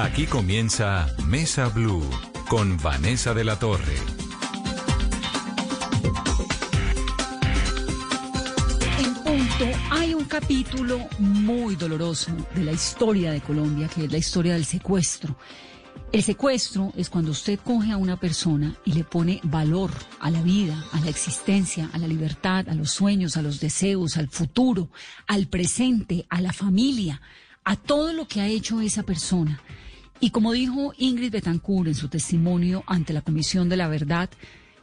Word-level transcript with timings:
Aquí 0.00 0.26
comienza 0.26 1.12
Mesa 1.26 1.68
Blue 1.70 2.08
con 2.48 2.80
Vanessa 2.80 3.34
de 3.34 3.42
la 3.42 3.58
Torre. 3.58 3.96
En 9.00 9.14
punto 9.14 9.64
hay 9.90 10.14
un 10.14 10.24
capítulo 10.26 11.00
muy 11.18 11.74
doloroso 11.74 12.30
de 12.54 12.62
la 12.62 12.70
historia 12.70 13.32
de 13.32 13.40
Colombia, 13.40 13.88
que 13.88 14.04
es 14.04 14.12
la 14.12 14.18
historia 14.18 14.52
del 14.52 14.64
secuestro. 14.64 15.36
El 16.12 16.22
secuestro 16.22 16.92
es 16.96 17.10
cuando 17.10 17.32
usted 17.32 17.58
coge 17.58 17.90
a 17.90 17.96
una 17.96 18.20
persona 18.20 18.76
y 18.84 18.92
le 18.92 19.02
pone 19.02 19.40
valor 19.42 19.90
a 20.20 20.30
la 20.30 20.42
vida, 20.42 20.80
a 20.92 21.00
la 21.00 21.10
existencia, 21.10 21.90
a 21.92 21.98
la 21.98 22.06
libertad, 22.06 22.68
a 22.68 22.74
los 22.74 22.92
sueños, 22.92 23.36
a 23.36 23.42
los 23.42 23.58
deseos, 23.58 24.16
al 24.16 24.28
futuro, 24.28 24.90
al 25.26 25.48
presente, 25.48 26.24
a 26.30 26.40
la 26.40 26.52
familia, 26.52 27.20
a 27.64 27.74
todo 27.74 28.12
lo 28.12 28.28
que 28.28 28.40
ha 28.40 28.46
hecho 28.46 28.80
esa 28.80 29.02
persona. 29.02 29.60
Y 30.20 30.30
como 30.30 30.52
dijo 30.52 30.92
Ingrid 30.98 31.30
Betancourt 31.30 31.88
en 31.88 31.94
su 31.94 32.08
testimonio 32.08 32.82
ante 32.86 33.12
la 33.12 33.22
Comisión 33.22 33.68
de 33.68 33.76
la 33.76 33.86
Verdad, 33.86 34.28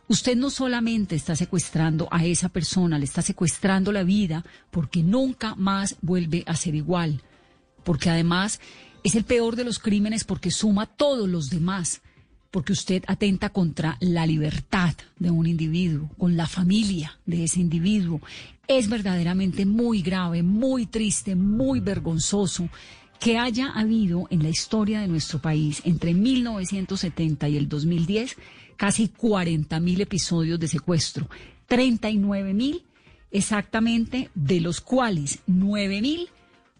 usted 0.07 0.37
no 0.37 0.49
solamente 0.49 1.15
está 1.15 1.35
secuestrando 1.35 2.07
a 2.09 2.23
esa 2.23 2.47
persona, 2.47 2.97
le 2.97 3.05
está 3.05 3.21
secuestrando 3.21 3.91
la 3.91 4.03
vida 4.03 4.45
porque 4.71 5.03
nunca 5.03 5.55
más 5.55 5.97
vuelve 6.01 6.43
a 6.47 6.55
ser 6.55 6.75
igual. 6.75 7.21
Porque 7.83 8.09
además 8.09 8.61
es 9.03 9.15
el 9.15 9.25
peor 9.25 9.57
de 9.57 9.65
los 9.65 9.79
crímenes 9.79 10.23
porque 10.23 10.51
suma 10.51 10.85
todos 10.85 11.27
los 11.27 11.49
demás, 11.49 12.01
porque 12.49 12.71
usted 12.71 13.03
atenta 13.05 13.49
contra 13.49 13.97
la 13.99 14.25
libertad 14.25 14.95
de 15.19 15.31
un 15.31 15.47
individuo, 15.47 16.09
con 16.17 16.37
la 16.37 16.47
familia 16.47 17.19
de 17.25 17.43
ese 17.43 17.59
individuo. 17.59 18.21
Es 18.69 18.87
verdaderamente 18.87 19.65
muy 19.65 20.01
grave, 20.01 20.43
muy 20.43 20.85
triste, 20.85 21.35
muy 21.35 21.81
vergonzoso 21.81 22.69
que 23.19 23.37
haya 23.37 23.71
habido 23.71 24.27
en 24.29 24.43
la 24.43 24.49
historia 24.49 25.01
de 25.01 25.07
nuestro 25.07 25.39
país 25.41 25.81
entre 25.85 26.13
1970 26.13 27.49
y 27.49 27.57
el 27.57 27.69
2010 27.69 28.35
casi 28.77 29.07
40 29.07 29.79
mil 29.79 30.01
episodios 30.01 30.59
de 30.59 30.67
secuestro, 30.67 31.29
39 31.67 32.53
mil 32.53 32.83
exactamente, 33.31 34.29
de 34.35 34.61
los 34.61 34.81
cuales 34.81 35.39
9 35.47 36.01
mil 36.01 36.29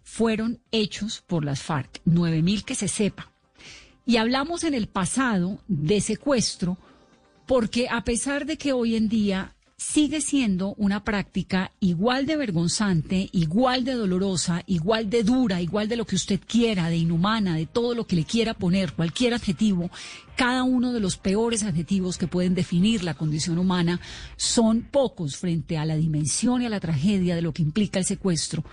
fueron 0.06 0.60
hechos 0.70 1.22
por 1.26 1.44
las 1.44 1.62
FARC, 1.62 2.00
9.000 2.06 2.62
que 2.62 2.76
se 2.76 2.86
sepa. 2.86 3.32
Y 4.06 4.18
hablamos 4.18 4.62
en 4.62 4.72
el 4.74 4.86
pasado 4.86 5.58
de 5.66 6.00
secuestro 6.00 6.78
porque 7.44 7.88
a 7.88 8.04
pesar 8.04 8.46
de 8.46 8.56
que 8.56 8.72
hoy 8.72 8.94
en 8.94 9.08
día 9.08 9.55
sigue 9.88 10.20
siendo 10.20 10.74
una 10.74 11.04
práctica 11.04 11.72
igual 11.80 12.26
de 12.26 12.36
vergonzante, 12.36 13.28
igual 13.32 13.84
de 13.84 13.94
dolorosa, 13.94 14.62
igual 14.66 15.08
de 15.08 15.22
dura, 15.22 15.62
igual 15.62 15.88
de 15.88 15.96
lo 15.96 16.04
que 16.04 16.16
usted 16.16 16.40
quiera, 16.46 16.88
de 16.88 16.96
inhumana, 16.96 17.56
de 17.56 17.66
todo 17.66 17.94
lo 17.94 18.06
que 18.06 18.16
le 18.16 18.24
quiera 18.24 18.54
poner, 18.54 18.92
cualquier 18.94 19.34
adjetivo, 19.34 19.90
cada 20.36 20.64
uno 20.64 20.92
de 20.92 21.00
los 21.00 21.16
peores 21.16 21.62
adjetivos 21.62 22.18
que 22.18 22.26
pueden 22.26 22.54
definir 22.54 23.04
la 23.04 23.14
condición 23.14 23.58
humana 23.58 24.00
son 24.36 24.82
pocos 24.82 25.36
frente 25.36 25.78
a 25.78 25.84
la 25.84 25.96
dimensión 25.96 26.62
y 26.62 26.66
a 26.66 26.70
la 26.70 26.80
tragedia 26.80 27.36
de 27.36 27.42
lo 27.42 27.52
que 27.52 27.62
implica 27.62 27.98
el 27.98 28.04
secuestro 28.04 28.64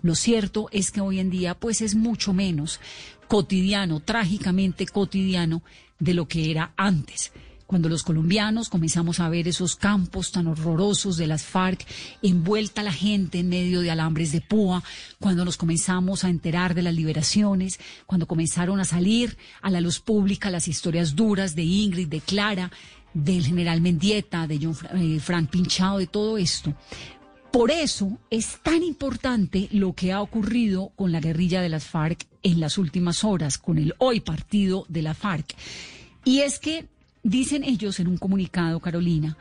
lo 0.00 0.14
cierto 0.14 0.68
es 0.70 0.90
que 0.90 1.00
hoy 1.00 1.18
en 1.18 1.30
día 1.30 1.58
pues 1.58 1.80
es 1.80 1.94
mucho 1.96 2.32
menos 2.32 2.80
cotidiano, 3.26 4.00
trágicamente 4.00 4.86
cotidiano 4.86 5.62
de 5.98 6.14
lo 6.14 6.28
que 6.28 6.50
era 6.50 6.72
antes. 6.76 7.32
Cuando 7.68 7.90
los 7.90 8.02
colombianos 8.02 8.70
comenzamos 8.70 9.20
a 9.20 9.28
ver 9.28 9.46
esos 9.46 9.76
campos 9.76 10.32
tan 10.32 10.46
horrorosos 10.46 11.18
de 11.18 11.26
las 11.26 11.42
FARC, 11.42 11.84
envuelta 12.22 12.82
la 12.82 12.94
gente 12.94 13.40
en 13.40 13.50
medio 13.50 13.82
de 13.82 13.90
alambres 13.90 14.32
de 14.32 14.40
púa, 14.40 14.82
cuando 15.20 15.44
nos 15.44 15.58
comenzamos 15.58 16.24
a 16.24 16.30
enterar 16.30 16.74
de 16.74 16.80
las 16.80 16.94
liberaciones, 16.94 17.78
cuando 18.06 18.26
comenzaron 18.26 18.80
a 18.80 18.86
salir 18.86 19.36
a 19.60 19.68
la 19.68 19.82
luz 19.82 20.00
pública 20.00 20.48
las 20.48 20.66
historias 20.66 21.14
duras 21.14 21.54
de 21.54 21.64
Ingrid, 21.64 22.08
de 22.08 22.22
Clara, 22.22 22.72
del 23.12 23.44
general 23.44 23.82
Mendieta, 23.82 24.46
de 24.46 24.58
John 24.62 24.74
eh, 24.94 25.20
Frank 25.20 25.50
Pinchado, 25.50 25.98
de 25.98 26.06
todo 26.06 26.38
esto, 26.38 26.74
por 27.50 27.70
eso 27.70 28.16
es 28.30 28.60
tan 28.62 28.82
importante 28.82 29.68
lo 29.72 29.92
que 29.92 30.10
ha 30.14 30.22
ocurrido 30.22 30.92
con 30.96 31.12
la 31.12 31.20
guerrilla 31.20 31.60
de 31.60 31.68
las 31.68 31.84
FARC 31.84 32.26
en 32.42 32.60
las 32.60 32.78
últimas 32.78 33.24
horas, 33.24 33.58
con 33.58 33.76
el 33.76 33.94
hoy 33.98 34.20
partido 34.20 34.86
de 34.88 35.02
la 35.02 35.12
FARC. 35.12 35.54
Y 36.24 36.40
es 36.40 36.58
que 36.58 36.86
dicen 37.28 37.62
ellos 37.62 38.00
en 38.00 38.08
un 38.08 38.16
comunicado, 38.16 38.80
Carolina, 38.80 39.36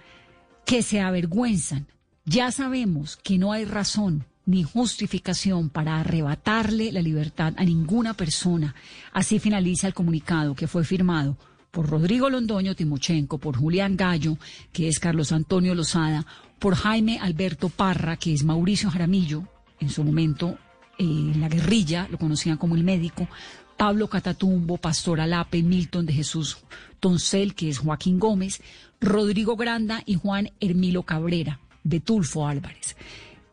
que 0.65 0.83
se 0.83 0.99
avergüenzan. 0.99 1.87
Ya 2.25 2.51
sabemos 2.51 3.17
que 3.17 3.37
no 3.37 3.53
hay 3.53 3.65
razón 3.65 4.25
ni 4.45 4.63
justificación 4.63 5.69
para 5.69 5.99
arrebatarle 5.99 6.91
la 6.91 7.01
libertad 7.01 7.53
a 7.57 7.63
ninguna 7.63 8.13
persona. 8.13 8.75
Así 9.13 9.39
finaliza 9.39 9.87
el 9.87 9.93
comunicado 9.93 10.55
que 10.55 10.67
fue 10.67 10.83
firmado 10.83 11.37
por 11.71 11.89
Rodrigo 11.89 12.29
Londoño 12.29 12.75
Timochenko, 12.75 13.37
por 13.37 13.57
Julián 13.57 13.95
Gallo, 13.95 14.37
que 14.71 14.87
es 14.87 14.99
Carlos 14.99 15.31
Antonio 15.31 15.75
Lozada, 15.75 16.25
por 16.59 16.75
Jaime 16.75 17.19
Alberto 17.19 17.69
Parra, 17.69 18.17
que 18.17 18.33
es 18.33 18.43
Mauricio 18.43 18.89
Jaramillo, 18.89 19.43
en 19.79 19.89
su 19.89 20.03
momento 20.03 20.57
en 20.97 21.31
eh, 21.31 21.37
la 21.37 21.49
guerrilla, 21.49 22.07
lo 22.09 22.17
conocían 22.17 22.57
como 22.57 22.75
el 22.75 22.83
médico, 22.83 23.27
Pablo 23.77 24.09
Catatumbo, 24.09 24.77
Pastor 24.77 25.21
Alape, 25.21 25.61
Milton 25.61 26.05
de 26.07 26.13
Jesús 26.13 26.57
Toncel, 26.99 27.55
que 27.55 27.69
es 27.69 27.79
Joaquín 27.79 28.19
Gómez, 28.19 28.61
Rodrigo 28.99 29.55
Granda 29.55 30.03
y 30.05 30.15
Juan 30.15 30.51
Hermilo 30.59 31.03
Cabrera, 31.03 31.59
de 31.83 31.99
Tulfo 31.99 32.47
Álvarez. 32.47 32.95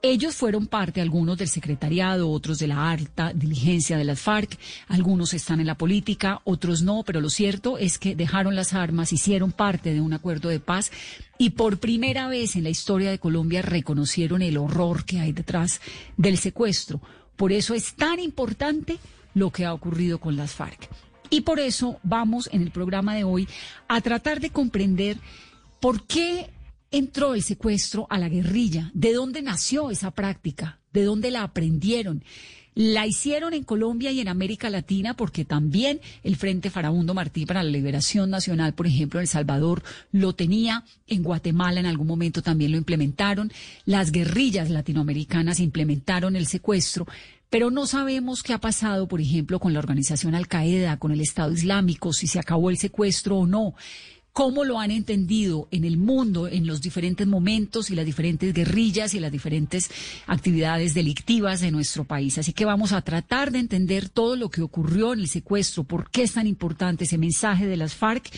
Ellos 0.06 0.34
fueron 0.34 0.66
parte, 0.66 1.00
algunos 1.00 1.38
del 1.38 1.48
secretariado, 1.48 2.30
otros 2.30 2.58
de 2.58 2.66
la 2.66 2.90
alta 2.90 3.32
diligencia 3.32 3.96
de 3.96 4.04
las 4.04 4.20
FARC, 4.20 4.58
algunos 4.88 5.32
están 5.32 5.60
en 5.60 5.66
la 5.66 5.78
política, 5.78 6.42
otros 6.44 6.82
no, 6.82 7.04
pero 7.06 7.22
lo 7.22 7.30
cierto 7.30 7.78
es 7.78 7.98
que 7.98 8.14
dejaron 8.14 8.54
las 8.54 8.74
armas, 8.74 9.14
hicieron 9.14 9.50
parte 9.50 9.94
de 9.94 10.02
un 10.02 10.12
acuerdo 10.12 10.50
de 10.50 10.60
paz 10.60 10.92
y 11.38 11.50
por 11.50 11.78
primera 11.78 12.28
vez 12.28 12.54
en 12.54 12.64
la 12.64 12.68
historia 12.68 13.10
de 13.10 13.18
Colombia 13.18 13.62
reconocieron 13.62 14.42
el 14.42 14.58
horror 14.58 15.06
que 15.06 15.20
hay 15.20 15.32
detrás 15.32 15.80
del 16.18 16.36
secuestro. 16.36 17.00
Por 17.34 17.52
eso 17.52 17.72
es 17.72 17.94
tan 17.94 18.20
importante 18.20 18.98
lo 19.32 19.50
que 19.52 19.64
ha 19.64 19.72
ocurrido 19.72 20.20
con 20.20 20.36
las 20.36 20.52
FARC. 20.52 20.86
Y 21.34 21.40
por 21.40 21.58
eso 21.58 21.98
vamos 22.04 22.48
en 22.52 22.62
el 22.62 22.70
programa 22.70 23.16
de 23.16 23.24
hoy 23.24 23.48
a 23.88 24.00
tratar 24.00 24.38
de 24.38 24.50
comprender 24.50 25.16
por 25.80 26.06
qué 26.06 26.48
entró 26.92 27.34
el 27.34 27.42
secuestro 27.42 28.06
a 28.08 28.18
la 28.18 28.28
guerrilla? 28.28 28.92
¿De 28.94 29.12
dónde 29.12 29.42
nació 29.42 29.90
esa 29.90 30.12
práctica? 30.12 30.78
¿De 30.92 31.02
dónde 31.02 31.32
la 31.32 31.42
aprendieron? 31.42 32.22
La 32.76 33.08
hicieron 33.08 33.52
en 33.52 33.64
Colombia 33.64 34.12
y 34.12 34.20
en 34.20 34.28
América 34.28 34.70
Latina 34.70 35.14
porque 35.14 35.44
también 35.44 36.00
el 36.22 36.36
Frente 36.36 36.70
Farabundo 36.70 37.14
Martí 37.14 37.46
para 37.46 37.64
la 37.64 37.70
Liberación 37.70 38.30
Nacional, 38.30 38.74
por 38.74 38.86
ejemplo, 38.86 39.18
en 39.18 39.22
El 39.22 39.28
Salvador 39.28 39.82
lo 40.12 40.34
tenía, 40.34 40.84
en 41.08 41.24
Guatemala 41.24 41.80
en 41.80 41.86
algún 41.86 42.06
momento 42.06 42.42
también 42.42 42.70
lo 42.70 42.78
implementaron, 42.78 43.50
las 43.86 44.12
guerrillas 44.12 44.70
latinoamericanas 44.70 45.58
implementaron 45.58 46.36
el 46.36 46.46
secuestro, 46.46 47.08
pero 47.54 47.70
no 47.70 47.86
sabemos 47.86 48.42
qué 48.42 48.52
ha 48.52 48.58
pasado, 48.58 49.06
por 49.06 49.20
ejemplo, 49.20 49.60
con 49.60 49.72
la 49.72 49.78
organización 49.78 50.34
Al 50.34 50.48
Qaeda, 50.48 50.96
con 50.96 51.12
el 51.12 51.20
Estado 51.20 51.52
Islámico, 51.52 52.12
si 52.12 52.26
se 52.26 52.40
acabó 52.40 52.68
el 52.68 52.78
secuestro 52.78 53.36
o 53.36 53.46
no 53.46 53.76
cómo 54.32 54.64
lo 54.64 54.80
han 54.80 54.90
entendido 54.90 55.68
en 55.70 55.84
el 55.84 55.96
mundo 55.96 56.48
en 56.48 56.66
los 56.66 56.80
diferentes 56.80 57.28
momentos 57.28 57.90
y 57.90 57.94
las 57.94 58.06
diferentes 58.06 58.52
guerrillas 58.52 59.14
y 59.14 59.20
las 59.20 59.30
diferentes 59.30 59.88
actividades 60.26 60.94
delictivas 60.94 61.60
de 61.60 61.70
nuestro 61.70 62.02
país. 62.02 62.38
Así 62.38 62.52
que 62.52 62.64
vamos 62.64 62.90
a 62.90 63.02
tratar 63.02 63.52
de 63.52 63.60
entender 63.60 64.08
todo 64.08 64.34
lo 64.34 64.50
que 64.50 64.60
ocurrió 64.60 65.12
en 65.12 65.20
el 65.20 65.28
secuestro, 65.28 65.84
por 65.84 66.10
qué 66.10 66.24
es 66.24 66.32
tan 66.32 66.48
importante 66.48 67.04
ese 67.04 67.18
mensaje 67.18 67.68
de 67.68 67.76
las 67.76 67.94
FARC, 67.94 68.32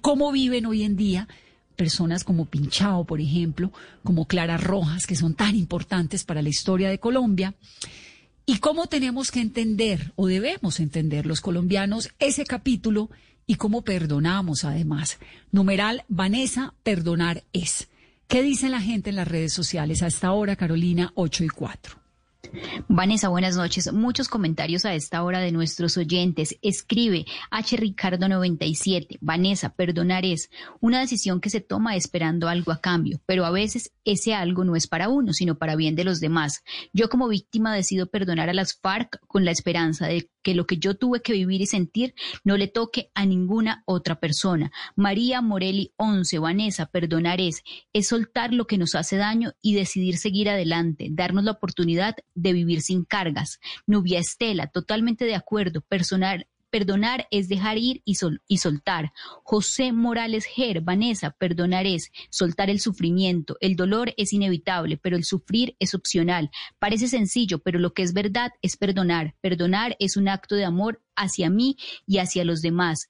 cómo 0.00 0.30
viven 0.30 0.66
hoy 0.66 0.84
en 0.84 0.94
día 0.94 1.26
personas 1.74 2.22
como 2.22 2.46
Pinchao, 2.46 3.04
por 3.04 3.20
ejemplo, 3.20 3.72
como 4.04 4.28
Clara 4.28 4.58
Rojas, 4.58 5.08
que 5.08 5.16
son 5.16 5.34
tan 5.34 5.56
importantes 5.56 6.22
para 6.22 6.40
la 6.40 6.50
historia 6.50 6.88
de 6.88 7.00
Colombia. 7.00 7.56
Y 8.44 8.58
cómo 8.58 8.86
tenemos 8.86 9.30
que 9.30 9.40
entender, 9.40 10.12
o 10.16 10.26
debemos 10.26 10.80
entender 10.80 11.26
los 11.26 11.40
colombianos, 11.40 12.10
ese 12.18 12.44
capítulo 12.44 13.10
y 13.46 13.54
cómo 13.54 13.82
perdonamos 13.82 14.64
además. 14.64 15.18
Numeral 15.52 16.04
Vanessa, 16.08 16.74
perdonar 16.82 17.44
es. 17.52 17.88
¿Qué 18.26 18.42
dice 18.42 18.68
la 18.68 18.80
gente 18.80 19.10
en 19.10 19.16
las 19.16 19.28
redes 19.28 19.52
sociales 19.52 20.02
a 20.02 20.08
esta 20.08 20.32
hora, 20.32 20.56
Carolina, 20.56 21.12
8 21.14 21.44
y 21.44 21.48
4? 21.48 22.01
Vanessa, 22.88 23.28
buenas 23.28 23.56
noches. 23.56 23.92
Muchos 23.92 24.28
comentarios 24.28 24.84
a 24.84 24.94
esta 24.94 25.22
hora 25.22 25.40
de 25.40 25.52
nuestros 25.52 25.96
oyentes. 25.96 26.58
Escribe 26.60 27.24
H. 27.50 27.76
Ricardo 27.76 28.28
97. 28.28 29.18
Vanessa, 29.20 29.74
perdonar 29.74 30.24
es 30.24 30.50
una 30.80 31.00
decisión 31.00 31.40
que 31.40 31.50
se 31.50 31.60
toma 31.60 31.94
esperando 31.94 32.48
algo 32.48 32.72
a 32.72 32.80
cambio, 32.80 33.20
pero 33.26 33.44
a 33.44 33.50
veces 33.50 33.92
ese 34.04 34.34
algo 34.34 34.64
no 34.64 34.76
es 34.76 34.88
para 34.88 35.08
uno, 35.08 35.32
sino 35.32 35.56
para 35.56 35.76
bien 35.76 35.94
de 35.94 36.04
los 36.04 36.20
demás. 36.20 36.62
Yo 36.92 37.08
como 37.08 37.28
víctima 37.28 37.74
decido 37.74 38.06
perdonar 38.06 38.48
a 38.48 38.54
las 38.54 38.74
FARC 38.74 39.20
con 39.26 39.44
la 39.44 39.52
esperanza 39.52 40.06
de 40.06 40.28
que 40.42 40.54
lo 40.54 40.66
que 40.66 40.78
yo 40.78 40.96
tuve 40.96 41.22
que 41.22 41.32
vivir 41.32 41.60
y 41.60 41.66
sentir 41.66 42.14
no 42.44 42.56
le 42.56 42.66
toque 42.66 43.10
a 43.14 43.24
ninguna 43.24 43.84
otra 43.86 44.18
persona. 44.18 44.72
María 44.96 45.40
Morelli 45.40 45.92
11. 45.96 46.38
Vanessa, 46.40 46.86
perdonar 46.86 47.40
es, 47.40 47.62
es 47.92 48.08
soltar 48.08 48.52
lo 48.52 48.66
que 48.66 48.78
nos 48.78 48.94
hace 48.94 49.16
daño 49.16 49.52
y 49.62 49.74
decidir 49.74 50.18
seguir 50.18 50.50
adelante, 50.50 51.08
darnos 51.10 51.44
la 51.44 51.52
oportunidad 51.52 52.16
de 52.34 52.52
vivir 52.52 52.82
sin 52.82 53.04
cargas. 53.04 53.60
Nubia 53.86 54.18
Estela, 54.18 54.66
totalmente 54.66 55.24
de 55.24 55.34
acuerdo. 55.34 55.80
Personal, 55.80 56.46
perdonar 56.72 57.28
es 57.30 57.48
dejar 57.48 57.76
ir 57.76 58.00
y, 58.04 58.16
y 58.48 58.58
soltar. 58.58 59.12
José 59.44 59.92
Morales 59.92 60.46
Ger, 60.46 60.80
Vanessa, 60.80 61.30
perdonar 61.30 61.86
es 61.86 62.10
soltar 62.30 62.70
el 62.70 62.80
sufrimiento. 62.80 63.58
El 63.60 63.76
dolor 63.76 64.14
es 64.16 64.32
inevitable, 64.32 64.96
pero 64.96 65.16
el 65.16 65.24
sufrir 65.24 65.76
es 65.78 65.94
opcional. 65.94 66.50
Parece 66.78 67.08
sencillo, 67.08 67.58
pero 67.58 67.78
lo 67.78 67.92
que 67.92 68.02
es 68.02 68.14
verdad 68.14 68.52
es 68.62 68.78
perdonar. 68.78 69.34
Perdonar 69.42 69.96
es 70.00 70.16
un 70.16 70.28
acto 70.28 70.54
de 70.54 70.64
amor 70.64 71.02
hacia 71.14 71.50
mí 71.50 71.76
y 72.06 72.18
hacia 72.18 72.44
los 72.44 72.62
demás 72.62 73.08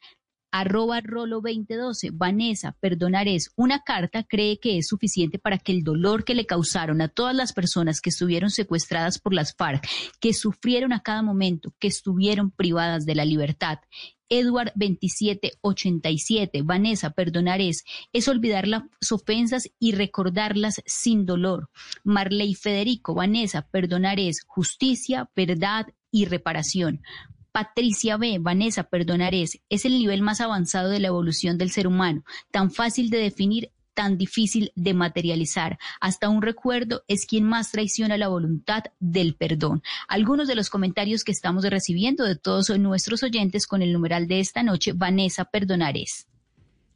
arroba 0.52 1.00
rolo 1.00 1.40
2012. 1.40 2.10
Vanessa, 2.12 2.76
perdonar 2.78 3.26
es 3.26 3.50
una 3.56 3.82
carta, 3.82 4.22
cree 4.22 4.60
que 4.60 4.78
es 4.78 4.86
suficiente 4.86 5.38
para 5.38 5.58
que 5.58 5.72
el 5.72 5.82
dolor 5.82 6.24
que 6.24 6.34
le 6.34 6.46
causaron 6.46 7.00
a 7.00 7.08
todas 7.08 7.34
las 7.34 7.52
personas 7.52 8.00
que 8.00 8.10
estuvieron 8.10 8.50
secuestradas 8.50 9.18
por 9.18 9.34
las 9.34 9.54
FARC, 9.56 9.88
que 10.20 10.32
sufrieron 10.34 10.92
a 10.92 11.00
cada 11.00 11.22
momento, 11.22 11.74
que 11.80 11.88
estuvieron 11.88 12.50
privadas 12.52 13.06
de 13.06 13.14
la 13.14 13.24
libertad. 13.24 13.78
Edward 14.28 14.72
2787, 14.76 16.62
Vanessa, 16.62 17.10
perdonar 17.10 17.60
es, 17.60 17.84
es 18.14 18.28
olvidar 18.28 18.66
las 18.66 18.82
ofensas 19.10 19.68
y 19.78 19.92
recordarlas 19.92 20.82
sin 20.86 21.26
dolor. 21.26 21.68
Marley 22.02 22.54
Federico, 22.54 23.14
Vanessa, 23.14 23.68
perdonar 23.70 24.18
es 24.18 24.42
justicia, 24.46 25.30
verdad 25.36 25.88
y 26.10 26.24
reparación. 26.24 27.02
Patricia 27.52 28.16
B. 28.16 28.38
Vanessa 28.40 28.84
Perdonares 28.84 29.60
es 29.68 29.84
el 29.84 29.92
nivel 29.92 30.22
más 30.22 30.40
avanzado 30.40 30.88
de 30.88 31.00
la 31.00 31.08
evolución 31.08 31.58
del 31.58 31.70
ser 31.70 31.86
humano, 31.86 32.24
tan 32.50 32.70
fácil 32.70 33.10
de 33.10 33.18
definir 33.18 33.70
tan 33.94 34.16
difícil 34.16 34.72
de 34.74 34.94
materializar. 34.94 35.78
Hasta 36.00 36.30
un 36.30 36.40
recuerdo 36.40 37.04
es 37.08 37.26
quien 37.26 37.44
más 37.44 37.70
traiciona 37.70 38.16
la 38.16 38.28
voluntad 38.28 38.84
del 39.00 39.34
perdón. 39.34 39.82
Algunos 40.08 40.48
de 40.48 40.54
los 40.54 40.70
comentarios 40.70 41.24
que 41.24 41.32
estamos 41.32 41.64
recibiendo 41.64 42.24
de 42.24 42.36
todos 42.36 42.70
nuestros 42.78 43.22
oyentes 43.22 43.66
con 43.66 43.82
el 43.82 43.92
numeral 43.92 44.26
de 44.28 44.40
esta 44.40 44.62
noche, 44.62 44.92
Vanessa 44.94 45.44
Perdonares. 45.44 46.26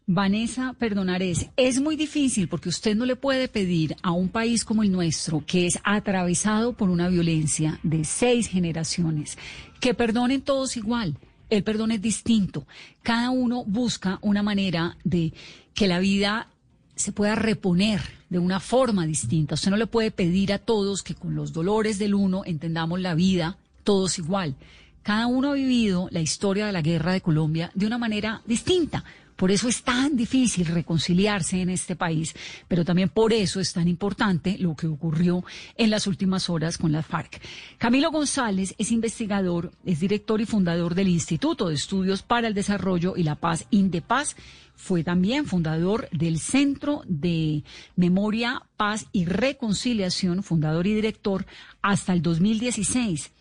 Vanessa 0.09 0.73
Perdonares, 0.79 1.51
es 1.57 1.81
muy 1.81 1.97
difícil 1.97 2.47
porque 2.47 2.69
usted 2.69 2.95
no 2.95 3.07
le 3.07 3.17
puede 3.17 3.49
pedir 3.49 3.97
a 4.03 4.13
un 4.13 4.29
país 4.29 4.65
como 4.65 4.85
el 4.85 4.93
nuestro, 4.93 5.45
que 5.45 5.67
es 5.67 5.81
atravesado 5.83 6.75
por 6.75 6.91
una 6.91 7.09
violencia 7.09 7.81
de 7.83 8.05
seis 8.05 8.47
generaciones, 8.47 9.37
que 9.81 9.95
perdonen 9.95 10.43
todos 10.43 10.77
igual. 10.77 11.17
El 11.49 11.63
perdón 11.63 11.93
es 11.93 12.03
distinto. 12.03 12.67
Cada 13.03 13.31
uno 13.31 13.65
busca 13.65 14.19
una 14.23 14.43
manera 14.43 14.97
de 15.05 15.33
que 15.75 15.87
la 15.87 16.01
vida 16.01 16.49
se 16.97 17.13
pueda 17.13 17.35
reponer 17.35 18.01
de 18.31 18.39
una 18.39 18.59
forma 18.59 19.07
distinta. 19.07 19.55
Usted 19.55 19.71
no 19.71 19.77
le 19.77 19.87
puede 19.87 20.11
pedir 20.11 20.53
a 20.53 20.59
todos 20.59 21.03
que 21.03 21.15
con 21.15 21.35
los 21.35 21.53
dolores 21.53 21.99
del 21.99 22.15
uno 22.15 22.43
entendamos 22.45 23.01
la 23.01 23.15
vida 23.15 23.59
todos 23.85 24.19
igual. 24.19 24.57
Cada 25.03 25.29
uno 25.29 25.51
ha 25.51 25.55
vivido 25.55 26.09
la 26.11 26.21
historia 26.21 26.67
de 26.67 26.73
la 26.73 26.83
guerra 26.83 27.13
de 27.13 27.21
Colombia 27.21 27.71
de 27.75 27.87
una 27.87 27.99
manera 27.99 28.43
distinta. 28.45 29.05
Por 29.37 29.51
eso 29.51 29.69
es 29.69 29.83
tan 29.83 30.17
difícil 30.17 30.67
reconciliarse 30.67 31.61
en 31.61 31.69
este 31.69 31.95
país, 31.95 32.35
pero 32.69 32.85
también 32.85 33.11
por 33.11 33.35
eso 33.35 33.61
es 33.61 33.73
tan 33.73 33.87
importante 33.87 34.57
lo 34.59 34.75
que 34.75 34.87
ocurrió 34.87 35.45
en 35.77 35.91
las 35.91 36.07
últimas 36.07 36.49
horas 36.49 36.79
con 36.79 36.91
las 36.91 37.07
FARC. 37.07 37.41
Camilo 37.77 38.11
González 38.11 38.75
es 38.79 38.91
investigador, 38.91 39.73
es 39.85 40.01
director 40.01 40.41
y 40.41 40.47
fundador 40.47 40.95
del 40.95 41.09
Instituto 41.09 41.69
de 41.69 41.75
Estudios 41.75 42.23
para 42.23 42.49
el 42.49 42.55
Desarrollo 42.55 43.15
y 43.17 43.23
la 43.23 43.37
Paz, 43.37 43.67
INDEPAZ. 43.71 44.35
Fue 44.75 45.05
también 45.05 45.47
fundador 45.47 46.09
del 46.13 46.39
Centro 46.39 47.03
de 47.07 47.63
Memoria, 47.95 48.63
Paz 48.77 49.07
y 49.13 49.25
Reconciliación, 49.25 50.43
fundador 50.43 50.87
y 50.87 50.95
director 50.95 51.47
hasta 51.83 52.13
el 52.13 52.23
2016. 52.23 53.33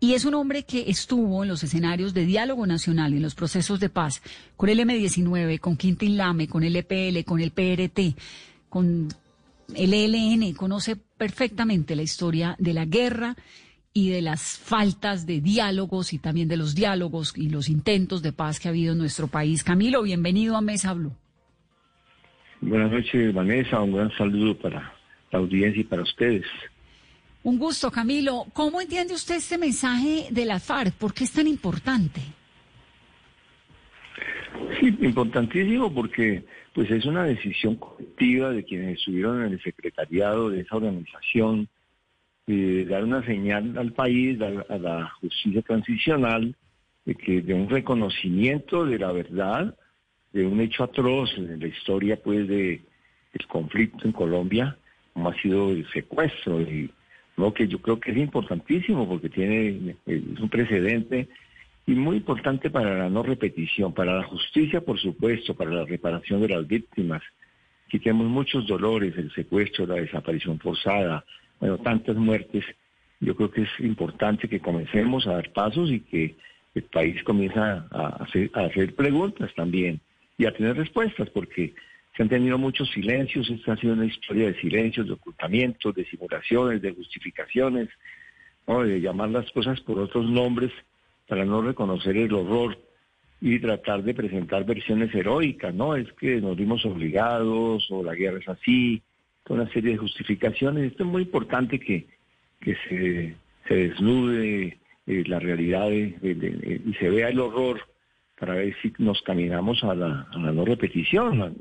Y 0.00 0.14
es 0.14 0.24
un 0.24 0.34
hombre 0.34 0.62
que 0.62 0.88
estuvo 0.88 1.42
en 1.42 1.48
los 1.48 1.64
escenarios 1.64 2.14
de 2.14 2.24
diálogo 2.24 2.66
nacional 2.66 3.12
y 3.12 3.16
en 3.16 3.22
los 3.22 3.34
procesos 3.34 3.80
de 3.80 3.88
paz 3.88 4.22
con 4.56 4.68
el 4.68 4.78
M-19, 4.78 5.58
con 5.58 5.76
Quintín 5.76 6.16
Lame, 6.16 6.46
con 6.46 6.62
el 6.62 6.76
EPL, 6.76 7.24
con 7.24 7.40
el 7.40 7.50
PRT, 7.50 8.14
con 8.68 9.08
el 9.74 9.94
ELN. 9.94 10.54
Conoce 10.54 10.94
perfectamente 10.96 11.96
la 11.96 12.02
historia 12.02 12.54
de 12.60 12.74
la 12.74 12.84
guerra 12.84 13.34
y 13.92 14.10
de 14.10 14.22
las 14.22 14.56
faltas 14.56 15.26
de 15.26 15.40
diálogos 15.40 16.12
y 16.12 16.18
también 16.18 16.46
de 16.46 16.56
los 16.56 16.76
diálogos 16.76 17.32
y 17.36 17.48
los 17.48 17.68
intentos 17.68 18.22
de 18.22 18.32
paz 18.32 18.60
que 18.60 18.68
ha 18.68 18.70
habido 18.70 18.92
en 18.92 18.98
nuestro 18.98 19.26
país. 19.26 19.64
Camilo, 19.64 20.02
bienvenido 20.02 20.56
a 20.56 20.60
Mesa 20.60 20.94
Blue. 20.94 21.16
Buenas 22.60 22.92
noches, 22.92 23.34
Vanessa. 23.34 23.80
Un 23.80 23.94
gran 23.94 24.12
saludo 24.16 24.56
para 24.56 24.92
la 25.32 25.38
audiencia 25.40 25.80
y 25.80 25.84
para 25.84 26.02
ustedes. 26.02 26.46
Un 27.48 27.58
gusto, 27.58 27.90
Camilo. 27.90 28.44
¿Cómo 28.52 28.78
entiende 28.78 29.14
usted 29.14 29.36
este 29.36 29.56
mensaje 29.56 30.26
de 30.30 30.44
la 30.44 30.60
FARC? 30.60 30.92
¿Por 30.92 31.14
qué 31.14 31.24
es 31.24 31.32
tan 31.32 31.46
importante? 31.46 32.20
Sí, 34.78 34.94
importantísimo 35.00 35.90
porque 35.90 36.44
pues 36.74 36.90
es 36.90 37.06
una 37.06 37.24
decisión 37.24 37.76
colectiva 37.76 38.50
de 38.50 38.64
quienes 38.64 38.98
estuvieron 38.98 39.46
en 39.46 39.54
el 39.54 39.62
secretariado 39.62 40.50
de 40.50 40.60
esa 40.60 40.76
organización, 40.76 41.70
de 42.46 42.84
dar 42.84 43.02
una 43.02 43.24
señal 43.24 43.78
al 43.78 43.94
país, 43.94 44.38
a 44.42 44.76
la 44.76 45.08
justicia 45.18 45.62
transicional, 45.62 46.54
de 47.06 47.14
que 47.14 47.40
de 47.40 47.54
un 47.54 47.70
reconocimiento 47.70 48.84
de 48.84 48.98
la 48.98 49.10
verdad, 49.10 49.74
de 50.34 50.46
un 50.46 50.60
hecho 50.60 50.84
atroz 50.84 51.30
en 51.38 51.58
la 51.58 51.66
historia 51.66 52.20
pues 52.22 52.46
de 52.46 52.82
conflicto 53.48 54.04
en 54.04 54.12
Colombia, 54.12 54.76
como 55.14 55.30
ha 55.30 55.40
sido 55.40 55.70
el 55.70 55.88
secuestro 55.92 56.60
y 56.60 56.90
¿no? 57.38 57.54
que 57.54 57.68
yo 57.68 57.78
creo 57.80 57.98
que 57.98 58.10
es 58.10 58.16
importantísimo 58.18 59.08
porque 59.08 59.30
tiene 59.30 59.96
es 60.06 60.40
un 60.40 60.48
precedente 60.50 61.28
y 61.86 61.92
muy 61.92 62.18
importante 62.18 62.68
para 62.68 62.98
la 62.98 63.08
no 63.08 63.22
repetición, 63.22 63.94
para 63.94 64.16
la 64.16 64.24
justicia, 64.24 64.82
por 64.82 64.98
supuesto, 64.98 65.54
para 65.54 65.70
la 65.70 65.86
reparación 65.86 66.42
de 66.42 66.48
las 66.48 66.66
víctimas. 66.66 67.22
Aquí 67.86 67.98
tenemos 67.98 68.26
muchos 68.26 68.66
dolores, 68.66 69.16
el 69.16 69.32
secuestro, 69.32 69.86
la 69.86 69.94
desaparición 69.94 70.58
forzada, 70.58 71.24
bueno, 71.58 71.78
tantas 71.78 72.16
muertes. 72.16 72.64
Yo 73.20 73.34
creo 73.34 73.50
que 73.50 73.62
es 73.62 73.70
importante 73.78 74.48
que 74.48 74.60
comencemos 74.60 75.26
a 75.26 75.34
dar 75.34 75.50
pasos 75.52 75.90
y 75.90 76.00
que 76.00 76.36
el 76.74 76.82
país 76.82 77.22
comience 77.24 77.58
a 77.58 78.18
hacer, 78.20 78.50
a 78.52 78.64
hacer 78.64 78.94
preguntas 78.94 79.50
también 79.54 80.00
y 80.36 80.44
a 80.44 80.52
tener 80.52 80.76
respuestas, 80.76 81.30
porque 81.30 81.72
se 82.18 82.24
han 82.24 82.28
tenido 82.28 82.58
muchos 82.58 82.90
silencios, 82.90 83.48
esta 83.48 83.74
ha 83.74 83.76
sido 83.76 83.92
una 83.92 84.04
historia 84.04 84.48
de 84.48 84.60
silencios, 84.60 85.06
de 85.06 85.12
ocultamientos, 85.12 85.94
de 85.94 86.04
simulaciones, 86.06 86.82
de 86.82 86.92
justificaciones, 86.92 87.88
de 88.66 89.00
llamar 89.00 89.28
las 89.28 89.48
cosas 89.52 89.80
por 89.82 90.00
otros 90.00 90.28
nombres 90.28 90.72
para 91.28 91.44
no 91.44 91.62
reconocer 91.62 92.16
el 92.16 92.34
horror 92.34 92.76
y 93.40 93.60
tratar 93.60 94.02
de 94.02 94.14
presentar 94.14 94.66
versiones 94.66 95.14
heroicas, 95.14 95.72
¿no? 95.72 95.94
Es 95.94 96.12
que 96.14 96.40
nos 96.40 96.56
vimos 96.56 96.84
obligados 96.84 97.88
o 97.88 98.02
la 98.02 98.16
guerra 98.16 98.40
es 98.40 98.48
así, 98.48 99.00
una 99.48 99.70
serie 99.70 99.92
de 99.92 99.98
justificaciones. 99.98 100.90
Esto 100.90 101.04
es 101.04 101.08
muy 101.08 101.22
importante 101.22 101.78
que, 101.78 102.08
que 102.60 102.74
se, 102.88 103.36
se 103.68 103.74
desnude 103.74 104.76
eh, 105.06 105.22
la 105.24 105.38
realidad 105.38 105.88
y 105.92 106.94
se 106.98 107.10
vea 107.10 107.28
el 107.28 107.38
horror 107.38 107.80
para 108.38 108.54
ver 108.54 108.74
si 108.82 108.92
nos 108.98 109.20
caminamos 109.22 109.82
a 109.84 109.94
la, 109.94 110.28
no 110.36 110.64
repetición, 110.64 111.56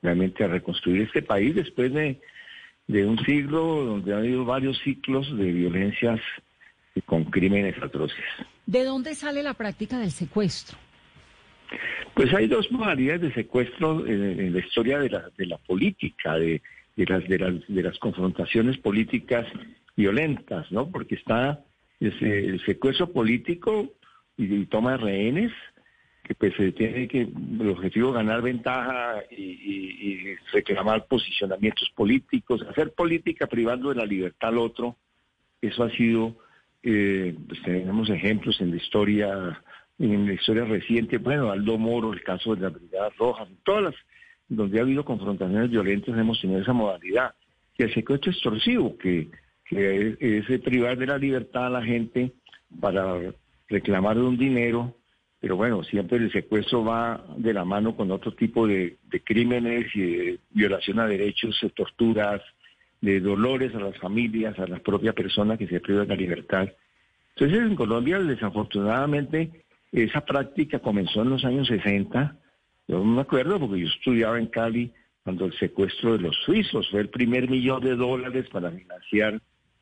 realmente 0.00 0.44
a 0.44 0.48
reconstruir 0.48 1.02
este 1.02 1.22
país 1.22 1.54
después 1.54 1.92
de, 1.92 2.20
un 3.06 3.18
siglo 3.24 3.84
donde 3.84 4.12
ha 4.12 4.18
habido 4.18 4.44
varios 4.44 4.78
ciclos 4.80 5.36
de 5.36 5.52
violencias 5.52 6.20
con 7.06 7.24
crímenes 7.24 7.80
atroces. 7.82 8.24
¿De 8.66 8.84
dónde 8.84 9.14
sale 9.14 9.42
la 9.42 9.54
práctica 9.54 9.98
del 9.98 10.10
secuestro? 10.10 10.76
Pues 12.14 12.32
hay 12.34 12.46
dos 12.48 12.70
modalidades 12.70 13.22
de 13.22 13.32
secuestro 13.32 14.06
en, 14.06 14.52
la 14.52 14.58
historia 14.58 14.98
de 14.98 15.08
la, 15.08 15.30
de 15.36 15.46
la 15.46 15.56
política, 15.58 16.34
de, 16.34 16.60
las, 16.96 17.26
de, 17.26 17.38
las, 17.38 17.54
de 17.66 17.82
las 17.82 17.98
confrontaciones 17.98 18.76
políticas 18.78 19.46
violentas, 19.96 20.70
¿no? 20.70 20.90
Porque 20.90 21.14
está 21.14 21.60
el 22.00 22.60
secuestro 22.66 23.10
político 23.12 23.90
y 24.36 24.66
toma 24.66 24.92
de 24.92 24.96
rehenes, 24.98 25.52
pues 26.34 26.54
tiene 26.74 27.08
que 27.08 27.22
el 27.22 27.68
objetivo 27.68 28.12
ganar 28.12 28.42
ventaja 28.42 29.22
y, 29.30 30.34
reclamar 30.52 31.06
posicionamientos 31.06 31.90
políticos, 31.94 32.64
hacer 32.68 32.92
política 32.92 33.46
privando 33.46 33.88
de 33.88 33.96
la 33.96 34.04
libertad 34.04 34.50
al 34.50 34.58
otro, 34.58 34.96
eso 35.60 35.84
ha 35.84 35.90
sido, 35.90 36.36
eh, 36.82 37.34
pues 37.48 37.62
tenemos 37.62 38.10
ejemplos 38.10 38.60
en 38.60 38.70
la 38.70 38.76
historia, 38.76 39.62
en 39.98 40.26
la 40.26 40.32
historia 40.34 40.64
reciente, 40.64 41.18
bueno, 41.18 41.50
Aldo 41.50 41.78
Moro, 41.78 42.12
el 42.12 42.22
caso 42.22 42.54
de 42.54 42.62
la 42.62 42.68
Brigada 42.68 43.10
Roja, 43.18 43.46
todas 43.64 43.84
las 43.84 43.94
donde 44.48 44.78
ha 44.78 44.82
habido 44.82 45.04
confrontaciones 45.04 45.70
violentas 45.70 46.16
hemos 46.18 46.40
tenido 46.40 46.60
esa 46.60 46.72
modalidad. 46.74 47.34
Y 47.78 47.84
el 47.84 47.94
secuestro 47.94 48.30
extorsivo, 48.30 48.98
que, 48.98 49.30
que 49.64 50.16
es, 50.20 50.50
es 50.50 50.60
privar 50.60 50.98
de 50.98 51.06
la 51.06 51.16
libertad 51.16 51.66
a 51.66 51.70
la 51.70 51.82
gente 51.82 52.32
para 52.80 53.18
reclamar 53.68 54.18
un 54.18 54.36
dinero 54.36 54.94
pero 55.42 55.56
bueno, 55.56 55.82
siempre 55.82 56.18
el 56.18 56.30
secuestro 56.30 56.84
va 56.84 57.20
de 57.36 57.52
la 57.52 57.64
mano 57.64 57.96
con 57.96 58.12
otro 58.12 58.32
tipo 58.32 58.64
de, 58.64 58.96
crímenes 59.24 59.86
y 59.92 60.00
de 60.00 60.38
violación 60.50 61.00
a 61.00 61.08
derechos, 61.08 61.58
de 61.60 61.70
torturas, 61.70 62.40
de 63.00 63.18
dolores 63.18 63.74
a 63.74 63.80
las 63.80 63.98
familias, 63.98 64.56
a 64.60 64.68
la 64.68 64.78
propia 64.78 65.12
persona 65.12 65.56
que 65.56 65.66
se 65.66 65.80
priva 65.80 66.02
de 66.02 66.06
la 66.06 66.14
libertad. 66.14 66.68
Entonces 67.34 67.58
en 67.58 67.74
Colombia 67.74 68.20
desafortunadamente 68.20 69.64
esa 69.90 70.24
práctica 70.24 70.78
comenzó 70.78 71.22
en 71.22 71.30
los 71.30 71.44
años 71.44 71.66
60. 71.66 72.36
Yo 72.86 73.02
me 73.02 73.22
acuerdo 73.22 73.58
porque 73.58 73.80
yo 73.80 73.88
estudiaba 73.88 74.38
en 74.38 74.46
Cali 74.46 74.92
cuando 75.24 75.46
el 75.46 75.58
secuestro 75.58 76.12
de 76.12 76.22
los 76.22 76.36
suizos 76.44 76.88
fue 76.88 77.00
el 77.00 77.08
primer 77.08 77.50
millón 77.50 77.82
de 77.82 77.96
dólares 77.96 78.46
para 78.48 78.70
financiar 78.70 79.40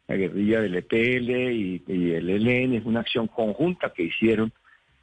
la 0.08 0.16
guerrilla 0.16 0.62
del 0.62 0.76
EPL 0.76 1.30
y, 1.52 1.82
el 1.86 2.30
ELN, 2.30 2.82
fue 2.82 2.90
una 2.90 3.00
acción 3.00 3.26
conjunta 3.26 3.92
que 3.92 4.04
hicieron 4.04 4.50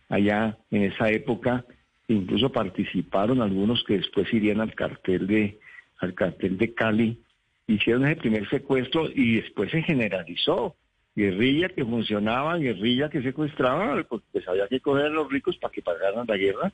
allá 0.10 0.58
en 0.72 0.84
esa 0.84 1.10
época. 1.10 1.66
Incluso 2.08 2.52
participaron 2.52 3.42
algunos 3.42 3.84
que 3.84 3.98
después 3.98 4.34
irían 4.34 4.62
al 4.62 4.74
cartel 4.74 5.28
de, 5.28 5.60
al 6.00 6.14
cartel 6.14 6.58
de 6.58 6.74
Cali, 6.74 7.22
hicieron 7.68 8.06
ese 8.06 8.16
primer 8.16 8.50
secuestro 8.50 9.10
y 9.14 9.38
después 9.38 9.72
se 9.72 9.82
generalizó. 9.82 10.76
Guerrilla 11.16 11.70
que 11.70 11.84
funcionaba, 11.84 12.58
guerrilla 12.58 13.10
que 13.10 13.24
secuestraba, 13.24 14.02
pues 14.04 14.48
había 14.48 14.68
que 14.68 14.80
coger 14.80 15.08
a 15.08 15.10
los 15.10 15.30
ricos 15.32 15.58
para 15.58 15.72
que 15.72 15.82
pagaran 15.82 16.28
la 16.28 16.38
guerra 16.38 16.72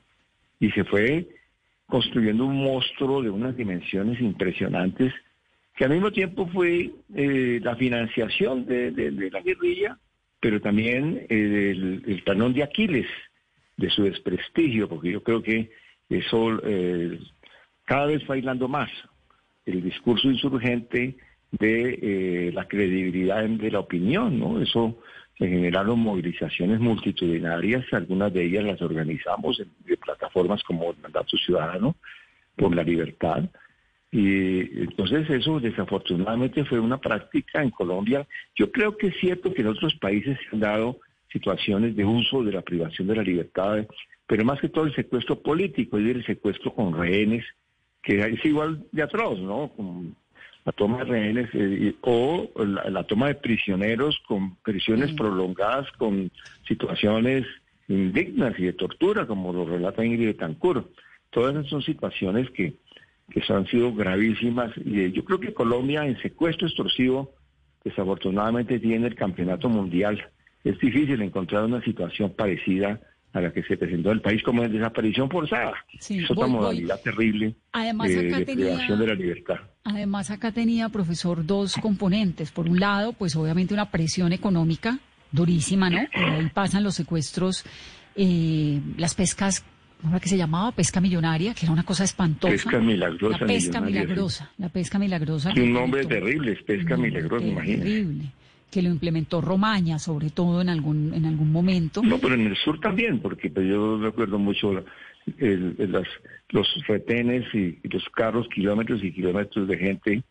y 0.60 0.70
se 0.70 0.84
fue 0.84 1.26
construyendo 1.86 2.44
un 2.44 2.62
monstruo 2.62 3.22
de 3.22 3.30
unas 3.30 3.56
dimensiones 3.56 4.20
impresionantes 4.20 5.12
que 5.74 5.84
al 5.84 5.90
mismo 5.90 6.12
tiempo 6.12 6.46
fue 6.48 6.90
eh, 7.14 7.60
la 7.62 7.74
financiación 7.76 8.64
de, 8.64 8.92
la 9.32 9.40
guerrilla, 9.40 9.98
pero 10.44 10.60
también 10.60 11.26
eh, 11.30 11.70
el, 12.06 12.22
talón 12.22 12.52
de 12.52 12.62
Aquiles 12.62 13.06
de 13.78 13.88
su 13.88 14.02
desprestigio, 14.02 14.90
porque 14.90 15.10
yo 15.10 15.22
creo 15.22 15.42
que 15.42 15.70
eso 16.10 16.60
eh, 16.62 17.18
cada 17.86 18.04
vez 18.04 18.22
va 18.28 18.34
aislando 18.34 18.68
más 18.68 18.90
el 19.64 19.82
discurso 19.82 20.28
insurgente 20.28 21.16
de 21.50 22.50
la 22.52 22.68
credibilidad 22.68 23.42
de 23.42 23.70
la 23.70 23.78
opinión, 23.78 24.38
¿no? 24.38 24.60
Eso 24.60 24.98
se 25.38 25.48
generaron 25.48 25.98
movilizaciones 26.00 26.78
multitudinarias, 26.78 27.86
algunas 27.92 28.30
de 28.30 28.44
ellas 28.44 28.64
las 28.64 28.82
organizamos 28.82 29.58
en, 29.60 29.70
de 29.86 29.96
plataformas 29.96 30.62
como 30.64 30.90
el 30.90 30.98
Mandato 30.98 31.38
Ciudadano 31.38 31.96
por 32.54 32.76
la 32.76 32.82
Libertad. 32.82 33.48
Y 34.14 34.82
entonces 34.82 35.28
eso 35.28 35.58
desafortunadamente 35.58 36.64
fue 36.64 36.78
una 36.78 36.98
práctica 36.98 37.60
en 37.60 37.70
Colombia. 37.70 38.24
Yo 38.54 38.70
creo 38.70 38.96
que 38.96 39.08
es 39.08 39.16
cierto 39.18 39.52
que 39.52 39.62
en 39.62 39.66
otros 39.66 39.96
países 39.96 40.38
se 40.38 40.54
han 40.54 40.60
dado 40.60 41.00
situaciones 41.32 41.96
de 41.96 42.04
uso 42.04 42.44
de 42.44 42.52
la 42.52 42.62
privación 42.62 43.08
de 43.08 43.16
la 43.16 43.24
libertad, 43.24 43.84
pero 44.28 44.44
más 44.44 44.60
que 44.60 44.68
todo 44.68 44.84
el 44.84 44.94
secuestro 44.94 45.42
político, 45.42 45.98
y 45.98 46.10
el 46.10 46.24
secuestro 46.24 46.72
con 46.72 46.96
rehenes, 46.96 47.44
que 48.04 48.20
es 48.20 48.44
igual 48.44 48.84
de 48.92 49.02
atroz, 49.02 49.40
¿no? 49.40 49.72
la 50.64 50.70
toma 50.70 50.98
de 50.98 51.04
rehenes 51.06 51.50
eh, 51.52 51.96
o 52.02 52.48
la, 52.56 53.02
toma 53.02 53.26
de 53.26 53.34
prisioneros 53.34 54.16
con 54.28 54.54
prisiones 54.58 55.12
prolongadas, 55.14 55.90
con 55.98 56.30
situaciones 56.68 57.44
indignas 57.88 58.56
y 58.60 58.66
de 58.66 58.74
tortura, 58.74 59.26
como 59.26 59.52
lo 59.52 59.64
relata 59.64 60.04
Ingrid 60.04 60.26
Betancourt. 60.26 60.86
Todas 61.30 61.56
esas 61.56 61.66
son 61.66 61.82
situaciones 61.82 62.48
que, 62.50 62.74
que 63.30 63.42
han 63.52 63.66
sido 63.66 63.94
gravísimas 63.94 64.72
y 64.84 65.00
eh, 65.00 65.12
yo 65.12 65.24
creo 65.24 65.40
que 65.40 65.54
Colombia 65.54 66.06
en 66.06 66.20
secuestro 66.20 66.66
extorsivo 66.66 67.32
desafortunadamente 67.84 68.78
tiene 68.78 69.06
el 69.06 69.14
campeonato 69.14 69.68
mundial. 69.68 70.22
Es 70.62 70.78
difícil 70.78 71.20
encontrar 71.20 71.64
una 71.64 71.82
situación 71.82 72.32
parecida 72.34 73.00
a 73.34 73.40
la 73.40 73.52
que 73.52 73.62
se 73.64 73.76
presentó 73.76 74.12
el 74.12 74.20
país 74.20 74.42
como 74.42 74.62
en 74.62 74.72
desaparición 74.72 75.28
forzada. 75.28 75.74
es 75.92 76.30
otra 76.30 76.46
modalidad 76.46 77.00
terrible 77.02 77.54
Además, 77.72 78.08
de, 78.08 78.32
acá 78.32 78.44
privación 78.44 78.98
de 78.98 79.06
la 79.06 79.14
libertad. 79.14 79.56
Además, 79.82 80.30
acá 80.30 80.52
tenía, 80.52 80.88
profesor, 80.88 81.44
dos 81.44 81.74
componentes. 81.74 82.52
Por 82.52 82.68
un 82.68 82.78
lado, 82.78 83.12
pues 83.12 83.34
obviamente 83.34 83.74
una 83.74 83.90
presión 83.90 84.32
económica 84.32 85.00
durísima, 85.32 85.90
¿no? 85.90 85.98
ahí 86.14 86.48
pasan 86.54 86.84
los 86.84 86.94
secuestros, 86.94 87.64
eh, 88.14 88.80
las 88.96 89.16
pescas 89.16 89.64
¿cómo 90.04 90.20
que 90.20 90.28
se 90.28 90.36
llamaba? 90.36 90.70
Pesca 90.72 91.00
millonaria, 91.00 91.54
que 91.54 91.66
era 91.66 91.72
una 91.72 91.82
cosa 91.82 92.04
espantosa. 92.04 92.52
Pesca 92.52 92.78
milagrosa. 92.78 93.38
La 93.38 93.46
pesca 93.46 93.80
milagrosa, 93.80 94.50
la 94.58 94.68
pesca 94.68 94.98
milagrosa. 94.98 95.52
un 95.56 95.72
nombre 95.72 96.04
terrible, 96.06 96.52
es 96.52 96.62
pesca 96.62 96.96
milagrosa, 96.96 97.44
imagínate. 97.44 97.82
Terrible 97.82 98.32
que 98.74 98.82
lo 98.82 98.88
implementó 98.88 99.40
Romaña, 99.40 100.00
sobre 100.00 100.30
todo 100.30 100.60
en 100.60 100.68
algún 100.68 101.14
en 101.14 101.26
algún 101.26 101.52
momento. 101.52 102.02
No, 102.02 102.18
pero 102.18 102.34
en 102.34 102.48
el 102.48 102.56
sur 102.56 102.80
también, 102.80 103.20
porque 103.20 103.48
pues, 103.48 103.68
yo 103.68 103.98
recuerdo 103.98 104.36
mucho 104.36 104.84
los 106.50 106.86
retenes 106.88 107.54
y, 107.54 107.78
los 107.84 108.04
carros, 108.10 108.48
kilómetros 108.48 109.04
y 109.04 109.12
kilómetros 109.12 109.68
de 109.68 109.78
gente 109.78 110.22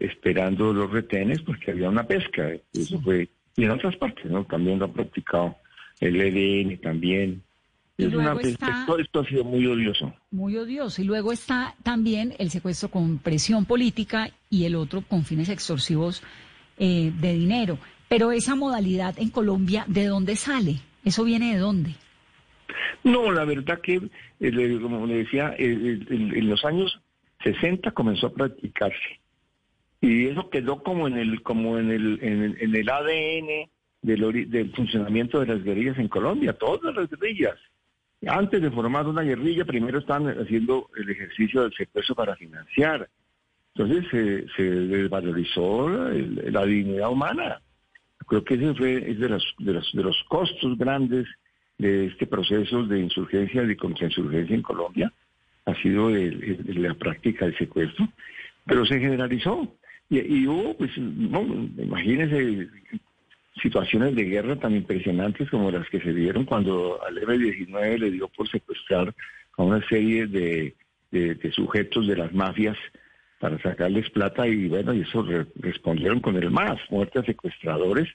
esperando 0.00 0.72
los 0.72 0.90
retenes 0.90 1.42
porque 1.42 1.72
había 1.72 1.90
una 1.90 2.06
pesca. 2.06 2.52
Eso 2.72 3.02
fue, 3.02 3.28
y 3.54 3.64
en 3.64 3.70
otras 3.70 3.96
partes, 3.96 4.30
¿no? 4.30 4.44
También 4.44 4.78
lo 4.78 4.86
han 4.86 4.94
practicado 4.94 5.56
el 6.00 6.18
EDN 6.20 6.78
también. 6.78 7.42
Es 7.98 8.14
una, 8.14 8.36
todo 8.86 8.98
esto 8.98 9.20
ha 9.20 9.24
sido 9.24 9.44
muy 9.44 9.66
odioso. 9.66 10.14
Muy 10.30 10.56
odioso. 10.56 11.02
Y 11.02 11.04
luego 11.04 11.32
está 11.32 11.74
también 11.82 12.34
el 12.38 12.50
secuestro 12.50 12.90
con 12.90 13.18
presión 13.18 13.64
política 13.64 14.30
y 14.48 14.64
el 14.64 14.76
otro 14.76 15.02
con 15.02 15.24
fines 15.24 15.48
extorsivos 15.48 16.22
eh, 16.78 17.12
de 17.20 17.32
dinero. 17.32 17.78
Pero 18.08 18.30
esa 18.32 18.54
modalidad 18.54 19.18
en 19.18 19.30
Colombia, 19.30 19.84
¿de 19.88 20.06
dónde 20.06 20.36
sale? 20.36 20.76
¿Eso 21.04 21.24
viene 21.24 21.54
de 21.54 21.58
dónde? 21.58 21.94
No, 23.02 23.32
la 23.32 23.44
verdad 23.44 23.80
que, 23.80 24.00
eh, 24.40 24.78
como 24.80 25.06
le 25.06 25.18
decía, 25.18 25.54
en 25.58 26.48
los 26.48 26.64
años 26.64 27.00
60 27.42 27.90
comenzó 27.90 28.28
a 28.28 28.32
practicarse. 28.32 29.20
Y 30.00 30.26
eso 30.28 30.48
quedó 30.50 30.82
como 30.82 31.08
en 31.08 31.18
el, 31.18 31.42
como 31.42 31.78
en 31.78 31.90
el, 31.90 32.18
en 32.22 32.74
el, 32.74 32.88
ADN 32.88 33.68
del, 34.02 34.50
del 34.50 34.72
funcionamiento 34.72 35.40
de 35.40 35.46
las 35.46 35.64
guerrillas 35.64 35.98
en 35.98 36.08
Colombia, 36.08 36.52
todas 36.52 36.94
las 36.94 37.10
guerrillas. 37.10 37.58
Antes 38.26 38.60
de 38.60 38.70
formar 38.70 39.06
una 39.06 39.22
guerrilla, 39.22 39.64
primero 39.64 39.98
estaban 39.98 40.28
haciendo 40.40 40.90
el 40.96 41.08
ejercicio 41.10 41.62
del 41.62 41.72
secuestro 41.74 42.14
para 42.14 42.36
financiar. 42.36 43.08
Entonces 43.74 44.46
se, 44.56 44.62
desvalorizó 44.62 45.88
la, 45.88 46.64
dignidad 46.64 47.10
humana. 47.10 47.60
Creo 48.26 48.42
que 48.42 48.54
ese 48.54 48.74
fue 48.74 49.10
es 49.10 49.20
de, 49.20 49.28
los, 49.28 49.54
de, 49.58 49.72
los, 49.72 49.92
de 49.92 50.02
los 50.02 50.24
costos 50.28 50.76
grandes 50.76 51.28
de 51.78 52.06
este 52.06 52.26
proceso 52.26 52.84
de 52.84 52.98
insurgencia, 52.98 53.62
de 53.62 53.76
contrainsurgencia 53.76 54.54
en 54.54 54.62
Colombia, 54.62 55.12
ha 55.64 55.74
sido 55.82 56.10
la 56.10 56.94
práctica 56.94 57.44
del 57.44 57.56
secuestro, 57.56 58.08
pero 58.66 58.84
se 58.84 58.98
generalizó. 58.98 59.76
Y, 60.10 60.46
hubo, 60.46 60.74
pues, 60.76 60.96
no, 60.96 61.42
imagínense 61.76 62.68
situaciones 63.60 64.14
de 64.14 64.24
guerra 64.24 64.56
tan 64.56 64.74
impresionantes 64.74 65.50
como 65.50 65.70
las 65.70 65.88
que 65.88 66.00
se 66.00 66.12
dieron 66.12 66.44
cuando 66.44 67.00
al 67.04 67.18
M-19 67.18 67.98
le 67.98 68.10
dio 68.10 68.28
por 68.28 68.48
secuestrar 68.48 69.14
a 69.56 69.62
una 69.62 69.86
serie 69.88 70.26
de, 70.26 70.74
de 71.10 71.52
sujetos 71.52 72.06
de 72.06 72.16
las 72.16 72.32
mafias 72.32 72.76
para 73.38 73.60
sacarles 73.62 74.10
plata 74.10 74.46
y 74.46 74.68
bueno, 74.68 74.92
y 74.94 75.02
eso 75.02 75.24
respondieron 75.56 76.20
con 76.20 76.36
el 76.36 76.50
más, 76.50 76.78
muertes 76.90 77.24
secuestradores, 77.26 78.08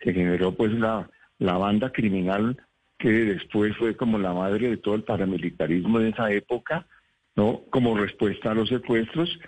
se 0.00 0.12
generó 0.12 0.54
pues 0.54 0.72
la, 0.72 1.10
la 1.38 1.58
banda 1.58 1.90
criminal 1.90 2.56
que 2.98 3.10
después 3.10 3.76
fue 3.76 3.96
como 3.96 4.18
la 4.18 4.32
madre 4.32 4.70
de 4.70 4.76
todo 4.76 4.94
el 4.94 5.02
paramilitarismo 5.02 5.98
de 5.98 6.10
esa 6.10 6.30
época, 6.30 6.86
¿no? 7.34 7.62
Como 7.70 7.96
respuesta 7.96 8.50
a 8.50 8.54
los 8.54 8.68
secuestros, 8.68 9.38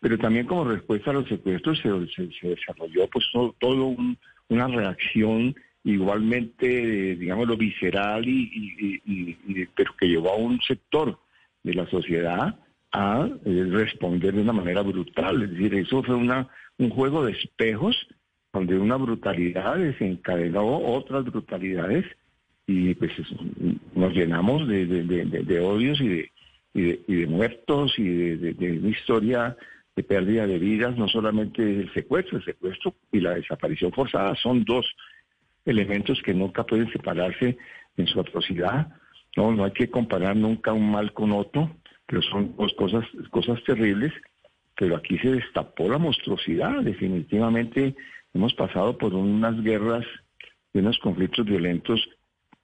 pero 0.00 0.16
también 0.16 0.46
como 0.46 0.64
respuesta 0.64 1.10
a 1.10 1.14
los 1.14 1.28
secuestros 1.28 1.78
se, 1.80 2.30
se, 2.40 2.48
desarrolló 2.48 3.08
pues 3.08 3.24
todo, 3.58 3.96
una 4.50 4.68
reacción 4.68 5.54
igualmente, 5.84 7.16
digamos, 7.16 7.48
lo 7.48 7.56
visceral 7.56 8.28
y, 8.28 9.00
y, 9.06 9.66
pero 9.74 9.94
que 9.98 10.08
llevó 10.08 10.30
a 10.30 10.36
un 10.36 10.60
sector 10.60 11.18
de 11.62 11.74
la 11.74 11.86
sociedad 11.86 12.58
a 12.92 13.28
eh, 13.44 13.66
responder 13.70 14.34
de 14.34 14.42
una 14.42 14.52
manera 14.52 14.82
brutal. 14.82 15.42
Es 15.42 15.50
decir, 15.50 15.74
eso 15.74 16.02
fue 16.02 16.14
una, 16.14 16.48
un 16.78 16.90
juego 16.90 17.24
de 17.24 17.32
espejos 17.32 17.96
donde 18.52 18.78
una 18.78 18.96
brutalidad 18.96 19.76
desencadenó 19.76 20.78
otras 20.78 21.24
brutalidades 21.24 22.04
y 22.66 22.94
pues 22.94 23.12
nos 23.94 24.12
llenamos 24.12 24.66
de, 24.68 24.86
de, 24.86 25.60
odios 25.60 26.00
y 26.00 26.08
de, 26.08 26.30
y 26.74 27.14
de, 27.14 27.26
muertos 27.26 27.98
y 27.98 28.08
de, 28.08 28.78
una 28.78 28.88
historia 28.88 29.56
pérdida 30.02 30.46
de 30.46 30.58
vidas, 30.58 30.96
no 30.96 31.08
solamente 31.08 31.62
el 31.62 31.92
secuestro, 31.92 32.38
el 32.38 32.44
secuestro 32.44 32.94
y 33.12 33.20
la 33.20 33.34
desaparición 33.34 33.92
forzada 33.92 34.34
son 34.36 34.64
dos 34.64 34.86
elementos 35.64 36.20
que 36.22 36.34
nunca 36.34 36.64
pueden 36.64 36.90
separarse 36.92 37.58
en 37.96 38.06
su 38.06 38.20
atrocidad. 38.20 38.88
No, 39.36 39.52
no 39.52 39.64
hay 39.64 39.72
que 39.72 39.90
comparar 39.90 40.36
nunca 40.36 40.72
un 40.72 40.90
mal 40.90 41.12
con 41.12 41.32
otro 41.32 41.70
pero 42.10 42.22
son 42.22 42.56
dos 42.56 42.74
cosas, 42.74 43.04
cosas 43.30 43.62
terribles, 43.62 44.12
pero 44.76 44.96
aquí 44.96 45.16
se 45.18 45.30
destapó 45.30 45.88
la 45.88 45.96
monstruosidad, 45.96 46.82
definitivamente 46.82 47.94
hemos 48.34 48.52
pasado 48.54 48.98
por 48.98 49.14
unas 49.14 49.62
guerras 49.62 50.04
y 50.74 50.80
unos 50.80 50.98
conflictos 50.98 51.46
violentos 51.46 52.00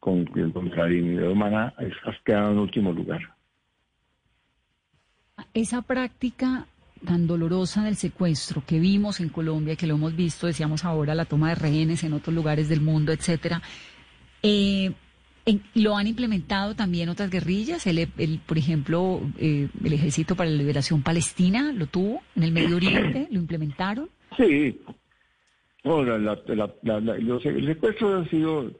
con, 0.00 0.24
contra 0.26 0.82
la 0.82 0.88
dignidad 0.88 1.30
humana, 1.30 1.72
has 1.78 2.20
quedado 2.24 2.50
en 2.50 2.58
último 2.58 2.90
lugar. 2.90 3.20
Esa 5.54 5.80
práctica 5.80 6.66
tan 7.06 7.26
dolorosa 7.26 7.84
del 7.84 7.96
secuestro 7.96 8.62
que 8.66 8.78
vimos 8.78 9.20
en 9.20 9.30
Colombia, 9.30 9.76
que 9.76 9.86
lo 9.86 9.94
hemos 9.94 10.14
visto, 10.14 10.46
decíamos 10.46 10.84
ahora, 10.84 11.14
la 11.14 11.24
toma 11.24 11.48
de 11.48 11.54
rehenes 11.54 12.04
en 12.04 12.12
otros 12.12 12.34
lugares 12.34 12.68
del 12.68 12.82
mundo, 12.82 13.12
etcétera, 13.12 13.62
eh, 14.42 14.92
¿Lo 15.74 15.96
han 15.96 16.08
implementado 16.08 16.74
también 16.74 17.08
otras 17.08 17.30
guerrillas? 17.30 17.86
El, 17.86 18.08
por 18.44 18.58
ejemplo, 18.58 19.20
eh, 19.38 19.68
el 19.84 19.92
Ejército 19.92 20.34
para 20.34 20.50
la 20.50 20.56
Liberación 20.56 21.02
Palestina 21.04 21.72
lo 21.72 21.86
tuvo 21.86 22.20
en 22.34 22.42
el 22.42 22.50
Medio 22.50 22.74
Oriente, 22.76 23.28
¿lo 23.30 23.38
implementaron? 23.38 24.10
Sí. 24.36 24.80
el 25.84 27.66
secuestro 27.66 28.16
ha 28.16 28.28
sido 28.28 28.72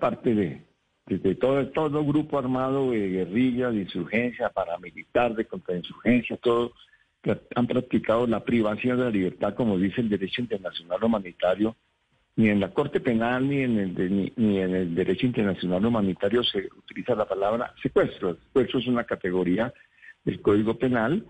parte 0.00 0.34
de, 0.34 0.62
de, 1.08 1.34
todo, 1.34 1.66
todo 1.68 2.02
grupo 2.06 2.38
armado 2.38 2.92
de 2.92 3.08
guerrilla, 3.08 3.70
de 3.70 3.82
insurgencia, 3.82 4.48
paramilitar, 4.48 5.34
de 5.34 5.44
contrainsurgencia, 5.44 6.38
todo 6.38 6.72
han 7.54 7.66
practicado 7.66 8.26
la 8.26 8.44
privación 8.44 8.98
de 8.98 9.04
la 9.04 9.10
libertad, 9.10 9.54
como 9.54 9.78
dice 9.78 10.00
el 10.00 10.08
derecho 10.08 10.40
internacional 10.40 11.02
humanitario, 11.02 11.76
ni 12.36 12.48
en 12.48 12.60
la 12.60 12.72
Corte 12.72 13.00
Penal 13.00 13.48
ni 13.48 13.60
en 13.60 13.78
el, 13.78 14.32
ni, 14.36 14.58
en 14.58 14.74
el 14.74 14.94
derecho 14.94 15.26
internacional 15.26 15.84
humanitario 15.84 16.42
se 16.42 16.68
utiliza 16.76 17.14
la 17.14 17.26
palabra 17.26 17.74
secuestro. 17.82 18.30
El 18.30 18.38
secuestro 18.38 18.80
es 18.80 18.86
una 18.86 19.04
categoría 19.04 19.72
del 20.24 20.40
Código 20.40 20.78
Penal 20.78 21.26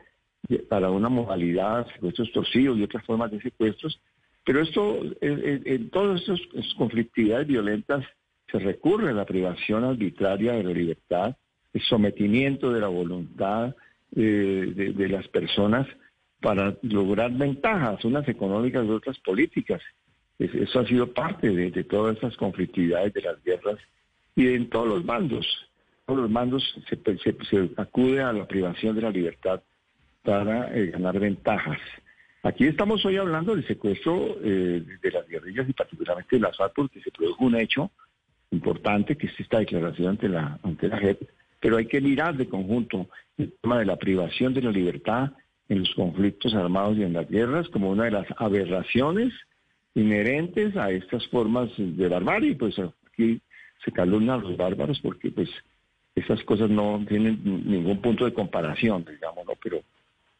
para 0.68 0.90
una 0.90 1.08
modalidad, 1.08 1.86
secuestros 1.94 2.30
torcidos 2.32 2.78
y 2.78 2.82
otras 2.82 3.04
formas 3.04 3.30
de 3.30 3.40
secuestros. 3.40 4.00
Pero 4.44 4.60
esto, 4.60 5.00
en, 5.20 5.90
todas 5.90 6.20
estas 6.20 6.74
conflictividades 6.76 7.46
violentas 7.46 8.04
se 8.50 8.58
recurre 8.58 9.10
a 9.10 9.14
la 9.14 9.24
privación 9.24 9.84
arbitraria 9.84 10.52
de 10.52 10.64
la 10.64 10.72
libertad, 10.72 11.36
el 11.72 11.80
sometimiento 11.82 12.72
de 12.72 12.80
la 12.80 12.88
voluntad 12.88 13.74
eh, 14.16 14.72
de, 14.74 14.92
de 14.92 15.08
las 15.08 15.26
personas 15.28 15.86
para 16.42 16.76
lograr 16.82 17.32
ventajas, 17.32 18.04
unas 18.04 18.28
económicas 18.28 18.84
y 18.84 18.90
otras 18.90 19.18
políticas. 19.20 19.80
Eso 20.38 20.80
ha 20.80 20.86
sido 20.86 21.12
parte 21.12 21.48
de, 21.50 21.84
todas 21.84 22.16
esas 22.16 22.36
conflictividades 22.36 23.14
de 23.14 23.22
las 23.22 23.42
guerras 23.44 23.78
y 24.34 24.48
en 24.48 24.68
todos 24.68 24.88
los 24.88 25.06
bandos. 25.06 25.46
Todos 26.04 26.22
los 26.22 26.32
bandos 26.32 26.74
se, 26.88 26.98
se, 27.48 27.70
acude 27.76 28.20
a 28.20 28.32
la 28.32 28.46
privación 28.46 28.96
de 28.96 29.02
la 29.02 29.10
libertad 29.10 29.62
para 30.22 30.76
eh, 30.76 30.86
ganar 30.86 31.18
ventajas. 31.20 31.78
Aquí 32.42 32.64
estamos 32.64 33.04
hoy 33.06 33.16
hablando 33.18 33.54
del 33.54 33.66
secuestro 33.66 34.36
eh, 34.42 34.84
de 35.00 35.10
las 35.12 35.28
guerrillas 35.28 35.68
y 35.68 35.72
particularmente 35.72 36.36
de 36.36 36.42
las 36.42 36.56
FARC 36.56 36.74
porque 36.74 37.00
se 37.00 37.12
produjo 37.12 37.44
un 37.44 37.54
hecho 37.54 37.92
importante 38.50 39.16
que 39.16 39.28
es 39.28 39.40
esta 39.40 39.60
declaración 39.60 40.08
ante 40.08 40.28
la, 40.28 40.58
ante 40.64 40.88
la 40.88 40.98
JEP, 40.98 41.22
pero 41.60 41.76
hay 41.76 41.86
que 41.86 42.00
mirar 42.00 42.36
de 42.36 42.48
conjunto 42.48 43.08
el 43.38 43.52
tema 43.60 43.78
de 43.78 43.86
la 43.86 43.96
privación 43.96 44.54
de 44.54 44.62
la 44.62 44.70
libertad 44.70 45.32
en 45.68 45.80
los 45.80 45.94
conflictos 45.94 46.54
armados 46.54 46.98
y 46.98 47.02
en 47.02 47.14
las 47.14 47.28
guerras 47.28 47.68
como 47.68 47.90
una 47.90 48.04
de 48.04 48.10
las 48.10 48.26
aberraciones 48.36 49.32
inherentes 49.94 50.76
a 50.76 50.90
estas 50.90 51.26
formas 51.28 51.70
de 51.76 52.08
barbarie. 52.08 52.54
Pues 52.54 52.76
aquí 52.78 53.40
se 53.84 53.92
calumnan 53.92 54.42
los 54.42 54.56
bárbaros 54.56 55.00
porque 55.00 55.30
pues 55.30 55.48
esas 56.14 56.42
cosas 56.44 56.68
no 56.68 57.04
tienen 57.08 57.40
ningún 57.44 58.00
punto 58.00 58.24
de 58.24 58.34
comparación, 58.34 59.04
digamos, 59.04 59.46
¿no? 59.46 59.54
Pero 59.62 59.82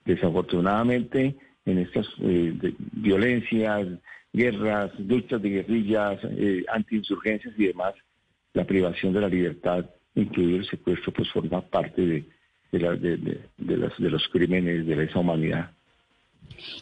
desafortunadamente 0.04 1.34
en 1.64 1.78
estas 1.78 2.06
eh, 2.20 2.74
violencias, 2.92 3.88
guerras, 4.32 4.90
luchas 4.98 5.40
de 5.40 5.48
guerrillas, 5.48 6.20
eh, 6.24 6.64
antiinsurgencias 6.72 7.54
y 7.56 7.66
demás, 7.68 7.94
la 8.52 8.64
privación 8.64 9.12
de 9.12 9.20
la 9.20 9.28
libertad, 9.28 9.88
incluido 10.14 10.58
el 10.58 10.66
secuestro, 10.66 11.12
pues 11.12 11.30
forma 11.30 11.60
parte 11.62 12.02
de, 12.04 12.24
de, 12.72 13.40
de 13.58 14.10
los 14.10 14.28
crímenes 14.28 14.86
de 14.86 15.04
esa 15.04 15.18
humanidad 15.18 15.70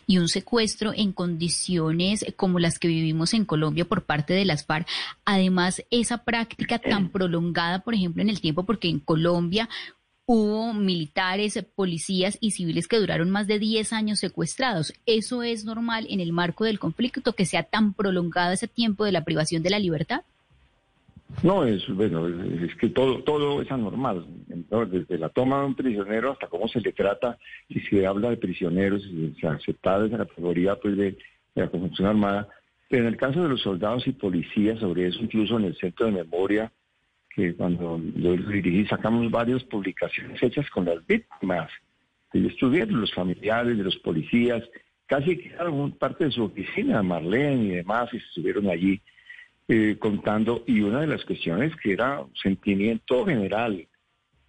y 0.07 0.19
un 0.19 0.29
secuestro 0.29 0.93
en 0.95 1.13
condiciones 1.13 2.25
como 2.37 2.59
las 2.59 2.79
que 2.79 2.89
vivimos 2.89 3.35
en 3.35 3.45
Colombia 3.45 3.85
por 3.85 4.03
parte 4.03 4.35
de 4.35 4.45
las 4.45 4.67
FARC. 4.67 4.87
Además, 5.25 5.85
esa 5.91 6.25
práctica 6.25 6.79
tan 6.79 7.11
prolongada, 7.11 7.81
por 7.81 7.95
ejemplo, 7.95 8.23
en 8.23 8.29
el 8.29 8.41
tiempo, 8.41 8.65
porque 8.65 8.89
en 8.89 9.01
Colombia 9.01 9.69
hubo 10.27 10.73
militares, 10.73 11.65
policías 11.75 12.39
y 12.41 12.53
civiles 12.53 12.87
que 12.87 12.99
duraron 12.99 13.31
más 13.31 13.47
de 13.47 13.59
10 13.59 13.93
años 13.93 14.21
secuestrados. 14.21 14.93
¿Eso 15.07 15.43
es 15.43 15.65
normal 15.65 16.07
en 16.09 16.21
el 16.21 16.33
marco 16.33 16.65
del 16.65 16.79
conflicto, 16.79 17.33
que 17.33 17.47
sea 17.47 17.65
tan 17.65 17.95
prolongado 17.95 18.53
ese 18.53 18.69
tiempo 18.69 19.05
de 19.05 19.13
la 19.13 19.25
privación 19.25 19.63
de 19.63 19.71
la 19.71 19.79
libertad? 19.79 20.23
No, 21.43 21.65
es 21.65 21.89
bueno, 21.89 22.29
es 22.29 22.75
que 22.77 22.89
todo 22.89 23.23
todo 23.23 23.63
es 23.63 23.71
anormal, 23.71 24.27
desde 24.71 25.19
la 25.19 25.29
toma 25.29 25.61
de 25.61 25.67
un 25.67 25.75
prisionero 25.75 26.33
hasta 26.33 26.47
cómo 26.47 26.69
se 26.69 26.81
le 26.81 26.93
trata, 26.93 27.39
si 27.69 27.81
se 27.81 28.07
habla 28.07 28.31
de 28.31 28.37
prisioneros, 28.37 29.03
si 29.03 29.35
se 29.41 29.47
acepta 29.47 30.05
esa 30.05 30.19
categoría 30.19 30.77
pues 30.77 30.97
de, 30.97 31.19
la 31.55 31.69
Conjunción 31.69 32.09
Armada, 32.09 32.49
pero 32.89 33.03
en 33.03 33.09
el 33.09 33.17
caso 33.17 33.43
de 33.43 33.49
los 33.49 33.61
soldados 33.61 34.07
y 34.07 34.13
policías, 34.13 34.79
sobre 34.79 35.09
eso 35.09 35.21
incluso 35.21 35.59
en 35.59 35.65
el 35.65 35.77
Centro 35.77 36.07
de 36.07 36.13
Memoria, 36.13 36.73
que 37.35 37.55
cuando 37.55 38.01
yo 38.17 38.37
dirigí 38.37 38.87
sacamos 38.87 39.31
varias 39.31 39.63
publicaciones 39.65 40.43
hechas 40.43 40.69
con 40.71 40.85
las 40.85 41.05
víctimas, 41.07 41.71
ellos 42.33 42.53
estuvieron, 42.53 43.01
los 43.01 43.13
familiares 43.13 43.77
de 43.77 43.85
los 43.85 43.97
policías, 43.97 44.63
casi 45.07 45.37
quedaron 45.37 45.93
parte 45.93 46.25
de 46.25 46.31
su 46.31 46.45
oficina, 46.45 47.03
Marlene 47.03 47.65
y 47.65 47.69
demás, 47.71 48.09
y 48.13 48.19
estuvieron 48.19 48.69
allí 48.69 49.01
eh, 49.69 49.97
contando, 49.99 50.65
y 50.67 50.81
una 50.81 51.01
de 51.01 51.09
las 51.09 51.25
cuestiones 51.25 51.75
que 51.77 51.93
era 51.93 52.25
sentimiento 52.41 53.25
general, 53.25 53.87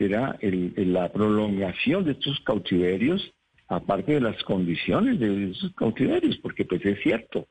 era 0.06 0.38
la 0.42 1.12
prolongación 1.12 2.06
de 2.06 2.12
estos 2.12 2.40
cautiverios, 2.42 3.34
aparte 3.68 4.14
de 4.14 4.22
las 4.22 4.42
condiciones 4.44 5.20
de 5.20 5.52
esos 5.52 5.74
cautiverios, 5.74 6.38
porque 6.38 6.66
pues 6.66 6.86
es 6.86 7.02
cierto, 7.02 7.48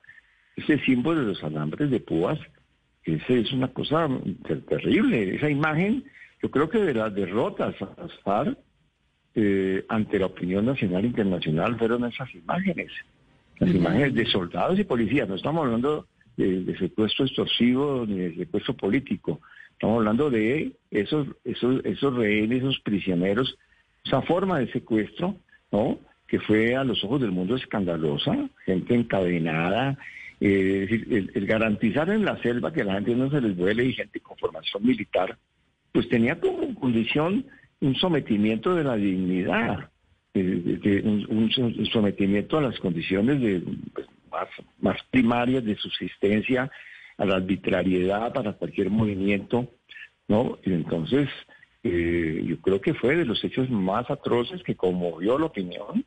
ese 0.57 0.79
símbolo 0.85 1.21
de 1.21 1.27
los 1.27 1.43
alambres 1.43 1.91
de 1.91 2.01
púas, 2.01 2.39
ese 3.05 3.41
es 3.41 3.53
una 3.53 3.69
cosa 3.69 4.09
terrible, 4.69 5.37
esa 5.37 5.51
imagen, 5.51 6.05
yo 6.43 6.51
creo 6.51 6.69
que 6.69 6.79
de 6.79 6.95
las 6.95 7.15
derrotas 7.15 7.75
a 7.81 7.95
las 8.01 8.13
FARC 8.21 8.59
eh, 9.35 9.85
ante 9.89 10.19
la 10.19 10.27
opinión 10.27 10.67
nacional 10.67 11.05
e 11.05 11.09
internacional 11.09 11.79
fueron 11.79 12.05
esas 12.05 12.35
imágenes, 12.35 12.91
las 13.59 13.75
imágenes 13.75 14.15
de 14.15 14.27
soldados 14.27 14.79
y 14.79 14.85
policías, 14.85 15.29
no 15.29 15.37
estamos 15.37 15.65
hablando 15.65 16.07
de, 16.37 16.77
secuestro 16.79 17.25
extorsivo 17.25 18.05
ni 18.07 18.19
de 18.19 18.35
secuestro 18.37 18.75
político. 18.75 19.41
Estamos 19.81 19.97
hablando 19.97 20.29
de 20.29 20.73
esos, 20.91 21.27
esos, 21.43 21.83
esos 21.87 22.15
rehenes, 22.15 22.59
esos 22.59 22.81
prisioneros, 22.81 23.57
esa 24.05 24.21
forma 24.21 24.59
de 24.59 24.71
secuestro, 24.73 25.37
¿no? 25.73 25.99
Que 26.29 26.39
fue 26.39 26.77
a 26.77 26.85
los 26.85 27.03
ojos 27.03 27.23
del 27.23 27.31
mundo 27.31 27.57
escandalosa, 27.57 28.51
gente 28.67 28.95
encadenada, 28.95 29.97
eh, 30.39 30.83
es 30.83 30.91
decir, 30.91 31.31
el, 31.35 31.47
garantizar 31.47 32.11
en 32.11 32.27
la 32.27 32.37
selva 32.43 32.75
que 32.75 32.85
la 32.85 32.93
gente 32.93 33.15
no 33.15 33.31
se 33.31 33.41
les 33.41 33.57
vuele 33.57 33.87
y 33.87 33.95
gente 33.95 34.21
con 34.21 34.37
formación 34.37 34.85
militar, 34.85 35.39
pues 35.93 36.07
tenía 36.11 36.39
como 36.39 36.75
condición 36.75 37.47
un 37.81 37.95
sometimiento 37.95 38.75
de 38.75 38.85
la 38.85 38.97
dignidad, 38.97 39.89
de, 40.35 41.03
un, 41.07 41.51
sometimiento 41.91 42.59
a 42.59 42.61
las 42.61 42.79
condiciones 42.81 43.41
de, 43.41 43.63
pues, 43.95 44.07
más, 44.79 44.99
primarias 45.11 45.65
de 45.65 45.75
subsistencia, 45.77 46.71
a 47.21 47.27
la 47.27 47.37
arbitrariedad 47.37 48.33
para 48.33 48.55
cualquier 48.55 48.89
movimiento, 48.89 49.69
¿no? 50.27 50.59
Y 50.65 50.73
entonces, 50.73 51.29
eh, 51.83 52.43
yo 52.47 52.59
creo 52.63 52.81
que 52.81 52.95
fue 52.95 53.15
de 53.15 53.27
los 53.27 53.45
hechos 53.45 53.69
más 53.69 54.11
atroces 54.11 54.63
que 54.63 54.75
conmovió 54.75 55.39
la 55.39 55.45
opinión, 55.47 56.07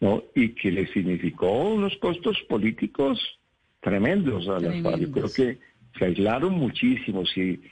¿no? 0.00 0.24
Y 0.34 0.50
que 0.50 0.72
le 0.72 0.88
significó 0.88 1.52
unos 1.52 1.96
costos 1.98 2.36
políticos 2.48 3.20
tremendos 3.78 4.48
a 4.48 4.58
las 4.58 4.98
Yo 4.98 5.12
creo 5.12 5.32
que 5.32 5.58
se 5.96 6.04
aislaron 6.04 6.54
muchísimo. 6.54 7.24
Si, 7.24 7.62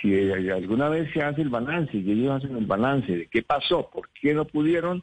si 0.00 0.30
alguna 0.30 0.88
vez 0.88 1.12
se 1.12 1.22
hace 1.22 1.42
el 1.42 1.48
balance 1.48 1.96
y 1.96 2.08
ellos 2.08 2.36
hacen 2.36 2.56
el 2.56 2.66
balance 2.66 3.16
de 3.16 3.26
qué 3.26 3.42
pasó, 3.42 3.90
por 3.90 4.10
qué 4.10 4.32
no 4.32 4.44
pudieron 4.44 5.02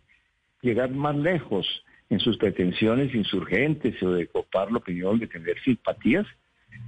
llegar 0.61 0.89
más 0.91 1.17
lejos, 1.17 1.67
en 2.09 2.19
sus 2.19 2.37
pretensiones 2.37 3.13
insurgentes 3.13 4.01
o 4.03 4.11
de 4.11 4.27
copar 4.27 4.71
la 4.71 4.77
opinión, 4.77 5.19
de 5.19 5.27
tener 5.27 5.59
simpatías, 5.63 6.25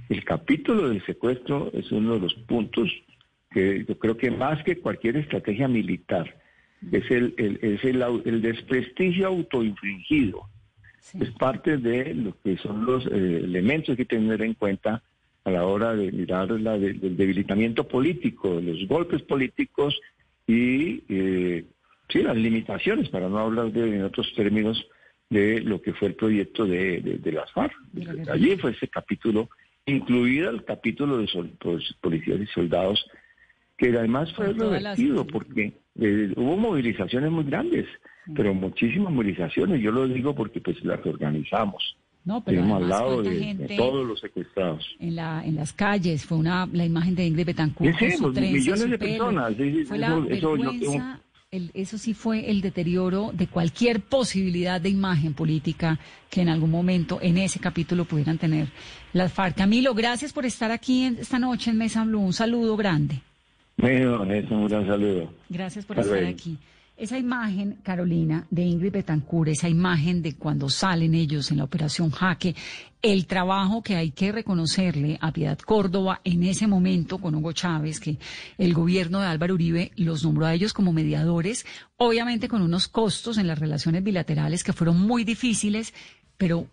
el 0.08 0.24
capítulo 0.24 0.88
del 0.88 1.04
secuestro 1.04 1.70
es 1.72 1.90
uno 1.92 2.14
de 2.14 2.20
los 2.20 2.34
puntos 2.34 2.90
que 3.50 3.84
yo 3.86 3.98
creo 3.98 4.16
que 4.16 4.30
más 4.30 4.62
que 4.64 4.78
cualquier 4.78 5.16
estrategia 5.16 5.68
militar, 5.68 6.34
es 6.92 7.10
el, 7.10 7.34
es 7.36 7.84
el, 7.84 8.42
desprestigio 8.42 9.26
autoinfligido. 9.26 10.48
Es 11.18 11.30
parte 11.32 11.78
de 11.78 12.14
lo 12.14 12.36
que 12.42 12.56
son 12.58 12.84
los 12.84 13.06
eh, 13.06 13.40
elementos 13.44 13.96
que 13.96 14.04
tener 14.04 14.42
en 14.42 14.54
cuenta 14.54 15.02
a 15.44 15.50
la 15.50 15.64
hora 15.64 15.94
de 15.94 16.12
mirar 16.12 16.50
la, 16.50 16.78
del 16.78 17.16
debilitamiento 17.16 17.88
político, 17.88 18.60
los 18.60 18.86
golpes 18.86 19.22
políticos 19.22 19.98
y 20.46 21.02
eh, 21.08 21.64
sí, 22.08 22.22
las 22.22 22.36
limitaciones, 22.36 23.08
para 23.08 23.28
no 23.28 23.38
hablar 23.38 23.72
de 23.72 23.96
en 23.96 24.04
otros 24.04 24.32
términos, 24.34 24.86
de 25.30 25.60
lo 25.60 25.80
que 25.80 25.92
fue 25.92 26.08
el 26.08 26.14
proyecto 26.14 26.66
de, 26.66 27.00
de, 27.00 27.32
las 27.32 27.52
FARC. 27.52 27.74
Allí 28.30 28.56
fue 28.56 28.70
ese 28.70 28.88
capítulo, 28.88 29.48
incluido 29.88 30.50
el 30.50 30.64
capítulo 30.64 31.18
de 31.18 31.28
pues, 31.60 31.82
policías 32.00 32.40
y 32.40 32.46
soldados, 32.46 33.04
que 33.76 33.88
además 33.96 34.32
fue 34.34 34.52
revertido 34.52 35.26
porque 35.26 35.72
eh, 36.00 36.32
hubo 36.36 36.56
movilizaciones 36.56 37.30
muy 37.30 37.44
grandes, 37.44 37.86
pero 38.34 38.52
muchísimas 38.54 39.12
movilizaciones. 39.12 39.80
Yo 39.80 39.90
lo 39.92 40.06
digo 40.08 40.34
porque 40.34 40.60
pues 40.60 40.82
las 40.84 41.04
organizamos. 41.06 41.96
No, 42.24 42.44
pero 42.44 42.58
Estuvimos 42.58 42.82
al 42.82 42.88
lado 42.88 43.14
¿cuánta 43.14 43.30
de, 43.30 43.36
de 43.36 43.44
gente 43.44 43.76
todos 43.76 44.06
los 44.06 44.20
secuestrados. 44.20 44.96
en 44.98 45.16
la 45.16 45.42
en 45.46 45.54
las 45.54 45.72
calles 45.72 46.26
fue 46.26 46.36
una 46.36 46.66
la 46.70 46.84
imagen 46.84 47.14
de 47.14 47.26
Ingrid 47.26 47.46
Betancourt 47.46 47.96
Sí, 47.98 48.10
sí, 48.10 48.16
pues, 48.20 48.34
millones 48.40 48.90
de 48.90 48.98
personas, 48.98 49.54
sí, 49.56 49.84
fue 49.84 49.98
la 49.98 50.08
eso- 50.08 50.24
eso 50.28 50.56
yo 50.56 50.62
vergüenza 50.70 50.80
tengo- 50.92 51.20
el- 51.50 51.70
eso 51.74 51.96
sí 51.96 52.12
fue 52.14 52.50
el 52.50 52.60
deterioro 52.60 53.30
de 53.32 53.46
cualquier 53.46 54.00
posibilidad 54.00 54.80
de 54.80 54.90
imagen 54.90 55.32
política 55.34 55.98
que 56.30 56.42
en 56.42 56.48
algún 56.50 56.70
momento 56.70 57.18
en 57.22 57.38
ese 57.38 57.58
capítulo 57.58 58.04
pudieran 58.04 58.36
tener 58.38 58.68
las 59.14 59.32
FARC. 59.32 59.56
Camilo, 59.56 59.94
gracias 59.94 60.32
por 60.32 60.44
estar 60.44 60.70
aquí 60.70 61.04
en- 61.04 61.16
esta 61.18 61.38
noche 61.38 61.70
en 61.70 61.78
Mesa 61.78 62.04
Blue. 62.04 62.20
Un 62.20 62.32
saludo 62.34 62.76
grande. 62.76 63.22
Bueno, 63.78 64.18
Vanessa, 64.18 64.54
un 64.54 64.68
gran 64.68 64.86
saludo. 64.86 65.32
Gracias 65.48 65.84
por 65.86 65.98
Hasta 65.98 66.14
estar 66.18 66.28
aquí. 66.30 66.58
Esa 66.98 67.16
imagen, 67.16 67.78
Carolina, 67.84 68.44
de 68.50 68.62
Ingrid 68.62 68.90
Betancourt, 68.90 69.50
esa 69.50 69.68
imagen 69.68 70.20
de 70.20 70.34
cuando 70.34 70.68
salen 70.68 71.14
ellos 71.14 71.52
en 71.52 71.58
la 71.58 71.64
operación 71.64 72.10
Jaque, 72.10 72.56
el 73.00 73.28
trabajo 73.28 73.84
que 73.84 73.94
hay 73.94 74.10
que 74.10 74.32
reconocerle 74.32 75.16
a 75.20 75.30
Piedad 75.30 75.60
Córdoba 75.60 76.20
en 76.24 76.42
ese 76.42 76.66
momento 76.66 77.18
con 77.18 77.36
Hugo 77.36 77.52
Chávez, 77.52 78.00
que 78.00 78.18
el 78.58 78.74
gobierno 78.74 79.20
de 79.20 79.28
Álvaro 79.28 79.54
Uribe 79.54 79.92
los 79.94 80.24
nombró 80.24 80.46
a 80.46 80.54
ellos 80.54 80.72
como 80.72 80.92
mediadores, 80.92 81.64
obviamente 81.98 82.48
con 82.48 82.62
unos 82.62 82.88
costos 82.88 83.38
en 83.38 83.46
las 83.46 83.60
relaciones 83.60 84.02
bilaterales 84.02 84.64
que 84.64 84.72
fueron 84.72 85.00
muy 85.00 85.22
difíciles, 85.22 85.94
pero 86.36 86.66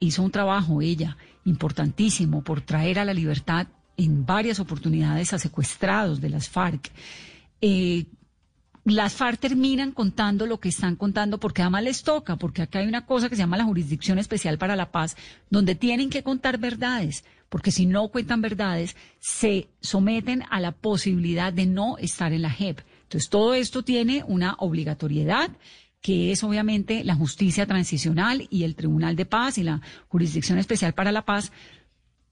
hizo 0.00 0.22
un 0.22 0.30
trabajo 0.30 0.80
ella 0.80 1.18
importantísimo 1.44 2.42
por 2.42 2.62
traer 2.62 2.98
a 2.98 3.04
la 3.04 3.12
libertad 3.12 3.66
en 3.98 4.24
varias 4.24 4.60
oportunidades 4.60 5.34
a 5.34 5.38
secuestrados 5.38 6.22
de 6.22 6.30
las 6.30 6.48
FARC. 6.48 6.90
Eh, 7.60 8.06
las 8.84 9.14
FARC 9.14 9.38
terminan 9.38 9.92
contando 9.92 10.46
lo 10.46 10.58
que 10.58 10.68
están 10.68 10.96
contando 10.96 11.38
porque 11.38 11.62
además 11.62 11.84
les 11.84 12.02
toca, 12.02 12.36
porque 12.36 12.62
acá 12.62 12.80
hay 12.80 12.88
una 12.88 13.06
cosa 13.06 13.28
que 13.28 13.36
se 13.36 13.42
llama 13.42 13.56
la 13.56 13.64
Jurisdicción 13.64 14.18
Especial 14.18 14.58
para 14.58 14.74
la 14.74 14.90
Paz, 14.90 15.16
donde 15.50 15.74
tienen 15.74 16.10
que 16.10 16.22
contar 16.22 16.58
verdades, 16.58 17.24
porque 17.48 17.70
si 17.70 17.86
no 17.86 18.08
cuentan 18.08 18.40
verdades, 18.40 18.96
se 19.20 19.68
someten 19.80 20.42
a 20.50 20.58
la 20.58 20.72
posibilidad 20.72 21.52
de 21.52 21.66
no 21.66 21.96
estar 21.98 22.32
en 22.32 22.42
la 22.42 22.50
JEP. 22.50 22.80
Entonces, 23.04 23.30
todo 23.30 23.54
esto 23.54 23.82
tiene 23.82 24.24
una 24.26 24.56
obligatoriedad 24.58 25.50
que 26.00 26.32
es 26.32 26.42
obviamente 26.42 27.04
la 27.04 27.14
justicia 27.14 27.64
transicional 27.64 28.48
y 28.50 28.64
el 28.64 28.74
Tribunal 28.74 29.14
de 29.14 29.24
Paz 29.24 29.56
y 29.58 29.62
la 29.62 29.80
Jurisdicción 30.08 30.58
Especial 30.58 30.94
para 30.94 31.12
la 31.12 31.24
Paz, 31.24 31.52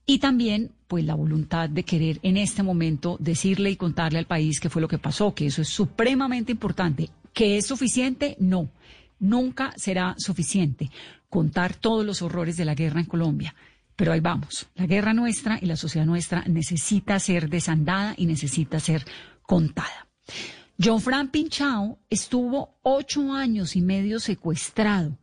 y 0.05 0.19
también, 0.19 0.71
pues, 0.87 1.05
la 1.05 1.15
voluntad 1.15 1.69
de 1.69 1.83
querer 1.83 2.19
en 2.23 2.37
este 2.37 2.63
momento 2.63 3.17
decirle 3.19 3.71
y 3.71 3.75
contarle 3.75 4.19
al 4.19 4.25
país 4.25 4.59
qué 4.59 4.69
fue 4.69 4.81
lo 4.81 4.87
que 4.87 4.97
pasó, 4.97 5.33
que 5.33 5.45
eso 5.45 5.61
es 5.61 5.69
supremamente 5.69 6.51
importante. 6.51 7.09
¿Que 7.33 7.57
es 7.57 7.67
suficiente? 7.67 8.35
No. 8.39 8.69
Nunca 9.19 9.73
será 9.77 10.15
suficiente 10.17 10.89
contar 11.29 11.75
todos 11.75 12.05
los 12.05 12.21
horrores 12.21 12.57
de 12.57 12.65
la 12.65 12.75
guerra 12.75 12.99
en 12.99 13.05
Colombia. 13.05 13.55
Pero 13.95 14.11
ahí 14.11 14.19
vamos. 14.19 14.67
La 14.75 14.85
guerra 14.85 15.13
nuestra 15.13 15.59
y 15.61 15.65
la 15.65 15.77
sociedad 15.77 16.05
nuestra 16.05 16.43
necesita 16.47 17.19
ser 17.19 17.49
desandada 17.49 18.15
y 18.17 18.25
necesita 18.25 18.79
ser 18.79 19.05
contada. 19.43 20.07
John 20.83 20.99
Fran 20.99 21.29
Pinchao 21.29 21.99
estuvo 22.09 22.79
ocho 22.81 23.31
años 23.33 23.75
y 23.75 23.81
medio 23.81 24.19
secuestrado 24.19 25.17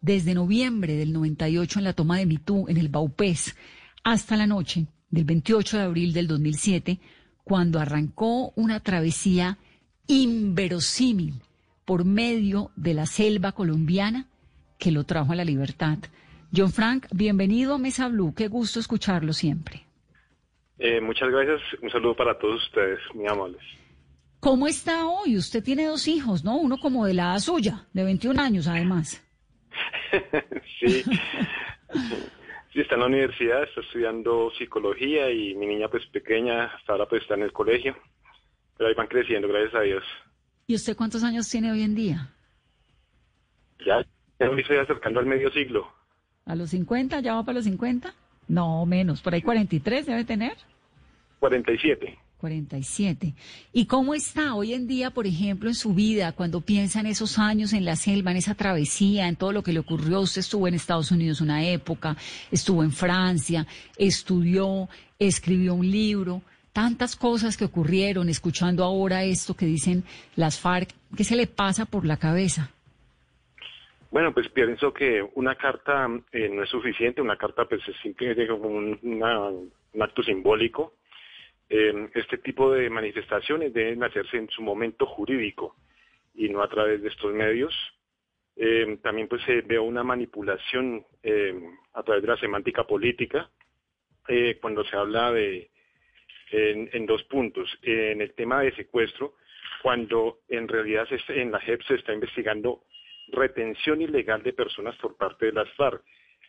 desde 0.00 0.34
noviembre 0.34 0.94
del 0.96 1.12
98 1.12 1.80
en 1.80 1.84
la 1.84 1.92
toma 1.92 2.18
de 2.18 2.26
Mitú, 2.26 2.66
en 2.68 2.76
el 2.76 2.88
Baupés, 2.88 3.56
hasta 4.02 4.36
la 4.36 4.46
noche 4.46 4.86
del 5.10 5.24
28 5.24 5.76
de 5.78 5.82
abril 5.82 6.12
del 6.12 6.26
2007, 6.26 6.98
cuando 7.44 7.80
arrancó 7.80 8.52
una 8.56 8.80
travesía 8.80 9.58
inverosímil 10.06 11.34
por 11.84 12.04
medio 12.04 12.70
de 12.76 12.94
la 12.94 13.06
selva 13.06 13.52
colombiana 13.52 14.28
que 14.78 14.92
lo 14.92 15.04
trajo 15.04 15.32
a 15.32 15.36
la 15.36 15.44
libertad. 15.44 15.98
John 16.54 16.70
Frank, 16.70 17.06
bienvenido 17.12 17.74
a 17.74 17.78
Mesa 17.78 18.08
Blue, 18.08 18.34
qué 18.34 18.48
gusto 18.48 18.80
escucharlo 18.80 19.32
siempre. 19.32 19.84
Eh, 20.78 21.00
muchas 21.00 21.28
gracias, 21.30 21.60
un 21.82 21.90
saludo 21.90 22.16
para 22.16 22.38
todos 22.38 22.62
ustedes, 22.64 22.98
muy 23.14 23.26
amables. 23.28 23.60
¿Cómo 24.40 24.66
está 24.66 25.06
hoy? 25.06 25.36
Usted 25.36 25.62
tiene 25.62 25.84
dos 25.84 26.08
hijos, 26.08 26.44
¿no? 26.44 26.56
Uno 26.56 26.78
como 26.78 27.04
de 27.04 27.12
la 27.12 27.24
edad 27.24 27.40
suya, 27.40 27.86
de 27.92 28.04
21 28.04 28.40
años 28.40 28.66
además. 28.66 29.22
sí. 30.80 31.04
sí, 32.72 32.80
está 32.80 32.94
en 32.94 33.00
la 33.00 33.06
universidad, 33.06 33.62
está 33.62 33.80
estudiando 33.80 34.50
psicología 34.58 35.30
y 35.30 35.54
mi 35.54 35.66
niña 35.66 35.88
pues 35.88 36.06
pequeña 36.06 36.66
hasta 36.66 36.92
ahora 36.92 37.06
pues 37.06 37.22
está 37.22 37.34
en 37.34 37.42
el 37.42 37.52
colegio, 37.52 37.96
pero 38.76 38.88
ahí 38.88 38.94
van 38.94 39.06
creciendo, 39.06 39.48
gracias 39.48 39.74
a 39.74 39.80
Dios. 39.80 40.04
¿Y 40.66 40.74
usted 40.74 40.96
cuántos 40.96 41.24
años 41.24 41.48
tiene 41.48 41.72
hoy 41.72 41.82
en 41.82 41.94
día? 41.94 42.34
Ya, 43.84 44.04
ya 44.38 44.50
me 44.50 44.60
estoy 44.60 44.76
acercando 44.76 45.20
al 45.20 45.26
medio 45.26 45.50
siglo. 45.50 45.92
¿A 46.46 46.54
los 46.54 46.70
50? 46.70 47.20
¿Ya 47.20 47.34
va 47.34 47.44
para 47.44 47.56
los 47.56 47.64
50? 47.64 48.14
No, 48.48 48.84
menos, 48.86 49.22
por 49.22 49.34
ahí 49.34 49.42
43 49.42 50.06
debe 50.06 50.24
tener. 50.24 50.56
47. 51.38 52.18
47. 52.40 53.34
¿Y 53.72 53.86
cómo 53.86 54.14
está 54.14 54.54
hoy 54.54 54.72
en 54.72 54.86
día, 54.86 55.10
por 55.10 55.26
ejemplo, 55.26 55.68
en 55.68 55.74
su 55.74 55.94
vida, 55.94 56.32
cuando 56.32 56.62
piensa 56.62 57.00
en 57.00 57.06
esos 57.06 57.38
años 57.38 57.72
en 57.72 57.84
la 57.84 57.96
selva, 57.96 58.30
en 58.30 58.38
esa 58.38 58.54
travesía, 58.54 59.28
en 59.28 59.36
todo 59.36 59.52
lo 59.52 59.62
que 59.62 59.72
le 59.72 59.80
ocurrió? 59.80 60.20
Usted 60.20 60.40
estuvo 60.40 60.66
en 60.66 60.74
Estados 60.74 61.12
Unidos 61.12 61.40
una 61.40 61.64
época, 61.64 62.16
estuvo 62.50 62.82
en 62.82 62.92
Francia, 62.92 63.66
estudió, 63.96 64.88
escribió 65.18 65.74
un 65.74 65.90
libro, 65.90 66.42
tantas 66.72 67.14
cosas 67.14 67.56
que 67.56 67.66
ocurrieron, 67.66 68.28
escuchando 68.28 68.84
ahora 68.84 69.24
esto 69.24 69.54
que 69.54 69.66
dicen 69.66 70.04
las 70.34 70.58
FARC, 70.58 70.90
¿qué 71.16 71.24
se 71.24 71.36
le 71.36 71.46
pasa 71.46 71.84
por 71.84 72.06
la 72.06 72.16
cabeza? 72.16 72.70
Bueno, 74.10 74.34
pues 74.34 74.48
pienso 74.48 74.92
que 74.92 75.24
una 75.34 75.54
carta 75.54 76.08
eh, 76.32 76.48
no 76.48 76.64
es 76.64 76.68
suficiente, 76.68 77.22
una 77.22 77.36
carta 77.36 77.64
pues 77.66 77.80
es 77.86 77.96
simplemente 78.02 78.48
como 78.48 78.68
un, 78.68 79.62
acto 80.00 80.22
simbólico. 80.22 80.94
Eh, 81.70 82.10
este 82.14 82.38
tipo 82.38 82.72
de 82.72 82.90
manifestaciones 82.90 83.72
deben 83.72 84.02
hacerse 84.02 84.36
en 84.36 84.50
su 84.50 84.60
momento 84.60 85.06
jurídico 85.06 85.76
y 86.34 86.48
no 86.48 86.62
a 86.62 86.68
través 86.68 87.00
de 87.00 87.08
estos 87.08 87.32
medios. 87.32 87.74
Eh, 88.56 88.98
también 89.02 89.28
pues 89.28 89.42
se 89.44 89.62
veo 89.62 89.84
una 89.84 90.02
manipulación 90.02 91.06
eh, 91.22 91.54
a 91.94 92.02
través 92.02 92.22
de 92.22 92.28
la 92.28 92.36
semántica 92.36 92.84
política 92.84 93.48
eh, 94.28 94.58
cuando 94.60 94.84
se 94.84 94.96
habla 94.96 95.32
de 95.32 95.70
en, 96.52 97.06
dos 97.06 97.22
puntos. 97.24 97.70
En 97.82 98.20
el 98.20 98.34
tema 98.34 98.60
de 98.60 98.74
secuestro, 98.74 99.34
cuando 99.82 100.40
en 100.48 100.68
realidad 100.68 101.08
se 101.08 101.40
en 101.40 101.52
la 101.52 101.60
JEP 101.60 101.82
se 101.82 101.94
está 101.94 102.12
investigando 102.12 102.82
retención 103.28 104.02
ilegal 104.02 104.42
de 104.42 104.52
personas 104.52 104.96
por 104.96 105.16
parte 105.16 105.46
de 105.46 105.52
las 105.52 105.70
FARC. 105.74 106.02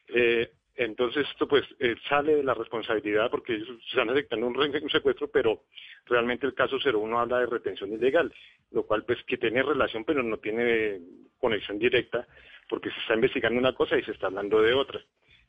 Eh, 0.08 0.52
entonces 0.76 1.28
esto 1.30 1.48
pues 1.48 1.64
eh, 1.80 1.96
sale 2.08 2.36
de 2.38 2.44
la 2.44 2.54
responsabilidad 2.54 3.30
porque 3.30 3.56
ellos 3.56 3.70
están 3.88 4.10
aceptando 4.10 4.48
un, 4.48 4.58
un 4.58 4.90
secuestro, 4.90 5.28
pero 5.28 5.64
realmente 6.06 6.46
el 6.46 6.54
caso 6.54 6.78
01 6.84 7.20
habla 7.20 7.40
de 7.40 7.46
retención 7.46 7.92
ilegal, 7.92 8.34
lo 8.72 8.84
cual 8.84 9.04
pues 9.04 9.24
que 9.26 9.38
tiene 9.38 9.64
relación 9.64 10.06
pero 10.06 10.24
no 10.24 10.38
tiene 10.38 11.02
conexión 11.40 11.78
directa 11.78 12.28
porque 12.70 12.90
se 12.92 13.00
está 13.00 13.16
investigando 13.16 13.60
una 13.60 13.74
cosa 13.74 13.98
y 13.98 14.04
se 14.04 14.12
está 14.12 14.28
hablando 14.28 14.62
de 14.62 14.74
otra. 14.74 15.02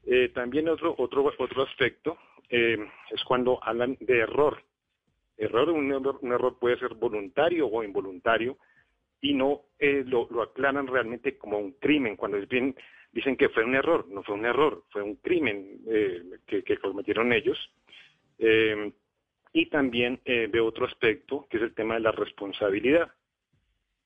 Eh, 0.04 0.30
también 0.35 0.68
otro 0.68 0.94
otro 0.98 1.24
otro 1.38 1.62
aspecto 1.62 2.18
eh, 2.48 2.76
es 3.11 3.24
cuando 3.24 3.58
hablan 3.62 3.96
de 4.00 4.18
error. 4.18 4.62
Error, 5.37 5.70
un 5.70 5.90
error, 5.92 6.18
un 6.20 6.32
error 6.32 6.58
puede 6.58 6.78
ser 6.78 6.94
voluntario 6.94 7.66
o 7.68 7.82
involuntario 7.82 8.58
y 9.22 9.35
no 9.35 9.62
eh, 9.78 10.04
lo, 10.04 10.28
aclaran 10.42 10.87
realmente 10.87 11.38
como 11.38 11.58
un 11.58 11.72
crimen. 11.72 12.16
Cuando 12.16 12.37
es 12.37 12.48
bien, 12.48 12.74
dicen 13.12 13.37
que 13.37 13.48
fue 13.48 13.64
un 13.64 13.74
error, 13.74 14.06
no 14.08 14.22
fue 14.24 14.35
un 14.35 14.44
error, 14.44 14.85
fue 14.90 15.00
un 15.00 15.14
crimen 15.16 15.80
eh, 15.88 16.22
que, 16.46 16.76
cometieron 16.78 17.32
ellos. 17.32 17.56
Eh, 18.38 18.92
y 19.54 19.66
también 19.66 20.18
de 20.24 20.61
otro 20.61 20.87
aspecto, 20.87 21.46
que 21.50 21.58
es 21.58 21.62
el 21.62 21.74
tema 21.74 21.94
de 21.94 22.00
la 22.00 22.11
responsabilidad. 22.11 23.12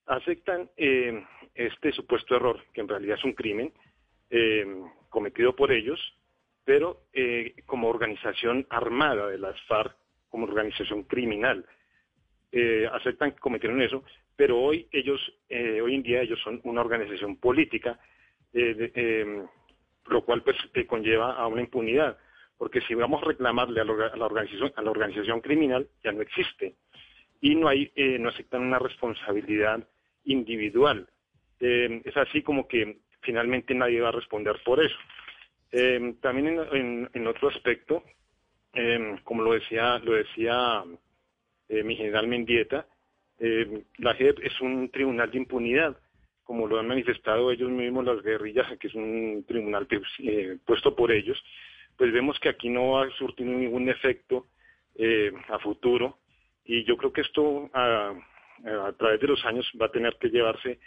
Aceptan 0.06 0.68
este 0.76 1.92
supuesto 1.92 2.34
error, 2.34 2.64
que 2.74 2.80
en 2.80 2.88
realidad 2.88 3.16
es 3.16 3.24
un 3.24 3.32
crimen 3.32 3.72
cometido 5.08 5.54
por 5.54 5.70
ellos, 5.70 6.00
pero 6.64 7.02
como 7.64 7.88
organización 7.88 8.66
armada 8.70 9.28
de 9.28 9.38
las 9.38 9.54
FARC, 9.68 9.96
como 10.30 10.46
organización 10.46 11.04
criminal. 11.04 11.64
Aceptan 12.90 13.30
que 13.30 13.38
cometieron 13.38 13.80
eso, 13.80 14.02
pero 14.36 14.58
hoy 14.60 14.88
ellos, 14.92 15.20
eh, 15.48 15.80
hoy 15.80 15.94
en 15.94 16.02
día 16.02 16.22
ellos 16.22 16.40
son 16.42 16.60
una 16.64 16.82
organización 16.82 17.36
política, 17.36 17.98
eh, 18.52 18.92
eh, 18.94 19.44
lo 20.08 20.24
cual 20.24 20.42
pues 20.42 20.56
que 20.72 20.86
conlleva 20.86 21.32
a 21.34 21.46
una 21.46 21.62
impunidad, 21.62 22.16
porque 22.58 22.80
si 22.82 22.94
vamos 22.94 23.22
a 23.22 23.26
reclamarle 23.26 23.80
a 23.80 23.84
la, 23.84 23.92
organización, 24.26 24.72
a 24.76 24.82
la 24.82 24.90
organización 24.90 25.40
criminal 25.40 25.88
ya 26.04 26.12
no 26.12 26.22
existe 26.22 26.76
y 27.40 27.54
no 27.54 27.68
hay, 27.68 27.90
eh, 27.96 28.18
no 28.18 28.28
aceptan 28.28 28.62
una 28.62 28.78
responsabilidad 28.78 29.86
individual. 30.24 31.08
Eh, 31.60 32.02
es 32.04 32.16
así 32.16 32.42
como 32.42 32.66
que 32.68 32.98
finalmente 33.22 33.74
nadie 33.74 34.00
va 34.00 34.08
a 34.08 34.12
responder 34.12 34.56
por 34.64 34.80
eso. 34.82 34.96
Eh, 35.72 36.14
también 36.20 36.60
en, 36.72 37.10
en- 37.12 37.26
otro 37.26 37.48
aspecto, 37.48 38.04
eh, 38.74 39.16
como 39.24 39.42
lo 39.42 39.52
decía, 39.52 39.98
lo 39.98 40.12
decía 40.12 40.84
eh, 41.68 41.82
mi 41.82 41.96
general 41.96 42.28
Mendieta, 42.28 42.86
eh, 43.38 43.84
la 43.98 44.14
JEP 44.14 44.38
es 44.42 44.60
un 44.60 44.88
tribunal 44.90 45.30
de 45.30 45.38
impunidad. 45.38 45.96
como 46.44 46.68
lo 46.68 46.78
han 46.78 46.86
manifestado 46.86 47.50
ellos 47.50 47.70
mismos, 47.70 48.04
las 48.04 48.22
guerrillas, 48.22 48.66
que 48.78 48.86
es 48.86 48.94
un 48.94 49.44
tribunal 49.48 49.88
eh, 50.20 50.58
puesto 50.64 50.94
por 50.94 51.10
ellos, 51.10 51.36
pues 51.96 52.12
vemos 52.12 52.38
que 52.38 52.48
aquí 52.48 52.68
no 52.68 53.00
ha 53.00 53.10
surtido 53.18 53.50
ningún 53.50 53.88
efecto 53.88 54.46
eh, 54.94 55.32
a 55.48 55.58
futuro 55.58 56.18
y 56.64 56.84
yo 56.84 56.96
creo 56.96 57.12
que 57.12 57.22
esto 57.22 57.68
a, 57.74 58.12
a, 58.64 58.92
través 58.92 59.20
de 59.20 59.26
los 59.26 59.44
años 59.44 59.66
va 59.80 59.86
a 59.86 59.92
tener 59.92 60.16
que 60.20 60.28
llevarse 60.28 60.78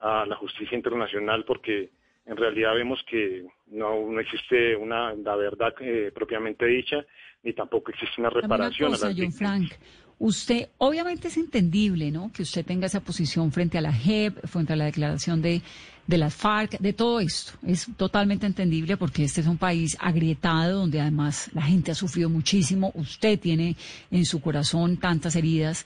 a 0.00 0.26
la 0.26 0.36
justicia 0.36 0.76
internacional 0.76 1.44
porque 1.44 1.90
en 2.26 2.36
realidad 2.36 2.74
vemos 2.74 3.02
que 3.08 3.46
no, 3.68 4.10
no 4.10 4.20
existe 4.20 4.76
una 4.76 5.14
la 5.14 5.36
verdad 5.36 5.74
eh, 5.80 6.12
propiamente 6.14 6.66
dicha 6.66 7.04
ni 7.42 7.52
tampoco 7.52 7.90
existe 7.90 8.20
una 8.20 8.30
reparación 8.30 8.94
a 8.94 8.98
John 8.98 9.32
Frank. 9.32 9.72
Usted, 10.18 10.68
obviamente 10.78 11.28
es 11.28 11.36
entendible, 11.36 12.10
¿no? 12.10 12.32
Que 12.32 12.42
usted 12.42 12.64
tenga 12.64 12.86
esa 12.86 13.00
posición 13.00 13.52
frente 13.52 13.76
a 13.76 13.82
la 13.82 13.92
JEP, 13.92 14.46
frente 14.46 14.72
a 14.72 14.76
la 14.76 14.86
declaración 14.86 15.42
de, 15.42 15.60
de 16.06 16.18
las 16.18 16.34
FARC, 16.34 16.78
de 16.78 16.94
todo 16.94 17.20
esto. 17.20 17.52
Es 17.66 17.86
totalmente 17.98 18.46
entendible 18.46 18.96
porque 18.96 19.24
este 19.24 19.42
es 19.42 19.46
un 19.46 19.58
país 19.58 19.94
agrietado 20.00 20.80
donde 20.80 21.00
además 21.00 21.50
la 21.52 21.62
gente 21.62 21.90
ha 21.90 21.94
sufrido 21.94 22.30
muchísimo. 22.30 22.92
Usted 22.94 23.38
tiene 23.38 23.76
en 24.10 24.24
su 24.24 24.40
corazón 24.40 24.96
tantas 24.96 25.36
heridas 25.36 25.84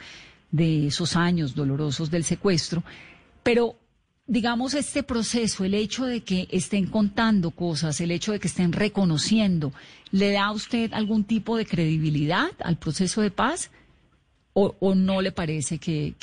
de 0.52 0.86
esos 0.86 1.16
años 1.16 1.56
dolorosos 1.56 2.08
del 2.08 2.22
secuestro. 2.22 2.84
Pero 3.42 3.76
digamos, 4.28 4.74
este 4.74 5.02
proceso, 5.02 5.64
el 5.64 5.74
hecho 5.74 6.04
de 6.06 6.20
que 6.22 6.46
estén 6.52 6.86
contando 6.86 7.50
cosas, 7.50 8.00
el 8.00 8.12
hecho 8.12 8.30
de 8.30 8.38
que 8.38 8.46
estén 8.46 8.72
reconociendo, 8.72 9.72
¿le 10.12 10.30
da 10.30 10.44
a 10.44 10.52
usted 10.52 10.92
algún 10.92 11.24
tipo 11.24 11.56
de 11.56 11.66
credibilidad 11.66 12.50
al 12.60 12.76
proceso 12.76 13.22
de 13.22 13.32
paz? 13.32 13.72
O, 14.52 14.94
no 14.94 15.22
le 15.22 15.30
parece 15.30 15.78
que, 15.78 16.14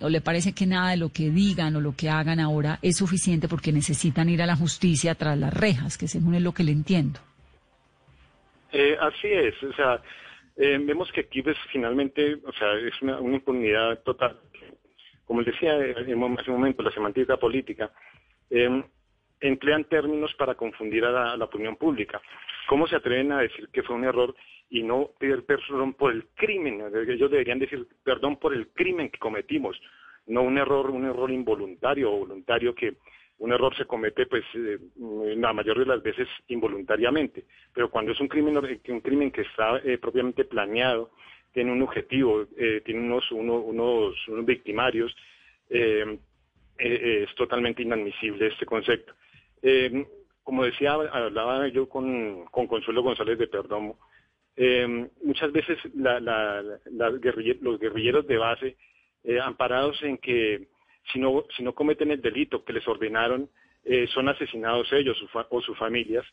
o 0.00 0.08
le 0.08 0.20
parece 0.20 0.54
que 0.54 0.66
nada 0.66 0.92
de 0.92 0.96
lo 0.96 1.08
que 1.08 1.30
digan 1.30 1.74
o 1.74 1.80
lo 1.80 1.94
que 1.96 2.08
hagan 2.08 2.38
ahora 2.38 2.78
es 2.80 2.96
suficiente 2.96 3.48
porque 3.48 3.72
necesitan 3.72 4.28
ir 4.28 4.40
a 4.40 4.46
la 4.46 4.56
justicia 4.56 5.14
tras 5.16 5.36
las 5.36 5.52
rejas, 5.52 5.98
que 5.98 6.06
según 6.06 6.36
es 6.36 6.42
lo 6.42 6.52
que 6.52 6.62
le 6.62 6.72
entiendo. 6.72 7.18
Eh, 8.70 8.96
así 9.00 9.26
es, 9.26 9.60
o 9.64 9.72
sea, 9.74 10.00
eh, 10.56 10.78
vemos 10.80 11.10
que 11.12 11.22
aquí 11.22 11.42
pues, 11.42 11.56
finalmente, 11.70 12.38
o 12.46 12.52
sea, 12.52 12.72
es 12.74 13.02
una, 13.02 13.18
impunidad 13.20 13.98
total. 14.02 14.38
Como 15.26 15.42
decía 15.42 15.76
en 15.76 15.98
ese 16.38 16.50
momento, 16.50 16.82
la 16.82 16.92
semántica 16.92 17.36
política, 17.36 17.90
eh, 18.48 18.82
emplean 19.42 19.84
términos 19.84 20.32
para 20.34 20.54
confundir 20.54 21.04
a 21.04 21.36
la, 21.36 21.44
opinión 21.44 21.76
pública. 21.76 22.20
¿Cómo 22.68 22.86
se 22.86 22.96
atreven 22.96 23.32
a 23.32 23.40
decir 23.40 23.68
que 23.72 23.82
fue 23.82 23.96
un 23.96 24.04
error 24.04 24.34
y 24.70 24.82
no 24.82 25.10
pedir 25.18 25.44
perdón 25.44 25.94
por 25.94 26.12
el 26.12 26.28
crimen? 26.34 26.80
Ellos 27.08 27.30
deberían 27.30 27.58
decir 27.58 27.86
perdón 28.02 28.36
por 28.36 28.54
el 28.54 28.68
crimen 28.68 29.10
que 29.10 29.18
cometimos, 29.18 29.78
no 30.26 30.42
un 30.42 30.56
error, 30.56 30.90
un 30.90 31.04
error 31.04 31.30
involuntario 31.30 32.12
o 32.12 32.18
voluntario 32.18 32.74
que 32.74 32.94
un 33.38 33.52
error 33.52 33.76
se 33.76 33.86
comete 33.86 34.26
pues 34.26 34.44
eh, 34.54 34.78
la 35.36 35.52
mayoría 35.52 35.82
de 35.82 35.88
las 35.88 36.02
veces 36.02 36.28
involuntariamente, 36.46 37.44
pero 37.74 37.90
cuando 37.90 38.12
es 38.12 38.20
un 38.20 38.28
crimen 38.28 38.56
un 38.56 39.00
crimen 39.00 39.32
que 39.32 39.40
está 39.42 39.78
eh, 39.78 39.98
propiamente 39.98 40.44
planeado, 40.44 41.10
tiene 41.52 41.72
un 41.72 41.82
objetivo, 41.82 42.46
eh, 42.56 42.80
tiene 42.84 43.00
unos, 43.00 43.30
unos, 43.32 44.28
unos 44.28 44.46
victimarios, 44.46 45.14
es 45.68 47.34
totalmente 47.34 47.82
inadmisible 47.82 48.48
este 48.48 48.66
concepto. 48.66 49.14
Eh, 49.62 50.06
como 50.42 50.64
decía, 50.64 50.92
hablaba 50.92 51.68
yo 51.68 51.88
con, 51.88 52.44
Consuelo 52.46 53.02
González 53.02 53.38
de 53.38 53.46
Perdomo, 53.46 53.98
eh, 54.56 55.08
muchas 55.22 55.52
veces 55.52 55.78
los 55.94 57.78
guerrilleros 57.78 58.26
de 58.26 58.36
base, 58.36 58.76
eh, 59.24 59.40
amparados 59.40 60.02
en 60.02 60.18
que 60.18 60.68
si 61.12 61.18
no, 61.18 61.44
si 61.56 61.62
no 61.62 61.74
cometen 61.74 62.10
el 62.10 62.20
delito 62.20 62.64
que 62.64 62.72
les 62.72 62.86
ordenaron, 62.86 63.48
eh, 63.84 64.06
son 64.08 64.28
asesinados 64.28 64.92
ellos 64.92 65.16
o 65.48 65.60
sus 65.60 65.78
familias, 65.78 66.24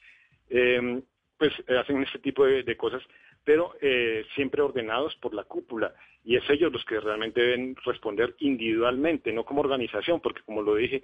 pues 1.37 1.53
hacen 1.69 2.03
este 2.03 2.19
tipo 2.19 2.45
de 2.45 2.77
cosas 2.77 3.01
pero 3.43 3.73
eh, 3.81 4.25
siempre 4.35 4.61
ordenados 4.61 5.15
por 5.15 5.33
la 5.33 5.43
cúpula. 5.43 5.93
Y 6.23 6.35
es 6.35 6.43
ellos 6.49 6.71
los 6.71 6.83
que 6.85 6.99
realmente 6.99 7.41
deben 7.41 7.75
responder 7.85 8.35
individualmente, 8.39 9.31
no 9.31 9.45
como 9.45 9.61
organización, 9.61 10.19
porque 10.19 10.41
como 10.43 10.61
lo 10.61 10.75
dije, 10.75 11.01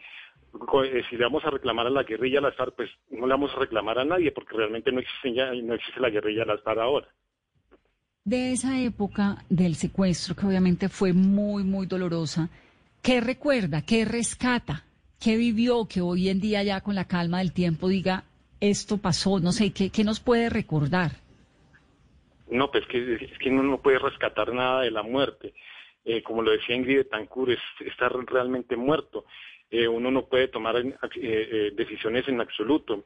eh, 0.83 1.03
si 1.09 1.17
le 1.17 1.23
vamos 1.23 1.43
a 1.45 1.49
reclamar 1.49 1.87
a 1.87 1.89
la 1.89 2.03
guerrilla 2.03 2.39
a 2.39 2.43
las 2.43 2.55
FARC, 2.55 2.75
pues 2.75 2.89
no 3.09 3.25
le 3.25 3.33
vamos 3.33 3.51
a 3.55 3.59
reclamar 3.59 3.99
a 3.99 4.05
nadie, 4.05 4.31
porque 4.31 4.55
realmente 4.55 4.91
no 4.91 4.99
existe, 4.99 5.33
ya, 5.33 5.51
no 5.53 5.73
existe 5.73 5.99
la 5.99 6.09
guerrilla 6.09 6.43
a 6.43 6.47
las 6.47 6.61
FARC 6.61 6.79
ahora. 6.79 7.07
De 8.23 8.51
esa 8.51 8.79
época 8.79 9.43
del 9.49 9.75
secuestro, 9.75 10.35
que 10.35 10.47
obviamente 10.47 10.89
fue 10.89 11.13
muy, 11.13 11.63
muy 11.63 11.85
dolorosa, 11.85 12.49
¿qué 13.01 13.21
recuerda, 13.21 13.83
qué 13.83 14.03
rescata, 14.03 14.83
qué 15.19 15.37
vivió 15.37 15.87
que 15.87 16.01
hoy 16.01 16.29
en 16.29 16.39
día 16.39 16.63
ya 16.63 16.81
con 16.81 16.95
la 16.95 17.05
calma 17.05 17.39
del 17.39 17.53
tiempo 17.53 17.87
diga, 17.87 18.23
esto 18.59 18.97
pasó, 18.97 19.39
no 19.39 19.51
sé, 19.51 19.71
qué, 19.71 19.91
qué 19.91 20.03
nos 20.03 20.19
puede 20.19 20.49
recordar? 20.49 21.24
No, 22.49 22.69
pues 22.71 22.85
que, 22.87 23.15
es 23.15 23.37
que 23.39 23.49
uno 23.49 23.63
no 23.63 23.81
puede 23.81 23.99
rescatar 23.99 24.53
nada 24.53 24.81
de 24.81 24.91
la 24.91 25.03
muerte. 25.03 25.53
Eh, 26.03 26.21
como 26.21 26.43
lo 26.43 26.51
decía 26.51 26.75
Ingrid 26.75 26.97
Betancourt, 26.97 27.53
es, 27.53 27.59
está 27.79 28.09
realmente 28.09 28.75
muerto. 28.75 29.25
Eh, 29.71 29.87
uno 29.87 30.11
no 30.11 30.27
puede 30.27 30.47
tomar 30.47 30.75
eh, 30.77 31.71
decisiones 31.73 32.27
en 32.27 32.39
absoluto. 32.39 33.05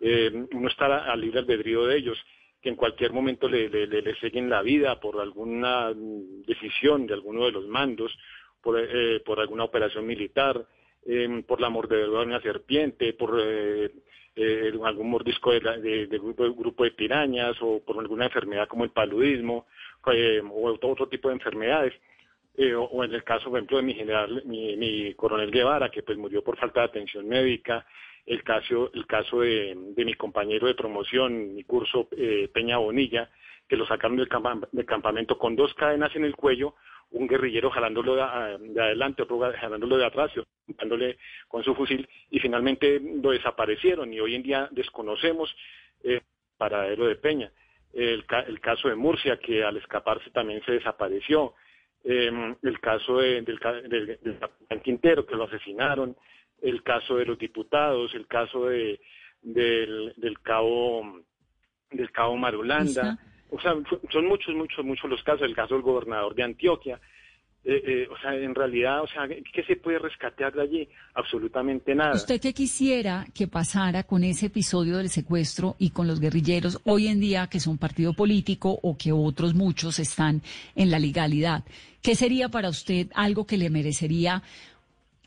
uno 0.00 0.68
está 0.68 1.10
al 1.10 1.20
libre 1.20 1.38
albedrío 1.38 1.86
de 1.86 1.96
ellos, 1.96 2.18
que 2.60 2.68
en 2.68 2.76
cualquier 2.76 3.12
momento 3.12 3.48
le, 3.48 3.68
le, 3.68 3.86
le, 3.86 4.14
seguen 4.16 4.50
la 4.50 4.62
vida 4.62 4.98
por 4.98 5.20
alguna 5.20 5.92
decisión 5.94 7.06
de 7.06 7.14
alguno 7.14 7.44
de 7.46 7.52
los 7.52 7.66
mandos, 7.68 8.18
por, 8.60 8.76
por 9.24 9.40
alguna 9.40 9.64
operación 9.64 10.06
militar, 10.06 10.66
por 11.46 11.60
la 11.60 11.70
mordedura 11.70 12.20
de 12.20 12.26
una 12.26 12.42
serpiente, 12.42 13.14
por 13.14 13.40
eh, 14.36 14.72
algún 14.84 15.10
mordisco 15.10 15.52
de, 15.52 16.06
de, 16.06 16.18
grupo, 16.18 16.84
de 16.84 16.92
pirañas 16.92 17.56
o 17.60 17.80
por 17.80 17.98
alguna 17.98 18.26
enfermedad 18.26 18.68
como 18.68 18.84
el 18.84 18.90
paludismo 18.90 19.66
eh, 20.12 20.40
o 20.40 20.78
otro, 20.82 21.08
tipo 21.08 21.28
de 21.28 21.34
enfermedades. 21.34 21.94
Eh, 22.56 22.74
o, 22.74 23.04
en 23.04 23.12
el 23.14 23.24
caso, 23.24 23.50
por 23.50 23.58
ejemplo, 23.58 23.78
de 23.78 23.82
mi 23.82 23.94
general, 23.94 24.42
mi, 24.44 25.14
coronel 25.14 25.50
Guevara, 25.50 25.90
que 25.90 26.02
pues 26.02 26.18
murió 26.18 26.42
por 26.44 26.58
falta 26.58 26.80
de 26.80 26.86
atención 26.86 27.26
médica, 27.28 27.86
el 28.26 28.42
caso, 28.42 28.90
el 28.94 29.06
caso 29.06 29.40
de, 29.40 29.74
mi 29.96 30.14
compañero 30.14 30.66
de 30.66 30.74
promoción, 30.74 31.54
mi 31.54 31.64
curso 31.64 32.08
Peña 32.52 32.78
Bonilla, 32.78 33.30
que 33.68 33.76
lo 33.76 33.86
sacaron 33.86 34.16
del, 34.16 34.28
del 34.72 34.86
campamento 34.86 35.38
con 35.38 35.56
dos 35.56 35.72
cadenas 35.74 36.14
en 36.16 36.24
el 36.24 36.36
cuello, 36.36 36.74
un 37.12 37.26
guerrillero 37.26 37.70
jalándolo 37.70 38.14
de, 38.14 38.22
adelante, 38.80 39.22
otro 39.22 39.40
jalándolo 39.52 39.96
de 39.96 40.06
atrás, 40.06 40.30
dándole 40.66 41.18
con 41.48 41.64
su 41.64 41.74
fusil, 41.74 42.08
y 42.30 42.38
finalmente 42.38 43.00
lo 43.00 43.30
desaparecieron 43.30 44.12
y 44.12 44.20
hoy 44.20 44.34
en 44.34 44.42
día 44.42 44.68
desconocemos 44.70 45.54
eh, 46.04 46.20
paradero 46.56 47.06
de 47.06 47.16
Peña. 47.16 47.50
El, 47.92 48.24
caso 48.60 48.88
de 48.88 48.94
Murcia, 48.94 49.38
que 49.38 49.64
al 49.64 49.76
escaparse 49.76 50.30
también 50.30 50.62
se 50.64 50.72
desapareció. 50.72 51.54
Em, 52.04 52.54
el 52.62 52.80
caso 52.80 53.18
del, 53.18 53.44
del, 53.44 54.80
Quintero, 54.82 55.26
que 55.26 55.34
lo 55.34 55.44
asesinaron. 55.44 56.16
El 56.62 56.84
caso 56.84 57.16
de 57.16 57.24
los 57.24 57.38
diputados, 57.38 58.14
el 58.14 58.28
caso 58.28 58.66
de, 58.66 59.00
del, 59.42 60.12
del 60.16 60.40
cabo 60.40 61.20
del 61.90 62.12
cabo 62.12 62.36
Marulanda. 62.36 63.18
O 63.50 63.60
sea, 63.60 63.74
son 64.10 64.26
muchos, 64.26 64.54
muchos, 64.54 64.84
muchos 64.84 65.10
los 65.10 65.22
casos. 65.22 65.42
El 65.42 65.54
caso 65.54 65.74
del 65.74 65.82
gobernador 65.82 66.34
de 66.34 66.42
Antioquia. 66.42 67.00
Eh, 67.62 67.82
eh, 67.86 68.08
o 68.10 68.16
sea, 68.16 68.34
en 68.34 68.54
realidad, 68.54 69.02
o 69.02 69.06
sea, 69.06 69.28
¿qué 69.28 69.62
se 69.64 69.76
puede 69.76 69.98
rescatar 69.98 70.50
de 70.54 70.62
allí? 70.62 70.88
Absolutamente 71.12 71.94
nada. 71.94 72.14
¿Usted 72.14 72.40
qué 72.40 72.54
quisiera 72.54 73.26
que 73.34 73.48
pasara 73.48 74.02
con 74.02 74.24
ese 74.24 74.46
episodio 74.46 74.96
del 74.96 75.10
secuestro 75.10 75.76
y 75.78 75.90
con 75.90 76.06
los 76.06 76.20
guerrilleros 76.20 76.80
hoy 76.84 77.08
en 77.08 77.20
día 77.20 77.48
que 77.48 77.60
son 77.60 77.76
partido 77.76 78.14
político 78.14 78.78
o 78.82 78.96
que 78.96 79.12
otros 79.12 79.54
muchos 79.54 79.98
están 79.98 80.40
en 80.74 80.90
la 80.90 80.98
legalidad? 80.98 81.62
¿Qué 82.00 82.14
sería 82.14 82.48
para 82.48 82.70
usted 82.70 83.08
algo 83.14 83.46
que 83.46 83.58
le 83.58 83.68
merecería 83.68 84.42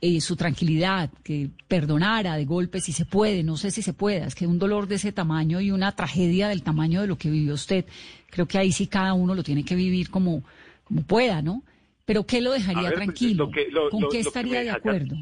eh, 0.05 0.19
su 0.19 0.35
tranquilidad, 0.35 1.09
que 1.23 1.49
perdonara 1.65 2.35
de 2.35 2.43
golpe 2.43 2.81
si 2.81 2.91
se 2.91 3.05
puede, 3.05 3.41
no 3.41 3.55
sé 3.55 3.71
si 3.71 3.81
se 3.81 3.93
pueda, 3.93 4.25
es 4.25 4.35
que 4.35 4.45
un 4.45 4.59
dolor 4.59 4.85
de 4.85 4.95
ese 4.95 5.13
tamaño 5.13 5.61
y 5.61 5.71
una 5.71 5.95
tragedia 5.95 6.49
del 6.49 6.61
tamaño 6.61 6.99
de 6.99 7.07
lo 7.07 7.17
que 7.17 7.29
vivió 7.29 7.53
usted, 7.53 7.85
creo 8.29 8.45
que 8.45 8.57
ahí 8.57 8.73
sí 8.73 8.87
cada 8.87 9.13
uno 9.13 9.33
lo 9.33 9.43
tiene 9.43 9.63
que 9.63 9.75
vivir 9.75 10.09
como, 10.09 10.43
como 10.83 11.03
pueda, 11.03 11.41
¿no? 11.41 11.63
Pero 12.03 12.25
¿qué 12.25 12.41
lo 12.41 12.51
dejaría 12.51 12.89
pues, 12.89 12.95
tranquilo? 12.95 13.49
¿Con 13.89 14.09
qué 14.11 14.19
estaría 14.19 14.61
de 14.61 14.71
acuerdo? 14.71 15.15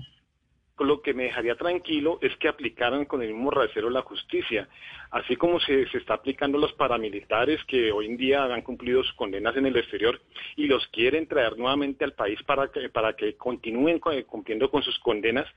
Lo 0.79 1.01
que 1.01 1.13
me 1.13 1.23
dejaría 1.23 1.55
tranquilo 1.55 2.17
es 2.21 2.36
que 2.38 2.47
aplicaran 2.47 3.05
con 3.05 3.21
el 3.21 3.34
mismo 3.34 3.51
rasero 3.51 3.89
la 3.89 4.01
justicia, 4.01 4.67
así 5.12 5.36
como 5.36 5.60
se, 5.60 5.88
se, 5.89 5.97
está 5.97 6.15
aplicando 6.15 6.57
los 6.57 6.73
paramilitares 6.73 7.63
que 7.65 7.91
hoy 7.91 8.07
en 8.07 8.17
día 8.17 8.43
han 8.45 8.62
cumplido 8.62 9.03
sus 9.03 9.13
condenas 9.13 9.55
en 9.57 9.65
el 9.65 9.77
exterior 9.77 10.19
y 10.55 10.67
los 10.67 10.86
quieren 10.88 11.27
traer 11.27 11.57
nuevamente 11.57 12.03
al 12.03 12.13
país 12.13 12.41
para 12.43 12.71
que, 12.71 12.89
para 12.89 13.13
que 13.13 13.36
continúen 13.36 13.99
cumpliendo 13.99 14.69
con 14.69 14.81
sus 14.84 14.97
condenas 14.99 15.47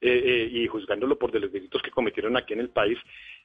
eh, 0.00 0.22
eh, 0.24 0.48
y 0.52 0.66
juzgándolo 0.66 1.18
por 1.18 1.32
de 1.32 1.40
los 1.40 1.50
delitos 1.50 1.80
que 1.80 1.90
cometieron 1.90 2.36
aquí 2.36 2.52
en 2.52 2.60
el 2.60 2.70
país. 2.70 2.98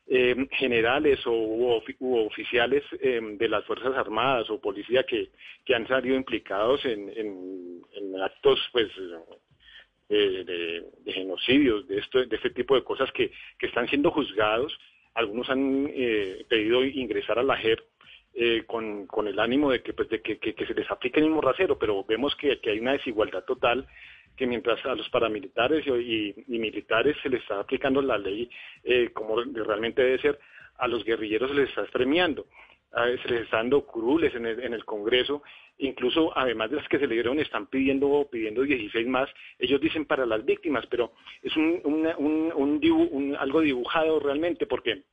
Eh, 0.08 0.36
generales 0.52 1.20
o 1.26 1.82
oficiales 2.26 2.84
de 2.92 3.48
las 3.48 3.64
Fuerzas 3.66 3.96
Armadas 3.96 4.50
o 4.50 4.60
policía 4.60 5.04
que, 5.04 5.30
que 5.64 5.76
han 5.76 5.88
salido 5.88 6.16
implicados 6.16 6.84
en 6.84 7.14
actos 8.22 8.60
pues 8.74 8.90
eh, 10.14 10.84
de, 11.06 11.14
genocidios, 11.14 11.88
de, 11.88 12.00
esto, 12.00 12.26
de 12.26 12.36
este 12.36 12.50
tipo 12.50 12.76
de 12.76 12.84
cosas 12.84 13.10
que, 13.14 13.32
que 13.58 13.68
están 13.68 13.88
siendo 13.88 14.12
juzgados. 14.12 14.78
Algunos 15.14 15.50
han 15.50 15.90
eh, 15.90 16.46
pedido 16.50 16.84
ingresar 16.84 17.40
a 17.40 17.44
la 17.44 17.56
JEP 17.56 17.80
eh, 18.34 18.64
con, 18.68 19.08
con, 19.08 19.28
el 19.28 19.40
ánimo 19.40 19.72
de 19.72 19.82
que, 19.82 19.94
pues, 19.94 20.10
de 20.10 20.22
que, 20.22 20.38
que, 20.38 20.66
se 20.66 20.74
les 20.74 20.90
aplique 20.92 21.20
el 21.20 21.28
mismo 21.28 21.40
rasero, 21.40 21.80
pero 21.80 22.04
vemos 22.04 22.36
que, 22.36 22.60
que, 22.60 22.72
hay 22.72 22.80
una 22.80 22.94
desigualdad 22.94 23.46
total, 23.46 23.88
que 24.36 24.46
mientras 24.46 24.86
a 24.86 24.96
los 24.96 25.08
paramilitares 25.10 25.88
y, 25.88 26.36
y, 26.46 26.60
militares 26.60 27.16
se 27.24 27.30
les 27.30 27.42
está 27.42 27.62
aplicando 27.62 28.02
la 28.02 28.18
ley 28.18 28.50
eh, 28.84 29.12
como 29.14 29.42
realmente 29.42 30.02
debe 30.02 30.20
ser, 30.20 30.40
a 30.78 30.88
los 30.88 31.06
guerrilleros 31.06 31.52
se 31.52 31.56
les 31.56 31.70
está 31.70 31.86
premiando 31.86 32.48
se 32.92 33.82
curules 33.86 34.36
en 34.36 34.46
el, 34.46 34.60
en 34.60 34.74
el 34.74 34.84
Congreso, 34.86 35.44
incluso 35.78 36.38
además 36.38 36.70
de 36.70 36.78
las 36.78 36.88
que 36.90 37.00
se 37.00 37.08
le 37.08 37.16
dieron 37.16 37.40
están 37.40 37.68
pidiendo 37.68 38.28
pidiendo 38.32 38.64
16 38.64 39.08
más, 39.08 39.30
ellos 39.60 39.80
dicen 39.80 40.06
para 40.06 40.26
las 40.26 40.44
víctimas, 40.44 40.86
pero 40.88 41.14
es 41.42 41.56
un, 41.56 41.82
un, 41.86 42.52
un, 42.54 43.36
algo 43.38 43.62
dibujado 43.62 44.20
realmente 44.20 44.66
porque 44.66 45.04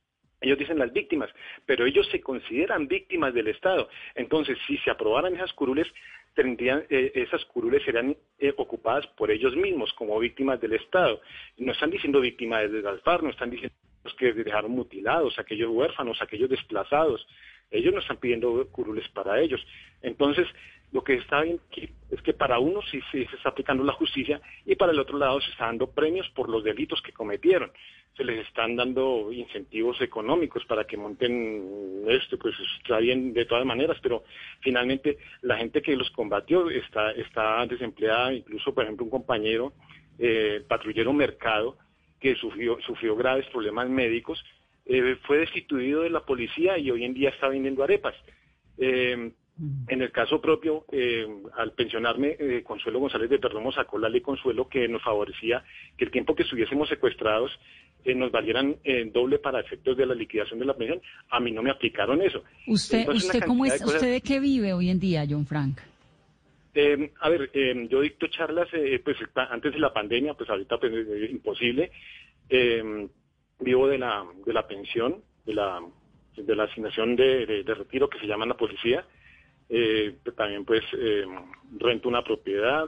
ellos 0.41 0.57
dicen 0.57 0.79
las 0.79 0.93
víctimas, 0.93 1.29
pero 1.65 1.85
ellos 1.85 2.07
se 2.11 2.21
consideran 2.21 2.87
víctimas 2.87 3.33
del 3.33 3.47
Estado. 3.47 3.89
Entonces, 4.15 4.57
si 4.67 4.77
se 4.77 4.89
aprobaran 4.89 5.35
esas 5.35 5.51
curules, 5.53 5.87
tendrían, 6.33 6.85
eh, 6.89 7.11
esas 7.15 7.43
curules 7.45 7.83
serían 7.83 8.15
eh, 8.37 8.53
ocupadas 8.55 9.05
por 9.17 9.31
ellos 9.31 9.55
mismos 9.55 9.91
como 9.93 10.17
víctimas 10.19 10.61
del 10.61 10.73
Estado. 10.73 11.19
No 11.57 11.73
están 11.73 11.91
diciendo 11.91 12.21
víctimas 12.21 12.71
de 12.71 12.81
las 12.81 13.01
FARC, 13.01 13.23
no 13.23 13.31
están 13.31 13.49
diciendo 13.49 13.75
que 14.17 14.33
dejaron 14.33 14.71
mutilados, 14.71 15.37
aquellos 15.37 15.69
huérfanos, 15.69 16.21
aquellos 16.21 16.49
desplazados. 16.49 17.25
Ellos 17.71 17.93
no 17.93 17.99
están 17.99 18.17
pidiendo 18.17 18.67
curules 18.71 19.07
para 19.09 19.39
ellos. 19.39 19.61
Entonces, 20.01 20.47
lo 20.91 21.03
que 21.03 21.15
está 21.15 21.41
bien 21.41 21.59
es 22.09 22.21
que 22.23 22.33
para 22.33 22.57
uno 22.59 22.81
sí, 22.89 22.99
se 23.11 23.21
está 23.21 23.49
aplicando 23.49 23.83
la 23.83 23.93
justicia 23.93 24.41
y 24.65 24.75
para 24.75 24.91
el 24.91 24.99
otro 24.99 25.17
lado 25.17 25.39
se 25.39 25.51
está 25.51 25.65
dando 25.65 25.91
premios 25.91 26.27
por 26.29 26.49
los 26.49 26.63
delitos 26.63 27.01
que 27.01 27.13
cometieron. 27.13 27.71
Se 28.17 28.23
les 28.23 28.47
están 28.47 28.75
dando 28.75 29.31
incentivos 29.31 30.01
económicos 30.01 30.65
para 30.65 30.85
que 30.85 30.97
monten 30.97 32.05
esto, 32.07 32.39
pues 32.39 32.55
está 32.79 32.97
bien 32.97 33.33
de 33.33 33.45
todas 33.45 33.65
maneras, 33.65 33.97
pero 34.01 34.23
finalmente 34.61 35.19
la 35.41 35.57
gente 35.57 35.81
que 35.81 35.95
los 35.95 36.09
combatió 36.09 36.69
está, 36.71 37.11
está 37.11 37.65
desempleada, 37.67 38.33
incluso 38.33 38.73
por 38.73 38.83
ejemplo 38.83 39.05
un 39.05 39.11
compañero 39.11 39.73
eh, 40.17 40.63
patrullero 40.67 41.13
mercado 41.13 41.77
que 42.19 42.35
sufrió, 42.35 42.79
sufrió 42.81 43.15
graves 43.15 43.45
problemas 43.47 43.87
médicos 43.89 44.43
eh, 44.85 45.17
fue 45.23 45.37
destituido 45.37 46.01
de 46.01 46.09
la 46.09 46.25
policía 46.25 46.77
y 46.77 46.89
hoy 46.89 47.05
en 47.05 47.13
día 47.13 47.29
está 47.29 47.47
vendiendo 47.47 47.83
arepas. 47.83 48.15
Eh, 48.77 49.31
en 49.89 50.01
el 50.01 50.11
caso 50.11 50.39
propio, 50.39 50.85
eh, 50.91 51.27
al 51.57 51.73
pensionarme, 51.73 52.37
Consuelo 52.63 52.99
González 52.99 53.29
de 53.29 53.39
Perdomo 53.39 53.73
sacó 53.73 53.99
la 53.99 54.07
ley 54.07 54.21
Consuelo 54.21 54.69
que 54.69 54.87
nos 54.87 55.03
favorecía 55.03 55.63
que 55.97 56.05
el 56.05 56.11
tiempo 56.11 56.33
que 56.33 56.43
estuviésemos 56.43 56.87
secuestrados 56.87 57.51
nos 58.05 58.31
valieran 58.31 58.77
doble 59.11 59.37
para 59.39 59.59
efectos 59.59 59.97
de 59.97 60.05
la 60.05 60.15
liquidación 60.15 60.59
de 60.59 60.65
la 60.65 60.77
pensión. 60.77 61.01
A 61.29 61.41
mí 61.41 61.51
no 61.51 61.61
me 61.61 61.71
aplicaron 61.71 62.21
eso. 62.21 62.41
¿Usted, 62.67 63.09
usted 63.09 63.43
cómo 63.43 63.65
es, 63.65 63.81
usted 63.81 64.13
de 64.13 64.21
qué 64.21 64.39
vive 64.39 64.71
hoy 64.71 64.89
en 64.89 64.99
día, 65.01 65.25
John 65.29 65.45
Frank? 65.45 65.79
a 67.19 67.29
ver, 67.29 67.51
yo 67.89 67.99
dicto 67.99 68.27
charlas, 68.27 68.69
pues 69.03 69.17
antes 69.35 69.73
de 69.73 69.79
la 69.79 69.91
pandemia, 69.91 70.35
pues 70.35 70.49
ahorita 70.49 70.77
pues, 70.79 70.93
imposible 71.29 71.91
vivo 73.59 73.87
de 73.87 73.97
la, 73.97 74.25
de 74.45 74.53
la 74.53 74.67
pensión, 74.67 75.21
de 75.45 75.53
la, 75.53 75.81
de 76.35 76.55
la 76.55 76.63
asignación 76.63 77.15
de, 77.15 77.63
retiro 77.65 78.09
que 78.09 78.19
se 78.19 78.27
llama 78.27 78.45
la 78.45 78.57
policía. 78.57 79.05
Eh, 79.69 80.17
también 80.35 80.65
pues 80.65 80.81
eh, 80.97 81.25
rento 81.77 82.09
una 82.09 82.23
propiedad 82.23 82.85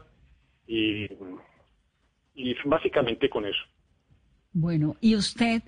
y, 0.68 1.08
y 2.36 2.56
básicamente 2.66 3.30
con 3.30 3.46
eso. 3.46 3.62
Bueno, 4.54 4.96
y 5.00 5.16
usted, 5.16 5.62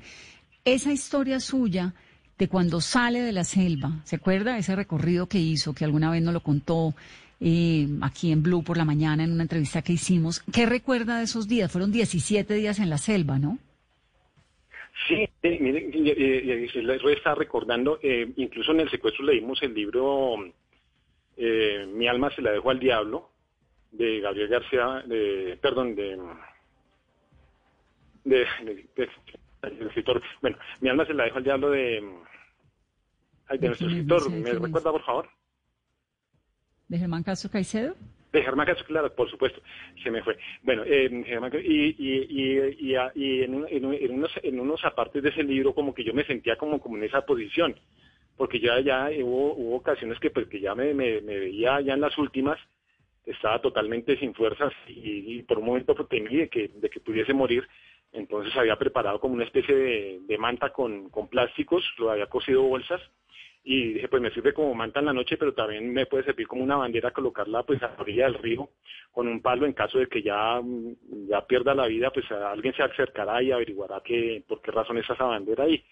esa 0.65 0.91
historia 0.91 1.39
suya 1.39 1.93
de 2.37 2.47
cuando 2.47 2.81
sale 2.81 3.21
de 3.21 3.31
la 3.31 3.43
selva, 3.43 4.01
¿se 4.03 4.15
acuerda 4.15 4.57
ese 4.57 4.75
recorrido 4.75 5.27
que 5.27 5.39
hizo, 5.39 5.73
que 5.73 5.85
alguna 5.85 6.09
vez 6.11 6.21
nos 6.21 6.33
lo 6.33 6.41
contó 6.41 6.95
eh, 7.39 7.87
aquí 8.01 8.31
en 8.31 8.43
Blue 8.43 8.63
por 8.63 8.77
la 8.77 8.85
mañana 8.85 9.23
en 9.23 9.31
una 9.31 9.43
entrevista 9.43 9.81
que 9.81 9.93
hicimos? 9.93 10.41
¿Qué 10.51 10.65
recuerda 10.65 11.17
de 11.19 11.25
esos 11.25 11.47
días? 11.47 11.71
Fueron 11.71 11.91
17 11.91 12.53
días 12.55 12.79
en 12.79 12.89
la 12.89 12.97
selva, 12.97 13.39
¿no? 13.39 13.59
Sí, 15.07 15.27
eh, 15.41 15.57
miren, 15.59 15.91
eh, 15.93 16.69
eh, 16.75 17.13
está 17.13 17.33
recordando, 17.33 17.99
eh, 18.01 18.31
incluso 18.37 18.71
en 18.71 18.81
el 18.81 18.89
secuestro 18.89 19.25
leímos 19.25 19.61
el 19.63 19.73
libro 19.73 20.35
Mi 21.35 22.07
alma 22.07 22.29
se 22.29 22.41
la 22.41 22.51
dejo 22.51 22.69
al 22.69 22.79
diablo, 22.79 23.31
de 23.91 24.19
Gabriel 24.21 24.47
García, 24.49 25.03
de, 25.07 25.57
perdón, 25.61 25.95
de, 25.95 26.17
de, 28.23 28.47
escritor, 29.87 30.21
bueno, 30.41 30.57
Mi 30.79 30.89
alma 30.89 31.05
se 31.05 31.13
la 31.13 31.23
dejo 31.23 31.37
al 31.37 31.43
diablo 31.43 31.71
de, 31.71 32.03
de 33.49 33.67
nuestro 33.67 33.87
escritor, 33.87 34.29
¿me 34.29 34.53
recuerda 34.53 34.91
por 34.91 35.03
favor? 35.03 35.29
¿De 36.87 36.99
Germán 36.99 37.23
Castro 37.23 37.49
Caicedo? 37.49 37.95
De 38.33 38.41
Germán 38.41 38.65
Castro, 38.65 38.87
claro, 38.87 39.13
por 39.13 39.29
supuesto, 39.29 39.61
se 40.01 40.09
me 40.09 40.23
fue. 40.23 40.35
Bueno, 40.63 40.81
eh, 40.87 41.07
y, 41.63 41.95
y, 41.99 42.59
y, 42.79 42.95
y 43.13 43.43
en, 43.43 43.65
en, 43.69 44.11
unos, 44.11 44.31
en 44.41 44.59
unos 44.59 44.83
apartes 44.83 45.21
de 45.21 45.29
ese 45.29 45.43
libro 45.43 45.75
como 45.75 45.93
que 45.93 46.03
yo 46.03 46.15
me 46.15 46.25
sentía 46.25 46.55
como, 46.55 46.81
como 46.81 46.97
en 46.97 47.03
esa 47.03 47.23
posición, 47.27 47.75
porque 48.35 48.59
ya, 48.59 48.79
ya 48.79 49.11
hubo, 49.23 49.53
hubo 49.53 49.75
ocasiones 49.75 50.19
que, 50.19 50.31
pues, 50.31 50.47
que 50.47 50.59
ya 50.59 50.73
me, 50.73 50.95
me, 50.95 51.21
veía 51.21 51.79
ya 51.81 51.93
en 51.93 52.01
las 52.01 52.17
últimas, 52.17 52.59
estaba 53.23 53.61
totalmente 53.61 54.17
sin 54.17 54.33
fuerzas 54.33 54.73
y, 54.87 55.43
por 55.43 55.59
un 55.59 55.65
momento 55.65 55.93
temí 56.07 56.35
de 56.35 56.49
que, 56.49 56.69
de 56.73 56.89
que 56.89 57.01
pudiese 57.01 57.35
morir. 57.35 57.67
Entonces 58.13 58.55
había 58.57 58.77
preparado 58.77 59.19
como 59.19 59.35
una 59.35 59.45
especie 59.45 59.75
de, 59.75 60.19
de 60.23 60.37
manta 60.39 60.71
con, 60.71 61.11
con 61.11 61.27
plásticos, 61.27 61.83
lo 61.99 62.09
había 62.09 62.25
cosido 62.25 62.63
bolsas 62.63 62.99
y 63.65 63.93
dije, 63.93 64.09
pues 64.09 64.21
me 64.21 64.31
sirve 64.31 64.53
como 64.53 64.75
manta 64.75 64.99
en 64.99 65.05
la 65.05 65.13
noche, 65.13 65.37
pero 65.37 65.53
también 65.53 65.91
me 65.93 66.05
puede 66.05 66.25
servir 66.25 66.47
como 66.47 66.63
una 66.63 66.75
bandera 66.75 67.11
colocarla 67.11 67.63
pues 67.63 67.81
a 67.81 67.87
la 67.87 68.01
orilla 68.01 68.25
del 68.25 68.35
río 68.35 68.69
con 69.11 69.27
un 69.27 69.41
palo 69.41 69.65
en 69.65 69.73
caso 69.73 69.99
de 69.99 70.07
que 70.07 70.21
ya, 70.21 70.59
ya 71.29 71.45
pierda 71.45 71.73
la 71.73 71.87
vida, 71.87 72.09
pues 72.11 72.29
alguien 72.31 72.73
se 72.73 72.83
acercará 72.83 73.41
y 73.41 73.51
averiguará 73.51 74.01
que, 74.03 74.43
por 74.47 74.61
qué 74.61 74.71
razón 74.71 74.97
es 74.97 75.09
esa 75.09 75.23
bandera 75.23 75.63
ahí. 75.63 75.83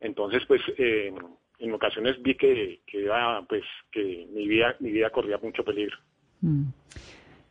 Entonces, 0.00 0.42
pues 0.48 0.60
eh, 0.78 1.12
en 1.58 1.72
ocasiones 1.72 2.20
vi 2.22 2.34
que, 2.34 2.80
que, 2.86 3.08
pues, 3.48 3.62
que 3.92 4.26
mi, 4.32 4.48
vida, 4.48 4.74
mi 4.80 4.90
vida 4.90 5.10
corría 5.10 5.38
mucho 5.38 5.62
peligro. 5.62 5.96
Mm. 6.40 6.64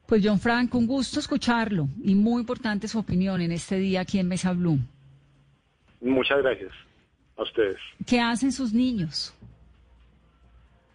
Pues 0.05 0.21
John 0.25 0.39
Frank, 0.39 0.75
un 0.75 0.87
gusto 0.87 1.21
escucharlo 1.21 1.87
y 2.03 2.15
muy 2.15 2.41
importante 2.41 2.89
su 2.89 2.99
opinión 2.99 3.39
en 3.39 3.53
este 3.53 3.77
día 3.77 4.01
aquí 4.01 4.19
en 4.19 4.27
Mesa 4.27 4.51
Blue. 4.51 4.79
Muchas 6.01 6.39
gracias 6.39 6.73
a 7.37 7.43
ustedes. 7.43 7.77
¿Qué 8.05 8.19
hacen 8.19 8.51
sus 8.51 8.73
niños? 8.73 9.33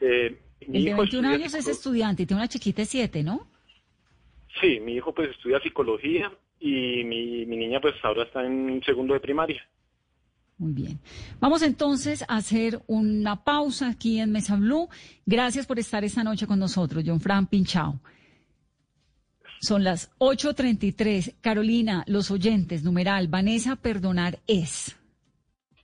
Eh, 0.01 0.39
mi 0.69 0.79
el 0.79 0.85
de 0.85 0.95
21 0.95 1.29
años 1.29 1.55
es 1.55 1.69
estudiante 1.69 2.23
y 2.23 2.27
tiene 2.27 2.43
una 2.43 2.49
chiquita 2.49 2.83
de 2.83 2.87
7, 2.87 3.23
¿no? 3.23 3.47
Sí, 4.61 4.81
mi 4.81 4.95
hijo 4.95 5.15
pues 5.15 5.31
estudia 5.31 5.61
psicología 5.61 6.33
y 6.61 7.05
mi, 7.05 7.45
mi 7.47 7.57
niña 7.57 7.81
pues 7.81 7.95
ahora 8.03 8.25
está 8.25 8.45
en 8.45 8.83
segundo 8.85 9.15
de 9.15 9.21
primaria. 9.21 9.63
Muy 10.59 10.73
bien. 10.73 11.01
Vamos 11.39 11.61
entonces 11.63 12.23
a 12.23 12.37
hacer 12.37 12.81
una 12.87 13.45
pausa 13.45 13.91
aquí 13.91 14.21
en 14.21 14.33
Mesa 14.33 14.57
Blue. 14.57 14.89
Gracias 15.27 15.67
por 15.67 15.79
estar 15.79 16.03
esta 16.03 16.25
noche 16.25 16.47
con 16.47 16.59
nosotros, 16.59 17.05
John 17.07 17.21
Fran 17.21 17.47
Pinchao. 17.47 18.01
Son 19.61 19.85
las 19.85 20.11
8.33. 20.19 21.35
Carolina, 21.41 22.05
los 22.07 22.31
oyentes, 22.31 22.85
numeral, 22.85 23.29
Vanessa, 23.29 23.77
perdonar 23.77 24.39
es. 24.47 24.97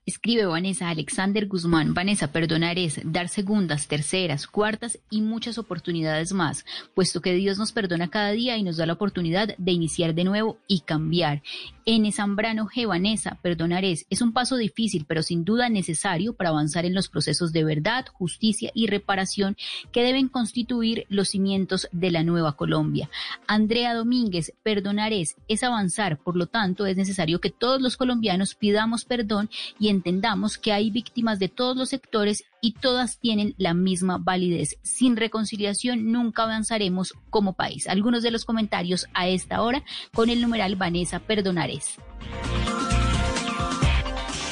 Escribe 0.04 0.46
Vanessa 0.46 0.88
Alexander 0.88 1.46
Guzmán. 1.46 1.94
Vanessa, 1.94 2.32
perdonar 2.32 2.76
es 2.76 3.00
dar 3.04 3.28
segundas, 3.28 3.86
terceras, 3.86 4.48
cuartas 4.48 4.98
y 5.10 5.20
muchas 5.20 5.58
oportunidades 5.58 6.32
más, 6.32 6.64
puesto 6.92 7.20
que 7.20 7.34
Dios 7.34 7.56
nos 7.56 7.70
perdona 7.70 8.10
cada 8.10 8.32
día 8.32 8.56
y 8.56 8.64
nos 8.64 8.76
da 8.78 8.86
la 8.86 8.94
oportunidad 8.94 9.54
de 9.56 9.72
iniciar 9.72 10.12
de 10.12 10.24
nuevo 10.24 10.58
y 10.66 10.80
cambiar. 10.80 11.42
N. 11.84 12.10
Zambrano 12.12 12.66
G. 12.66 12.86
Vanessa, 12.86 13.38
perdonar 13.42 13.84
es, 13.84 14.06
un 14.20 14.32
paso 14.32 14.56
difícil, 14.56 15.04
pero 15.06 15.22
sin 15.22 15.44
duda 15.44 15.68
necesario 15.68 16.34
para 16.34 16.50
avanzar 16.50 16.85
en 16.85 16.94
los 16.94 17.08
procesos 17.08 17.52
de 17.52 17.64
verdad, 17.64 18.06
justicia 18.12 18.70
y 18.74 18.87
reparación 18.87 19.56
que 19.90 20.02
deben 20.02 20.28
constituir 20.28 21.06
los 21.08 21.30
cimientos 21.30 21.88
de 21.92 22.10
la 22.10 22.22
nueva 22.22 22.56
Colombia. 22.56 23.10
Andrea 23.46 23.94
Domínguez, 23.94 24.52
perdonar 24.62 25.12
es, 25.12 25.37
es 25.48 25.62
avanzar, 25.62 26.18
por 26.18 26.37
lo 26.37 26.46
tanto 26.46 26.87
es 26.87 26.96
necesario 26.96 27.40
que 27.40 27.50
todos 27.50 27.80
los 27.80 27.96
colombianos 27.96 28.54
pidamos 28.54 29.04
perdón 29.04 29.50
y 29.78 29.88
entendamos 29.88 30.58
que 30.58 30.72
hay 30.72 30.90
víctimas 30.90 31.38
de 31.38 31.48
todos 31.48 31.76
los 31.76 31.88
sectores 31.88 32.44
y 32.63 32.73
todas 32.73 33.19
tienen 33.19 33.54
la 33.58 33.75
misma 33.75 34.17
validez. 34.17 34.79
Sin 34.83 35.17
reconciliación 35.17 36.10
nunca 36.13 36.44
avanzaremos 36.44 37.13
como 37.29 37.52
país. 37.52 37.88
Algunos 37.88 38.23
de 38.23 38.31
los 38.31 38.46
comentarios 38.46 39.06
a 39.13 39.29
esta 39.29 39.60
hora 39.60 39.85
con 40.15 40.31
el 40.31 40.40
numeral 40.40 40.77
Vanessa 40.77 41.19
Perdonares. 41.19 41.98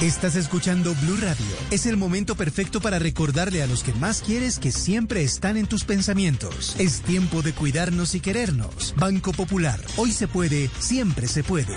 Estás 0.02 0.34
escuchando 0.34 0.94
Blue 1.02 1.18
Radio. 1.20 1.44
Es 1.70 1.84
el 1.84 1.98
momento 1.98 2.34
perfecto 2.34 2.80
para 2.80 2.98
recordarle 2.98 3.62
a 3.62 3.66
los 3.66 3.84
que 3.84 3.92
más 3.92 4.22
quieres 4.22 4.58
que 4.58 4.72
siempre 4.72 5.22
están 5.22 5.58
en 5.58 5.66
tus 5.66 5.84
pensamientos. 5.84 6.74
Es 6.80 7.02
tiempo 7.02 7.42
de 7.42 7.52
cuidarnos 7.52 8.14
y 8.14 8.20
querernos. 8.20 8.94
Banco 8.96 9.32
Popular. 9.32 9.78
Hoy 9.98 10.12
se 10.12 10.26
puede, 10.26 10.68
siempre 10.78 11.28
se 11.28 11.44
puede. 11.44 11.76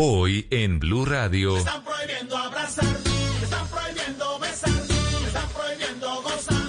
Hoy 0.00 0.46
en 0.50 0.78
Blue 0.78 1.04
Radio. 1.04 1.54
Me 1.54 1.58
están 1.58 1.82
prohibiendo 1.82 2.36
abrazar, 2.36 2.84
me 2.84 3.42
están 3.42 3.66
prohibiendo 3.66 4.38
besar, 4.38 4.70
me 4.70 5.26
están 5.26 5.48
prohibiendo 5.48 6.22
gozar. 6.22 6.62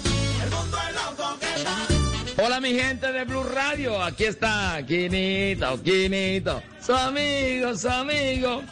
El 0.43 0.49
mundo 0.49 0.77
es 0.89 0.95
loco 0.95 1.39
que 1.39 1.45
está. 1.45 2.43
Hola 2.43 2.59
mi 2.59 2.73
gente 2.73 3.11
de 3.11 3.23
Blue 3.25 3.43
Radio, 3.43 4.01
aquí 4.01 4.23
está 4.23 4.81
Quinito, 4.83 5.79
Quinito, 5.83 6.63
su 6.83 6.91
amigo, 6.91 7.77
su 7.77 7.87
amigo. 7.87 8.63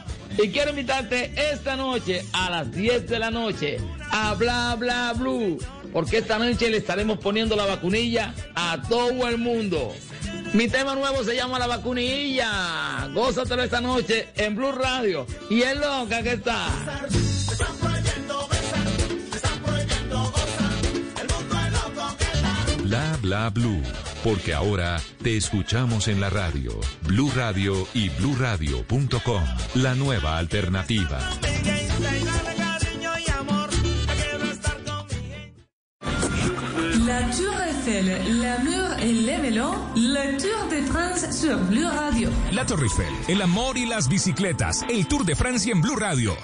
Y 0.43 0.49
quiero 0.49 0.71
invitarte 0.71 1.31
esta 1.35 1.75
noche 1.75 2.25
a 2.33 2.49
las 2.49 2.71
10 2.71 3.07
de 3.09 3.19
la 3.19 3.29
noche 3.29 3.77
a 4.09 4.33
Bla 4.33 4.75
Bla 4.75 5.13
Blue, 5.13 5.59
porque 5.93 6.17
esta 6.17 6.39
noche 6.39 6.71
le 6.71 6.77
estaremos 6.77 7.19
poniendo 7.19 7.55
la 7.55 7.67
vacunilla 7.67 8.33
a 8.55 8.81
todo 8.89 9.27
el 9.27 9.37
mundo. 9.37 9.93
Mi 10.53 10.67
tema 10.67 10.95
nuevo 10.95 11.23
se 11.23 11.35
llama 11.35 11.59
La 11.59 11.67
Vacunilla. 11.67 13.07
Gózatelo 13.13 13.63
esta 13.63 13.81
noche 13.81 14.29
en 14.35 14.55
Blue 14.55 14.71
Radio. 14.71 15.25
Y 15.49 15.61
es 15.61 15.77
loca 15.77 16.23
que 16.23 16.33
está. 16.33 16.67
Bla 22.83 23.17
bla 23.21 23.49
blue. 23.49 23.83
Porque 24.23 24.53
ahora 24.53 24.99
te 25.21 25.37
escuchamos 25.37 26.07
en 26.07 26.19
la 26.19 26.29
radio. 26.29 26.71
Blue 27.03 27.31
Radio 27.35 27.87
y 27.93 28.09
bluradio.com. 28.09 29.43
La 29.75 29.95
nueva 29.95 30.37
alternativa. 30.37 31.19
La 37.05 37.31
Tour 37.31 37.63
Eiffel, 37.65 38.41
l'amour 38.41 38.76
vélos, 39.57 39.75
le 39.95 40.37
Tour 40.37 40.69
de 40.69 40.81
France 40.83 41.41
sur 41.41 41.57
Blue 41.69 41.89
Radio. 41.89 42.29
La 42.51 42.65
Torre 42.65 42.83
Eiffel, 42.83 43.13
el 43.27 43.41
amor 43.41 43.77
y 43.77 43.85
las 43.85 44.07
bicicletas, 44.07 44.83
el 44.89 45.07
Tour 45.07 45.25
de 45.25 45.35
Francia 45.35 45.71
en 45.71 45.81
Blue 45.81 45.95
Radio. 45.95 46.35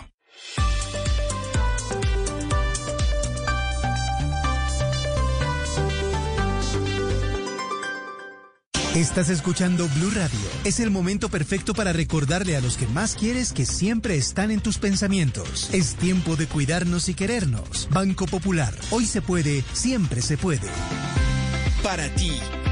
Estás 8.95 9.29
escuchando 9.29 9.87
Blue 9.95 10.11
Radio. 10.11 10.39
Es 10.65 10.79
el 10.79 10.91
momento 10.91 11.29
perfecto 11.29 11.73
para 11.73 11.93
recordarle 11.93 12.55
a 12.55 12.61
los 12.61 12.77
que 12.77 12.85
más 12.85 13.15
quieres 13.15 13.51
que 13.51 13.65
siempre 13.65 14.17
están 14.17 14.51
en 14.51 14.61
tus 14.61 14.77
pensamientos. 14.77 15.73
Es 15.73 15.95
tiempo 15.95 16.35
de 16.35 16.45
cuidarnos 16.45 17.09
y 17.09 17.15
querernos. 17.15 17.89
Banco 17.89 18.27
Popular. 18.27 18.73
Hoy 18.91 19.07
se 19.07 19.23
puede, 19.23 19.63
siempre 19.73 20.21
se 20.21 20.37
puede. 20.37 20.69
Para 21.81 22.07
ti, 22.13 22.31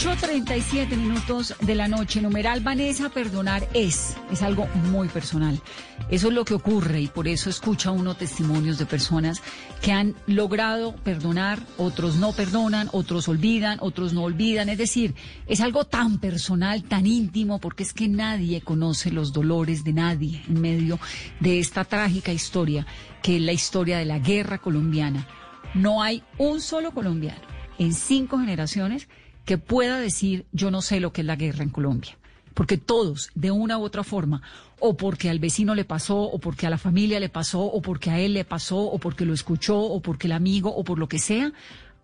Ocho 0.00 0.16
treinta 0.18 0.56
y 0.56 0.62
siete 0.62 0.96
minutos 0.96 1.54
de 1.60 1.74
la 1.74 1.86
noche. 1.86 2.22
Numeral 2.22 2.60
Vanessa, 2.60 3.10
perdonar 3.10 3.68
es. 3.74 4.16
Es 4.32 4.40
algo 4.40 4.66
muy 4.90 5.08
personal. 5.08 5.60
Eso 6.08 6.28
es 6.28 6.32
lo 6.34 6.46
que 6.46 6.54
ocurre 6.54 7.02
y 7.02 7.08
por 7.08 7.28
eso 7.28 7.50
escucha 7.50 7.90
uno 7.90 8.14
testimonios 8.14 8.78
de 8.78 8.86
personas 8.86 9.42
que 9.82 9.92
han 9.92 10.14
logrado 10.26 10.94
perdonar, 10.94 11.60
otros 11.76 12.16
no 12.16 12.32
perdonan, 12.32 12.88
otros 12.92 13.28
olvidan, 13.28 13.76
otros 13.82 14.14
no 14.14 14.22
olvidan. 14.22 14.70
Es 14.70 14.78
decir, 14.78 15.14
es 15.46 15.60
algo 15.60 15.84
tan 15.84 16.18
personal, 16.18 16.82
tan 16.82 17.06
íntimo, 17.06 17.58
porque 17.58 17.82
es 17.82 17.92
que 17.92 18.08
nadie 18.08 18.62
conoce 18.62 19.10
los 19.10 19.34
dolores 19.34 19.84
de 19.84 19.92
nadie 19.92 20.42
en 20.48 20.62
medio 20.62 20.98
de 21.40 21.60
esta 21.60 21.84
trágica 21.84 22.32
historia 22.32 22.86
que 23.22 23.36
es 23.36 23.42
la 23.42 23.52
historia 23.52 23.98
de 23.98 24.06
la 24.06 24.18
guerra 24.18 24.56
colombiana. 24.56 25.28
No 25.74 26.02
hay 26.02 26.22
un 26.38 26.62
solo 26.62 26.92
colombiano 26.92 27.42
en 27.78 27.92
cinco 27.92 28.38
generaciones 28.38 29.08
que 29.50 29.58
pueda 29.58 29.98
decir 29.98 30.46
yo 30.52 30.70
no 30.70 30.80
sé 30.80 31.00
lo 31.00 31.12
que 31.12 31.22
es 31.22 31.26
la 31.26 31.34
guerra 31.34 31.64
en 31.64 31.70
Colombia. 31.70 32.16
Porque 32.54 32.78
todos, 32.78 33.32
de 33.34 33.50
una 33.50 33.78
u 33.78 33.82
otra 33.82 34.04
forma, 34.04 34.42
o 34.78 34.96
porque 34.96 35.28
al 35.28 35.40
vecino 35.40 35.74
le 35.74 35.84
pasó, 35.84 36.20
o 36.20 36.38
porque 36.38 36.68
a 36.68 36.70
la 36.70 36.78
familia 36.78 37.18
le 37.18 37.28
pasó, 37.28 37.60
o 37.62 37.82
porque 37.82 38.10
a 38.10 38.20
él 38.20 38.34
le 38.34 38.44
pasó, 38.44 38.78
o 38.78 38.98
porque 39.00 39.26
lo 39.26 39.34
escuchó, 39.34 39.76
o 39.76 40.00
porque 40.00 40.28
el 40.28 40.34
amigo, 40.34 40.72
o 40.72 40.84
por 40.84 41.00
lo 41.00 41.08
que 41.08 41.18
sea, 41.18 41.52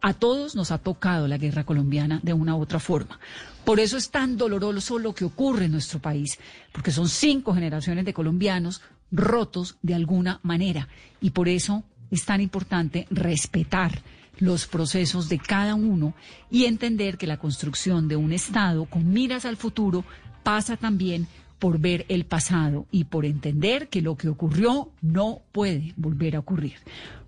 a 0.01 0.13
todos 0.13 0.57
nos 0.57 0.73
ha 0.73 0.79
tocado 0.79 1.29
la 1.29 1.39
guerra 1.39 1.63
colombiana 1.63 2.19
de 2.25 2.33
una 2.33 2.57
u 2.57 2.63
otra 2.63 2.81
forma. 2.81 3.21
Por 3.65 3.79
eso 3.79 3.97
es 3.97 4.11
tan 4.11 4.37
doloroso 4.37 4.99
lo 4.99 5.15
que 5.15 5.25
ocurre 5.25 5.67
en 5.67 5.71
nuestro 5.71 6.01
país, 6.01 6.41
porque 6.73 6.91
son 6.91 7.09
cinco 7.09 7.55
generaciones 7.55 8.05
de 8.05 8.13
colombianos 8.13 8.83
rotos 9.13 9.77
de 9.83 9.95
alguna 9.95 10.41
manera. 10.43 10.89
Y 11.21 11.31
por 11.31 11.47
eso 11.47 11.85
es 12.11 12.25
tan 12.25 12.41
importante 12.41 13.07
respetar 13.09 14.03
los 14.39 14.67
procesos 14.67 15.29
de 15.29 15.39
cada 15.39 15.75
uno 15.75 16.15
y 16.51 16.65
entender 16.65 17.17
que 17.19 17.27
la 17.27 17.39
construcción 17.39 18.09
de 18.09 18.17
un 18.17 18.33
Estado 18.33 18.85
con 18.87 19.13
miras 19.13 19.45
al 19.45 19.57
futuro 19.57 20.05
pasa 20.43 20.77
también 20.77 21.27
por 21.59 21.79
ver 21.79 22.05
el 22.09 22.27
pasado 22.27 22.87
y 22.91 23.05
por 23.05 23.25
entender 23.25 23.89
que 23.89 24.03
lo 24.03 24.17
que 24.17 24.29
ocurrió 24.29 24.91
no 25.01 25.41
puede 25.53 25.95
volver 25.97 26.37
a 26.37 26.41
ocurrir. 26.41 26.75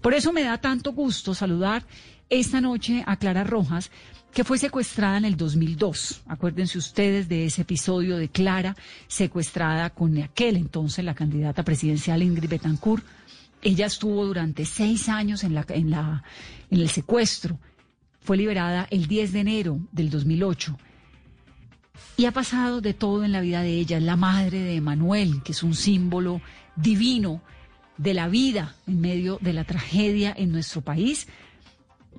Por 0.00 0.14
eso 0.14 0.32
me 0.32 0.42
da 0.42 0.58
tanto 0.58 0.92
gusto 0.92 1.34
saludar 1.34 1.84
esta 2.30 2.60
noche 2.60 3.02
a 3.06 3.16
Clara 3.16 3.42
Rojas, 3.44 3.90
que 4.32 4.44
fue 4.44 4.58
secuestrada 4.58 5.16
en 5.16 5.24
el 5.24 5.36
2002. 5.36 6.22
Acuérdense 6.26 6.76
ustedes 6.76 7.28
de 7.28 7.46
ese 7.46 7.62
episodio 7.62 8.18
de 8.18 8.28
Clara 8.28 8.76
secuestrada 9.06 9.90
con 9.90 10.16
aquel 10.18 10.56
entonces 10.56 11.04
la 11.04 11.14
candidata 11.14 11.62
presidencial 11.62 12.22
Ingrid 12.22 12.50
Betancourt. 12.50 13.04
Ella 13.62 13.86
estuvo 13.86 14.24
durante 14.24 14.64
seis 14.64 15.08
años 15.08 15.42
en, 15.44 15.54
la, 15.54 15.64
en, 15.68 15.92
el 16.70 16.88
secuestro. 16.90 17.58
Fue 18.20 18.36
liberada 18.36 18.86
el 18.90 19.06
10 19.06 19.32
de 19.32 19.40
enero 19.40 19.80
del 19.90 20.10
2008. 20.10 20.78
Y 22.16 22.26
ha 22.26 22.32
pasado 22.32 22.80
de 22.80 22.94
todo 22.94 23.24
en 23.24 23.32
la 23.32 23.40
vida 23.40 23.62
de 23.62 23.74
ella. 23.74 23.98
Es 23.98 24.02
la 24.02 24.16
madre 24.16 24.60
de 24.60 24.80
Manuel, 24.80 25.42
que 25.42 25.52
es 25.52 25.62
un 25.62 25.74
símbolo 25.74 26.40
divino 26.76 27.42
de 27.96 28.14
la 28.14 28.28
vida 28.28 28.74
en 28.86 29.00
medio 29.00 29.38
de 29.40 29.52
la 29.52 29.64
tragedia 29.64 30.32
en 30.36 30.52
nuestro 30.52 30.80
país. 30.82 31.26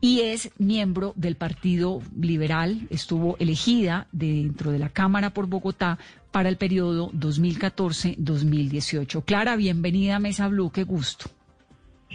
y 0.02 0.22
es 0.22 0.52
miembro 0.58 1.12
del 1.18 1.36
Partido 1.36 2.02
Liberal. 2.18 2.88
Estuvo 2.90 3.36
elegida 3.38 4.08
dentro 4.14 4.72
de 4.72 4.80
la 4.80 4.88
Cámara 4.88 5.34
por 5.34 5.48
Bogotá 5.48 6.00
para 6.32 6.50
el 6.50 6.58
periodo 6.58 7.12
2014-2018. 7.12 9.24
Clara, 9.24 9.56
bienvenida 9.56 10.18
a 10.18 10.20
Mesa 10.20 10.48
Blue, 10.48 10.72
qué 10.72 10.84
gusto. 10.84 11.30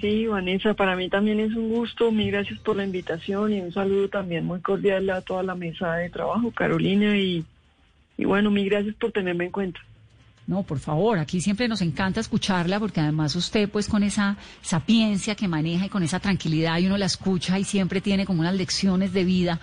Sí, 0.00 0.26
Vanessa, 0.26 0.74
para 0.74 0.96
mí 0.96 1.08
también 1.08 1.40
es 1.40 1.54
un 1.54 1.70
gusto. 1.70 2.10
Mil 2.10 2.30
gracias 2.30 2.58
por 2.60 2.76
la 2.76 2.84
invitación 2.84 3.52
y 3.52 3.60
un 3.60 3.72
saludo 3.72 4.08
también 4.08 4.44
muy 4.44 4.60
cordial 4.60 5.08
a 5.10 5.20
toda 5.20 5.42
la 5.42 5.54
mesa 5.54 5.94
de 5.94 6.10
trabajo, 6.10 6.50
Carolina, 6.50 7.16
y, 7.16 7.44
y 8.18 8.24
bueno, 8.24 8.50
mil 8.50 8.68
gracias 8.68 8.94
por 8.96 9.12
tenerme 9.12 9.46
en 9.46 9.52
cuenta. 9.52 9.80
No, 10.46 10.62
por 10.62 10.78
favor, 10.78 11.18
aquí 11.18 11.40
siempre 11.40 11.68
nos 11.68 11.80
encanta 11.80 12.20
escucharla 12.20 12.78
porque 12.78 13.00
además 13.00 13.34
usted 13.34 13.66
pues 13.70 13.88
con 13.88 14.02
esa 14.02 14.36
sapiencia 14.60 15.34
que 15.34 15.48
maneja 15.48 15.86
y 15.86 15.88
con 15.88 16.02
esa 16.02 16.20
tranquilidad 16.20 16.78
y 16.78 16.86
uno 16.86 16.98
la 16.98 17.06
escucha 17.06 17.58
y 17.58 17.64
siempre 17.64 18.02
tiene 18.02 18.26
como 18.26 18.40
unas 18.40 18.54
lecciones 18.54 19.14
de 19.14 19.24
vida. 19.24 19.60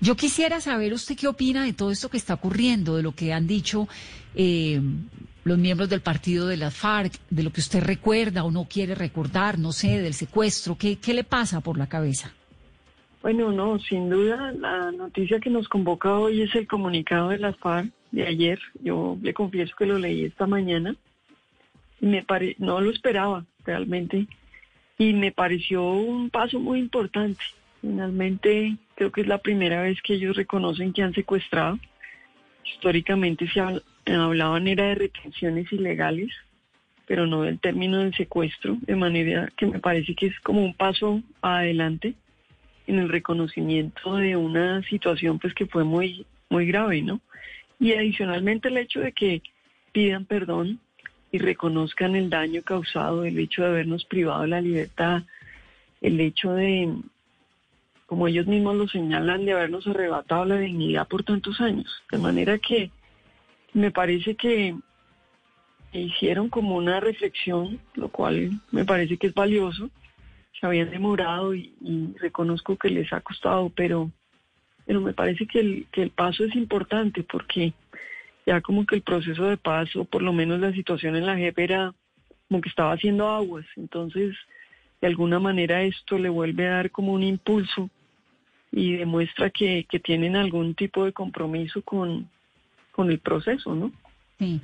Yo 0.00 0.16
quisiera 0.16 0.60
saber 0.60 0.92
usted 0.92 1.16
qué 1.16 1.28
opina 1.28 1.64
de 1.64 1.72
todo 1.72 1.90
esto 1.90 2.10
que 2.10 2.16
está 2.16 2.34
ocurriendo, 2.34 2.96
de 2.96 3.02
lo 3.02 3.12
que 3.12 3.32
han 3.32 3.46
dicho 3.46 3.88
eh, 4.34 4.80
los 5.44 5.58
miembros 5.58 5.88
del 5.88 6.00
partido 6.00 6.46
de 6.46 6.56
las 6.56 6.74
FARC, 6.74 7.14
de 7.30 7.42
lo 7.42 7.52
que 7.52 7.60
usted 7.60 7.82
recuerda 7.82 8.44
o 8.44 8.50
no 8.50 8.66
quiere 8.66 8.94
recordar, 8.94 9.58
no 9.58 9.72
sé, 9.72 10.00
del 10.00 10.14
secuestro. 10.14 10.76
¿Qué, 10.76 10.96
qué 10.96 11.14
le 11.14 11.24
pasa 11.24 11.60
por 11.60 11.78
la 11.78 11.86
cabeza? 11.86 12.32
Bueno, 13.22 13.52
no, 13.52 13.78
sin 13.78 14.10
duda 14.10 14.52
la 14.52 14.92
noticia 14.92 15.40
que 15.40 15.48
nos 15.48 15.68
convoca 15.68 16.18
hoy 16.18 16.42
es 16.42 16.54
el 16.54 16.66
comunicado 16.66 17.30
de 17.30 17.38
las 17.38 17.56
FARC 17.56 17.90
de 18.10 18.26
ayer. 18.26 18.58
Yo 18.82 19.16
le 19.22 19.32
confieso 19.32 19.74
que 19.78 19.86
lo 19.86 19.98
leí 19.98 20.24
esta 20.24 20.46
mañana 20.46 20.94
y 22.00 22.06
me 22.06 22.22
pare... 22.22 22.56
no 22.58 22.80
lo 22.80 22.90
esperaba 22.90 23.44
realmente 23.64 24.26
y 24.98 25.12
me 25.14 25.32
pareció 25.32 25.82
un 25.90 26.30
paso 26.30 26.60
muy 26.60 26.78
importante. 26.80 27.40
Finalmente 27.80 28.76
creo 28.94 29.10
que 29.10 29.22
es 29.22 29.26
la 29.26 29.38
primera 29.38 29.82
vez 29.82 30.00
que 30.02 30.14
ellos 30.14 30.36
reconocen 30.36 30.92
que 30.92 31.02
han 31.02 31.14
secuestrado. 31.14 31.78
Históricamente 32.64 33.48
se 33.48 33.60
habl- 33.60 33.82
hablaban 34.06 34.68
era 34.68 34.86
de 34.86 34.94
retenciones 34.94 35.72
ilegales, 35.72 36.30
pero 37.06 37.26
no 37.26 37.42
del 37.42 37.58
término 37.58 37.98
del 37.98 38.14
secuestro, 38.14 38.76
de 38.80 38.96
manera 38.96 39.50
que 39.56 39.66
me 39.66 39.78
parece 39.78 40.14
que 40.14 40.26
es 40.26 40.40
como 40.40 40.64
un 40.64 40.74
paso 40.74 41.22
adelante 41.42 42.14
en 42.86 42.98
el 42.98 43.08
reconocimiento 43.08 44.16
de 44.16 44.36
una 44.36 44.82
situación 44.82 45.38
pues 45.38 45.54
que 45.54 45.66
fue 45.66 45.84
muy 45.84 46.26
muy 46.50 46.66
grave, 46.66 47.02
¿no? 47.02 47.20
Y 47.80 47.92
adicionalmente 47.92 48.68
el 48.68 48.78
hecho 48.78 49.00
de 49.00 49.12
que 49.12 49.42
pidan 49.92 50.24
perdón 50.24 50.78
y 51.32 51.38
reconozcan 51.38 52.14
el 52.14 52.30
daño 52.30 52.62
causado, 52.62 53.24
el 53.24 53.38
hecho 53.38 53.62
de 53.62 53.68
habernos 53.68 54.04
privado 54.04 54.42
de 54.42 54.48
la 54.48 54.60
libertad, 54.60 55.22
el 56.00 56.20
hecho 56.20 56.52
de, 56.52 56.94
como 58.14 58.28
ellos 58.28 58.46
mismos 58.46 58.76
lo 58.76 58.86
señalan, 58.86 59.44
de 59.44 59.54
habernos 59.54 59.88
arrebatado 59.88 60.44
la 60.44 60.56
dignidad 60.56 61.08
por 61.08 61.24
tantos 61.24 61.60
años. 61.60 61.90
De 62.12 62.18
manera 62.18 62.58
que 62.58 62.92
me 63.72 63.90
parece 63.90 64.36
que 64.36 64.76
hicieron 65.92 66.48
como 66.48 66.76
una 66.76 67.00
reflexión, 67.00 67.80
lo 67.96 68.10
cual 68.10 68.52
me 68.70 68.84
parece 68.84 69.16
que 69.16 69.26
es 69.26 69.34
valioso. 69.34 69.90
Se 70.60 70.64
habían 70.64 70.92
demorado 70.92 71.56
y, 71.56 71.74
reconozco 72.20 72.76
que 72.76 72.88
les 72.88 73.12
ha 73.12 73.20
costado, 73.20 73.68
pero 73.70 74.12
pero 74.86 75.00
me 75.00 75.12
parece 75.12 75.48
que 75.48 75.58
el, 75.58 75.86
que 75.90 76.02
el 76.02 76.10
paso 76.10 76.44
es 76.44 76.54
importante 76.54 77.24
porque 77.24 77.72
ya 78.46 78.60
como 78.60 78.86
que 78.86 78.94
el 78.94 79.02
proceso 79.02 79.42
de 79.42 79.56
paz, 79.56 79.96
o 79.96 80.04
por 80.04 80.22
lo 80.22 80.32
menos 80.32 80.60
la 80.60 80.72
situación 80.72 81.16
en 81.16 81.26
la 81.26 81.36
JEP 81.36 81.58
era 81.58 81.92
como 82.48 82.60
que 82.60 82.68
estaba 82.68 82.92
haciendo 82.92 83.28
aguas, 83.28 83.66
entonces 83.74 84.36
de 85.00 85.08
alguna 85.08 85.40
manera 85.40 85.82
esto 85.82 86.16
le 86.16 86.28
vuelve 86.28 86.68
a 86.68 86.76
dar 86.76 86.92
como 86.92 87.12
un 87.12 87.24
impulso 87.24 87.90
y 88.74 88.96
demuestra 88.96 89.50
que, 89.50 89.86
que 89.88 90.00
tienen 90.00 90.34
algún 90.34 90.74
tipo 90.74 91.04
de 91.04 91.12
compromiso 91.12 91.80
con, 91.82 92.28
con 92.90 93.10
el 93.10 93.20
proceso, 93.20 93.74
¿no? 93.74 93.92
Sí. 94.38 94.60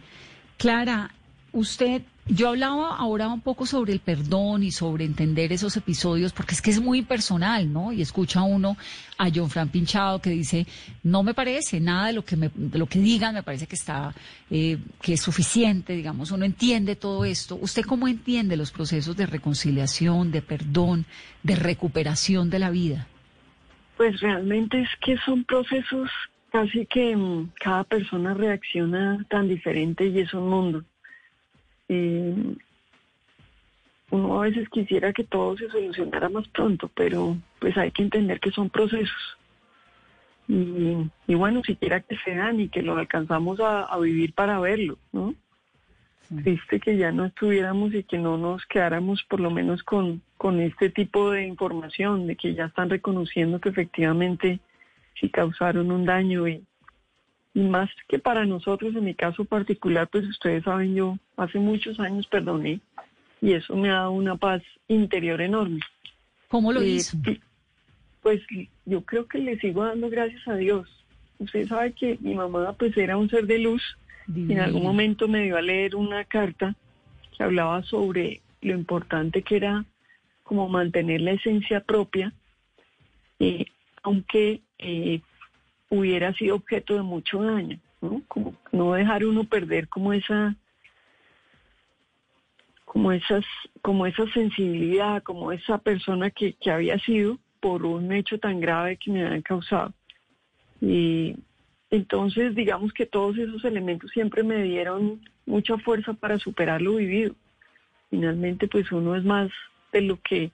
Clara, 0.58 1.12
usted, 1.52 2.02
yo 2.26 2.48
hablaba 2.48 2.96
ahora 2.96 3.28
un 3.28 3.40
poco 3.40 3.66
sobre 3.66 3.92
el 3.92 4.00
perdón 4.00 4.64
y 4.64 4.72
sobre 4.72 5.04
entender 5.04 5.52
esos 5.52 5.76
episodios, 5.76 6.32
porque 6.32 6.54
es 6.54 6.60
que 6.60 6.72
es 6.72 6.80
muy 6.80 7.02
personal, 7.02 7.72
¿no? 7.72 7.92
Y 7.92 8.02
escucha 8.02 8.42
uno 8.42 8.76
a 9.16 9.28
John 9.32 9.48
Fran 9.48 9.68
Pinchado 9.68 10.20
que 10.20 10.30
dice, 10.30 10.66
no 11.04 11.22
me 11.22 11.32
parece 11.32 11.78
nada 11.78 12.08
de 12.08 12.14
lo 12.14 12.24
que 12.24 12.36
me, 12.36 12.50
de 12.52 12.78
lo 12.80 12.86
que 12.86 12.98
digan, 12.98 13.34
me 13.34 13.44
parece 13.44 13.68
que 13.68 13.76
está, 13.76 14.12
eh, 14.50 14.76
que 15.00 15.12
es 15.12 15.20
suficiente, 15.20 15.94
digamos, 15.94 16.32
uno 16.32 16.44
entiende 16.44 16.96
todo 16.96 17.24
esto. 17.24 17.56
¿Usted 17.60 17.84
cómo 17.84 18.08
entiende 18.08 18.56
los 18.56 18.72
procesos 18.72 19.16
de 19.16 19.26
reconciliación, 19.26 20.32
de 20.32 20.42
perdón, 20.42 21.06
de 21.44 21.54
recuperación 21.54 22.50
de 22.50 22.58
la 22.58 22.70
vida? 22.70 23.06
Pues 24.00 24.18
realmente 24.22 24.80
es 24.80 24.88
que 25.02 25.18
son 25.18 25.44
procesos 25.44 26.08
casi 26.50 26.86
que 26.86 27.14
mm, 27.14 27.50
cada 27.60 27.84
persona 27.84 28.32
reacciona 28.32 29.22
tan 29.28 29.46
diferente 29.46 30.06
y 30.06 30.20
es 30.20 30.32
un 30.32 30.48
mundo. 30.48 30.84
Eh, 31.86 32.56
uno 34.08 34.40
a 34.40 34.44
veces 34.46 34.70
quisiera 34.70 35.12
que 35.12 35.24
todo 35.24 35.54
se 35.58 35.68
solucionara 35.68 36.30
más 36.30 36.48
pronto, 36.48 36.90
pero 36.94 37.36
pues 37.58 37.76
hay 37.76 37.90
que 37.90 38.02
entender 38.02 38.40
que 38.40 38.50
son 38.52 38.70
procesos. 38.70 39.36
Y, 40.48 40.96
y 41.26 41.34
bueno, 41.34 41.62
siquiera 41.62 42.00
que 42.00 42.16
se 42.24 42.34
dan 42.34 42.58
y 42.58 42.70
que 42.70 42.80
lo 42.80 42.96
alcanzamos 42.96 43.60
a, 43.60 43.82
a 43.82 43.98
vivir 43.98 44.32
para 44.32 44.58
verlo, 44.60 44.96
¿no? 45.12 45.34
Triste 46.42 46.80
que 46.80 46.96
ya 46.96 47.12
no 47.12 47.26
estuviéramos 47.26 47.92
y 47.92 48.02
que 48.02 48.16
no 48.16 48.38
nos 48.38 48.64
quedáramos 48.64 49.22
por 49.24 49.40
lo 49.40 49.50
menos 49.50 49.82
con, 49.82 50.22
con 50.40 50.58
este 50.58 50.88
tipo 50.88 51.32
de 51.32 51.46
información, 51.46 52.26
de 52.26 52.34
que 52.34 52.54
ya 52.54 52.64
están 52.64 52.88
reconociendo 52.88 53.60
que 53.60 53.68
efectivamente 53.68 54.58
sí 55.20 55.28
causaron 55.28 55.92
un 55.92 56.06
daño 56.06 56.48
y, 56.48 56.64
y 57.52 57.60
más 57.60 57.90
que 58.08 58.18
para 58.18 58.46
nosotros, 58.46 58.96
en 58.96 59.04
mi 59.04 59.14
caso 59.14 59.44
particular, 59.44 60.08
pues 60.08 60.26
ustedes 60.26 60.64
saben, 60.64 60.94
yo 60.94 61.18
hace 61.36 61.58
muchos 61.58 62.00
años 62.00 62.26
perdoné 62.26 62.80
y 63.42 63.52
eso 63.52 63.76
me 63.76 63.90
ha 63.90 63.96
dado 63.96 64.12
una 64.12 64.34
paz 64.36 64.62
interior 64.88 65.42
enorme. 65.42 65.80
¿Cómo 66.48 66.72
lo 66.72 66.80
Eh, 66.80 66.86
hizo? 66.88 67.18
Pues 68.22 68.40
yo 68.86 69.04
creo 69.04 69.26
que 69.26 69.40
le 69.40 69.58
sigo 69.58 69.84
dando 69.84 70.08
gracias 70.08 70.48
a 70.48 70.54
Dios. 70.54 70.88
Usted 71.38 71.68
sabe 71.68 71.92
que 71.92 72.16
mi 72.22 72.34
mamá 72.34 72.72
pues 72.78 72.96
era 72.96 73.18
un 73.18 73.28
ser 73.28 73.46
de 73.46 73.58
luz 73.58 73.82
y 74.34 74.50
en 74.54 74.60
algún 74.60 74.84
momento 74.84 75.28
me 75.28 75.42
dio 75.42 75.58
a 75.58 75.60
leer 75.60 75.96
una 75.96 76.24
carta 76.24 76.74
que 77.36 77.44
hablaba 77.44 77.82
sobre 77.82 78.40
lo 78.62 78.72
importante 78.72 79.42
que 79.42 79.56
era 79.56 79.84
como 80.50 80.68
mantener 80.68 81.20
la 81.20 81.30
esencia 81.30 81.78
propia, 81.78 82.32
eh, 83.38 83.66
aunque 84.02 84.62
eh, 84.78 85.20
hubiera 85.90 86.34
sido 86.34 86.56
objeto 86.56 86.96
de 86.96 87.02
mucho 87.02 87.40
daño, 87.40 87.78
¿no? 88.00 88.20
Como 88.26 88.56
no 88.72 88.94
dejar 88.94 89.24
uno 89.24 89.44
perder 89.44 89.86
como 89.86 90.12
esa 90.12 90.56
como 92.84 93.12
esas 93.12 93.44
como 93.80 94.06
esa 94.06 94.26
sensibilidad, 94.32 95.22
como 95.22 95.52
esa 95.52 95.78
persona 95.78 96.32
que, 96.32 96.56
había 96.68 96.98
sido 96.98 97.38
por 97.60 97.86
un 97.86 98.10
hecho 98.10 98.36
tan 98.40 98.58
grave 98.58 98.96
que 98.96 99.12
me 99.12 99.24
habían 99.24 99.42
causado. 99.42 99.94
Y 100.80 101.36
entonces, 101.92 102.56
digamos 102.56 102.92
que 102.92 103.06
todos 103.06 103.38
esos 103.38 103.64
elementos 103.64 104.10
siempre 104.10 104.42
me 104.42 104.64
dieron 104.64 105.20
mucha 105.46 105.78
fuerza 105.78 106.12
para 106.12 106.40
superar 106.40 106.82
lo 106.82 106.96
vivido. 106.96 107.36
Finalmente, 108.10 108.66
pues 108.66 108.90
uno 108.90 109.14
es 109.14 109.22
más 109.22 109.48
de 109.92 110.02
lo 110.02 110.20
que, 110.20 110.50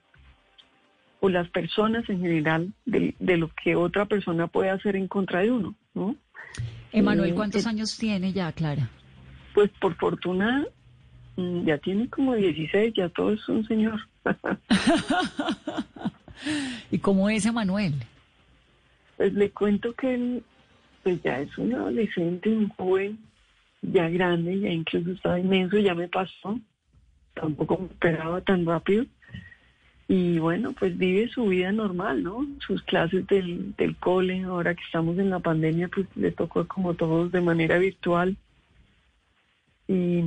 o 1.19 1.29
las 1.29 1.49
personas 1.49 2.07
en 2.09 2.21
general, 2.21 2.73
de, 2.85 3.15
de 3.19 3.37
lo 3.37 3.49
que 3.49 3.75
otra 3.75 4.05
persona 4.05 4.47
puede 4.47 4.69
hacer 4.69 4.95
en 4.95 5.07
contra 5.07 5.41
de 5.41 5.51
uno, 5.51 5.75
¿no? 5.93 6.15
Emanuel, 6.91 7.31
Eh, 7.31 7.35
¿cuántos 7.35 7.65
eh, 7.65 7.69
años 7.69 7.97
tiene 7.97 8.33
ya, 8.33 8.51
Clara? 8.51 8.89
Pues 9.53 9.69
por 9.79 9.95
fortuna 9.95 10.65
mm, 11.35 11.65
ya 11.65 11.77
tiene 11.77 12.09
como 12.09 12.35
16, 12.35 12.93
ya 12.95 13.09
todo 13.09 13.33
es 13.33 13.47
un 13.49 13.65
señor. 13.67 13.99
¿Y 16.91 16.99
cómo 16.99 17.29
es 17.29 17.45
Emanuel? 17.45 17.93
Pues 19.17 19.33
le 19.33 19.49
cuento 19.51 19.93
que 19.93 20.13
él 20.13 20.43
pues 21.03 21.21
ya 21.23 21.39
es 21.39 21.57
un 21.57 21.73
adolescente, 21.73 22.49
un 22.49 22.69
joven, 22.69 23.17
ya 23.81 24.09
grande, 24.09 24.59
ya 24.59 24.69
incluso 24.69 25.11
está 25.11 25.39
inmenso, 25.39 25.77
ya 25.77 25.95
me 25.95 26.07
pasó. 26.07 26.59
Tampoco 27.33 27.77
me 27.77 27.85
esperaba 27.85 28.41
tan 28.41 28.65
rápido. 28.65 29.05
Y 30.09 30.39
bueno, 30.39 30.71
pues 30.71 30.97
vive 30.97 31.27
su 31.27 31.47
vida 31.47 31.71
normal, 31.71 32.23
¿no? 32.23 32.47
Sus 32.65 32.81
clases 32.83 33.27
del, 33.27 33.75
del 33.75 33.97
cole, 33.97 34.43
ahora 34.43 34.73
que 34.73 34.83
estamos 34.83 35.19
en 35.19 35.29
la 35.29 35.39
pandemia, 35.39 35.89
pues 35.89 36.07
le 36.15 36.31
tocó 36.31 36.65
como 36.65 36.93
todos 36.93 37.31
de 37.31 37.41
manera 37.41 37.77
virtual. 37.77 38.37
Y, 39.87 40.23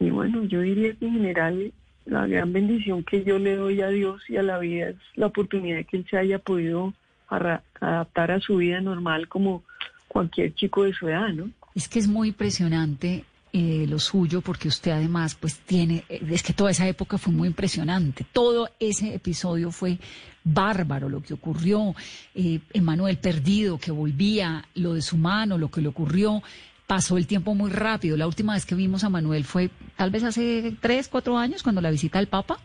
y 0.00 0.10
bueno, 0.10 0.44
yo 0.44 0.62
diría 0.62 0.94
que 0.94 1.06
en 1.06 1.12
general 1.12 1.72
la 2.06 2.26
gran 2.26 2.52
bendición 2.52 3.04
que 3.04 3.24
yo 3.24 3.38
le 3.38 3.56
doy 3.56 3.82
a 3.82 3.88
Dios 3.88 4.22
y 4.28 4.36
a 4.36 4.42
la 4.42 4.58
vida 4.58 4.90
es 4.90 4.96
la 5.14 5.26
oportunidad 5.26 5.76
de 5.76 5.84
que 5.84 5.98
él 5.98 6.06
se 6.08 6.16
haya 6.16 6.38
podido 6.38 6.94
adaptar 7.28 8.30
a 8.30 8.40
su 8.40 8.56
vida 8.56 8.80
normal 8.80 9.28
como 9.28 9.62
cualquier 10.08 10.54
chico 10.54 10.84
de 10.84 10.92
su 10.92 11.08
edad, 11.08 11.28
¿no? 11.28 11.50
Es 11.74 11.88
que 11.88 11.98
es 11.98 12.08
muy 12.08 12.28
impresionante 12.28 13.24
eh, 13.52 13.86
lo 13.88 13.98
suyo, 13.98 14.40
porque 14.40 14.68
usted 14.68 14.92
además 14.92 15.34
pues 15.34 15.58
tiene, 15.58 16.04
eh, 16.08 16.22
es 16.30 16.42
que 16.42 16.52
toda 16.54 16.70
esa 16.70 16.88
época 16.88 17.18
fue 17.18 17.32
muy 17.32 17.48
impresionante, 17.48 18.24
todo 18.32 18.68
ese 18.80 19.14
episodio 19.14 19.70
fue 19.70 19.98
bárbaro 20.44 21.08
lo 21.08 21.22
que 21.22 21.34
ocurrió, 21.34 21.94
eh, 22.34 22.60
Emanuel 22.72 23.18
perdido, 23.18 23.78
que 23.78 23.90
volvía, 23.92 24.64
lo 24.74 24.94
de 24.94 25.02
su 25.02 25.16
mano, 25.16 25.58
lo 25.58 25.70
que 25.70 25.80
le 25.82 25.88
ocurrió, 25.88 26.42
pasó 26.86 27.16
el 27.18 27.26
tiempo 27.26 27.54
muy 27.54 27.70
rápido, 27.70 28.16
la 28.16 28.26
última 28.26 28.54
vez 28.54 28.64
que 28.66 28.74
vimos 28.74 29.04
a 29.04 29.08
Manuel 29.10 29.44
fue 29.44 29.70
tal 29.96 30.10
vez 30.10 30.24
hace 30.24 30.74
tres, 30.80 31.08
cuatro 31.08 31.36
años, 31.38 31.62
cuando 31.62 31.80
la 31.80 31.90
visita 31.90 32.18
al 32.18 32.28
Papa. 32.28 32.58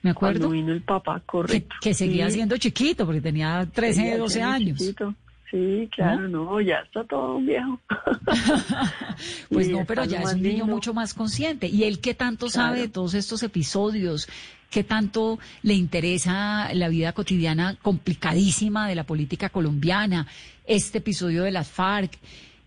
Me 0.00 0.10
acuerdo. 0.10 0.46
Cuando 0.46 0.54
vino 0.54 0.72
el 0.72 0.82
Papa, 0.82 1.20
correcto. 1.26 1.74
Que, 1.80 1.92
seguía 1.92 2.28
Sí. 2.28 2.34
siendo 2.36 2.56
chiquito, 2.56 3.04
porque 3.04 3.20
tenía 3.20 3.68
13, 3.72 3.94
Seguía 3.94 4.18
12 4.18 4.34
siendo 4.34 4.52
años. 4.54 4.78
chiquito. 4.78 5.14
Sí, 5.50 5.88
claro, 5.94 6.28
no, 6.28 6.60
ya 6.60 6.80
está 6.80 7.04
todo 7.04 7.36
un 7.36 7.46
viejo. 7.46 7.80
Pues 9.50 9.68
no, 9.68 9.84
pero 9.86 10.04
ya 10.04 10.20
es 10.20 10.34
un 10.34 10.42
niño 10.42 10.58
lindo. 10.58 10.66
mucho 10.66 10.94
más 10.94 11.14
consciente. 11.14 11.66
¿Y 11.66 11.84
él 11.84 12.00
qué 12.00 12.14
tanto 12.14 12.48
sabe 12.48 12.82
de 12.82 12.88
todos 12.88 13.14
estos 13.14 13.42
episodios? 13.42 14.28
¿Qué 14.70 14.84
tanto 14.84 15.38
le 15.62 15.74
interesa 15.74 16.72
la 16.74 16.88
vida 16.88 17.12
cotidiana 17.12 17.76
complicadísima 17.80 18.86
de 18.88 18.94
la 18.94 19.04
política 19.04 19.48
colombiana? 19.48 20.26
Este 20.66 20.98
episodio 20.98 21.42
de 21.42 21.50
las 21.50 21.68
FARC. 21.68 22.12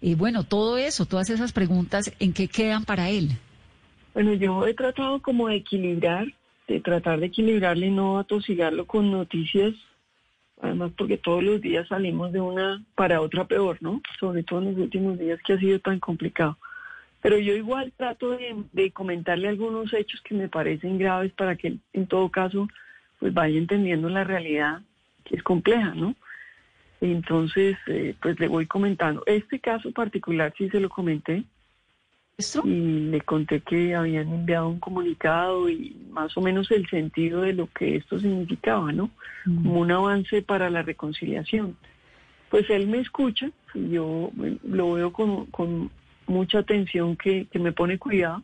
Y 0.01 0.15
bueno, 0.15 0.43
todo 0.43 0.77
eso, 0.77 1.05
todas 1.05 1.29
esas 1.29 1.53
preguntas, 1.53 2.11
¿en 2.19 2.33
qué 2.33 2.47
quedan 2.47 2.83
para 2.83 3.09
él? 3.09 3.37
Bueno, 4.13 4.33
yo 4.33 4.65
he 4.65 4.73
tratado 4.73 5.21
como 5.21 5.47
de 5.47 5.57
equilibrar, 5.57 6.25
de 6.67 6.81
tratar 6.81 7.19
de 7.19 7.27
equilibrarle 7.27 7.87
y 7.87 7.91
no 7.91 8.19
atosigarlo 8.19 8.85
con 8.87 9.11
noticias, 9.11 9.73
además 10.61 10.91
porque 10.97 11.17
todos 11.17 11.43
los 11.43 11.59
días 11.59 11.87
salimos 11.87 12.31
de 12.31 12.39
una 12.39 12.83
para 12.95 13.21
otra 13.21 13.45
peor, 13.45 13.77
¿no? 13.81 14.01
Sobre 14.19 14.43
todo 14.43 14.59
en 14.59 14.65
los 14.65 14.77
últimos 14.77 15.17
días 15.17 15.39
que 15.45 15.53
ha 15.53 15.59
sido 15.59 15.79
tan 15.79 15.99
complicado. 15.99 16.57
Pero 17.21 17.37
yo 17.37 17.53
igual 17.53 17.93
trato 17.95 18.37
de, 18.71 18.91
comentarle 18.91 19.47
algunos 19.47 19.93
hechos 19.93 20.21
que 20.21 20.33
me 20.33 20.49
parecen 20.49 20.97
graves 20.97 21.31
para 21.33 21.55
que 21.55 21.77
en 21.93 22.07
todo 22.07 22.29
caso 22.29 22.67
pues 23.19 23.33
vaya 23.33 23.57
entendiendo 23.57 24.09
la 24.09 24.23
realidad 24.23 24.81
que 25.23 25.35
es 25.35 25.43
compleja, 25.43 25.93
¿no? 25.93 26.15
Entonces, 26.99 27.77
eh, 27.87 28.15
pues 28.21 28.39
le 28.39 28.47
voy 28.47 28.65
comentando. 28.65 29.23
Este 29.25 29.59
caso 29.59 29.91
particular 29.91 30.53
sí 30.57 30.69
se 30.69 30.79
lo 30.79 30.89
comenté 30.89 31.43
y 32.65 33.09
le 33.11 33.21
conté 33.21 33.61
que 33.61 33.95
habían 33.95 34.29
enviado 34.33 34.69
un 34.69 34.79
comunicado 34.79 35.69
y 35.69 35.95
más 36.11 36.35
o 36.37 36.41
menos 36.41 36.69
el 36.71 36.87
sentido 36.89 37.41
de 37.41 37.53
lo 37.53 37.67
que 37.67 37.95
esto 37.97 38.19
significaba, 38.19 38.91
¿no? 38.91 39.09
Como 39.45 39.79
un 39.79 39.91
avance 39.91 40.41
para 40.41 40.69
la 40.69 40.81
reconciliación. 40.81 41.75
Pues 42.49 42.69
él 42.69 42.87
me 42.87 42.99
escucha 42.99 43.49
y 43.73 43.89
yo 43.91 44.31
lo 44.63 44.93
veo 44.93 45.13
con, 45.13 45.45
con 45.47 45.89
mucha 46.27 46.59
atención 46.59 47.15
que, 47.15 47.47
que 47.51 47.59
me 47.59 47.71
pone 47.71 47.97
cuidado. 47.97 48.43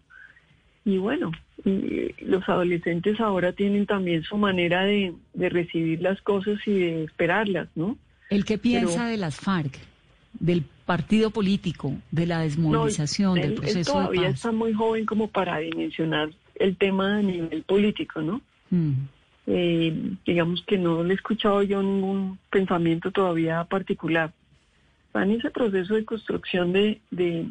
Y 0.85 0.97
bueno, 0.97 1.31
y, 1.65 1.69
eh, 1.69 2.15
los 2.21 2.47
adolescentes 2.47 3.19
ahora 3.19 3.51
tienen 3.51 3.85
también 3.85 4.23
su 4.23 4.37
manera 4.37 4.85
de, 4.85 5.13
de 5.33 5.49
recibir 5.49 6.01
las 6.01 6.21
cosas 6.21 6.57
y 6.65 6.71
de 6.71 7.03
esperarlas, 7.03 7.67
¿no? 7.75 7.97
¿El 8.29 8.45
qué 8.45 8.57
piensa 8.57 8.95
Pero- 8.99 9.09
de 9.09 9.17
las 9.17 9.35
FARC, 9.37 9.77
del 10.39 10.63
partido 10.85 11.31
político, 11.31 11.93
de 12.11 12.25
la 12.25 12.39
desmovilización, 12.39 13.35
No, 13.35 13.41
del 13.41 13.43
él- 13.45 13.51
él 13.51 13.55
proceso 13.59 13.77
de 13.79 13.85
todavía 13.85 14.21
paz? 14.23 14.33
está 14.35 14.51
muy 14.51 14.73
joven 14.73 15.05
como 15.05 15.27
para 15.29 15.57
dimensionar 15.59 16.29
el 16.55 16.75
tema 16.77 17.17
a 17.17 17.21
nivel 17.21 17.63
político, 17.63 18.21
¿no? 18.21 18.41
Mm. 18.69 18.93
Eh, 19.47 20.11
digamos 20.25 20.61
que 20.67 20.77
no 20.77 21.03
le 21.03 21.13
he 21.13 21.15
escuchado 21.15 21.61
yo 21.63 21.81
ningún 21.81 22.37
pensamiento 22.49 23.11
todavía 23.11 23.63
particular. 23.63 24.33
Está 25.07 25.23
en 25.23 25.31
ese 25.31 25.49
proceso 25.51 25.95
de 25.95 26.03
construcción 26.05 26.73
de, 26.73 26.99
de, 27.11 27.47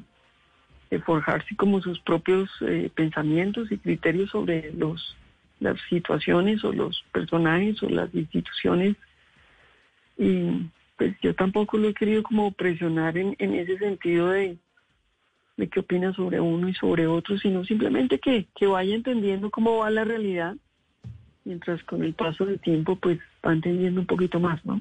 de 0.91 0.99
forjarse 1.01 1.57
como 1.57 1.81
sus 1.81 1.99
propios 2.01 2.51
eh, 2.61 2.91
pensamientos 2.95 3.73
y 3.73 3.79
criterios 3.79 4.31
sobre 4.31 4.73
los 4.75 5.17
las 5.59 5.79
situaciones 5.89 6.63
o 6.65 6.73
los 6.73 7.03
personajes 7.13 7.83
o 7.83 7.89
las 7.89 8.15
instituciones 8.15 8.95
y 10.19 10.51
pues 10.97 11.15
yo 11.23 11.35
tampoco 11.35 11.77
lo 11.79 11.89
he 11.89 11.95
querido 11.95 12.23
como 12.23 12.53
presionar 12.53 13.17
en, 13.19 13.37
en 13.39 13.55
ese 13.55 13.79
sentido 13.79 14.31
de, 14.31 14.57
de 15.57 15.69
qué 15.69 15.81
opina 15.81 16.13
sobre 16.15 16.41
uno 16.41 16.69
y 16.69 16.75
sobre 16.75 17.07
otro, 17.07 17.39
sino 17.39 17.65
simplemente 17.65 18.19
que, 18.19 18.47
que 18.55 18.67
vaya 18.67 18.95
entendiendo 18.95 19.51
cómo 19.51 19.79
va 19.79 19.91
la 19.91 20.05
realidad, 20.05 20.57
mientras 21.45 21.83
con 21.85 22.03
el 22.03 22.15
paso 22.15 22.45
del 22.45 22.59
tiempo 22.61 22.97
pues 22.97 23.19
va 23.47 23.53
entendiendo 23.53 24.01
un 24.01 24.07
poquito 24.07 24.41
más, 24.41 24.65
¿no? 24.65 24.81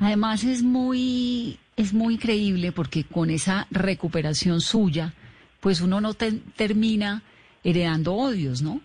Además 0.00 0.42
es 0.44 0.62
muy, 0.62 1.58
es 1.76 1.92
muy 1.92 2.14
increíble 2.14 2.72
porque 2.72 3.04
con 3.04 3.30
esa 3.30 3.66
recuperación 3.70 4.60
suya, 4.60 5.12
pues 5.60 5.80
uno 5.80 6.00
no 6.00 6.14
te- 6.14 6.40
termina 6.56 7.22
heredando 7.62 8.14
odios, 8.14 8.60
¿no? 8.62 8.80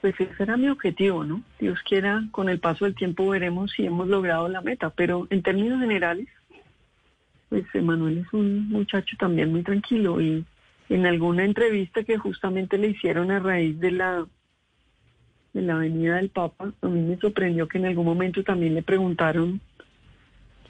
Pues 0.00 0.14
ese 0.20 0.42
era 0.42 0.56
mi 0.56 0.68
objetivo, 0.68 1.24
¿no? 1.24 1.42
Dios 1.58 1.80
quiera, 1.82 2.22
con 2.30 2.48
el 2.48 2.60
paso 2.60 2.84
del 2.84 2.94
tiempo 2.94 3.28
veremos 3.28 3.72
si 3.72 3.84
hemos 3.84 4.06
logrado 4.06 4.48
la 4.48 4.60
meta, 4.60 4.90
pero 4.90 5.26
en 5.30 5.42
términos 5.42 5.80
generales, 5.80 6.28
pues 7.48 7.64
Emanuel 7.74 8.18
es 8.18 8.32
un 8.32 8.68
muchacho 8.68 9.16
también 9.18 9.50
muy 9.50 9.62
tranquilo 9.62 10.20
y 10.20 10.44
en 10.88 11.06
alguna 11.06 11.44
entrevista 11.44 12.04
que 12.04 12.16
justamente 12.16 12.78
le 12.78 12.88
hicieron 12.88 13.30
a 13.30 13.40
raíz 13.40 13.78
de 13.80 13.90
la 13.90 14.26
de 15.52 15.62
la 15.62 15.74
venida 15.74 16.16
del 16.16 16.28
Papa, 16.28 16.72
a 16.82 16.86
mí 16.88 17.00
me 17.00 17.16
sorprendió 17.16 17.66
que 17.66 17.78
en 17.78 17.86
algún 17.86 18.04
momento 18.04 18.44
también 18.44 18.74
le 18.74 18.82
preguntaron 18.82 19.60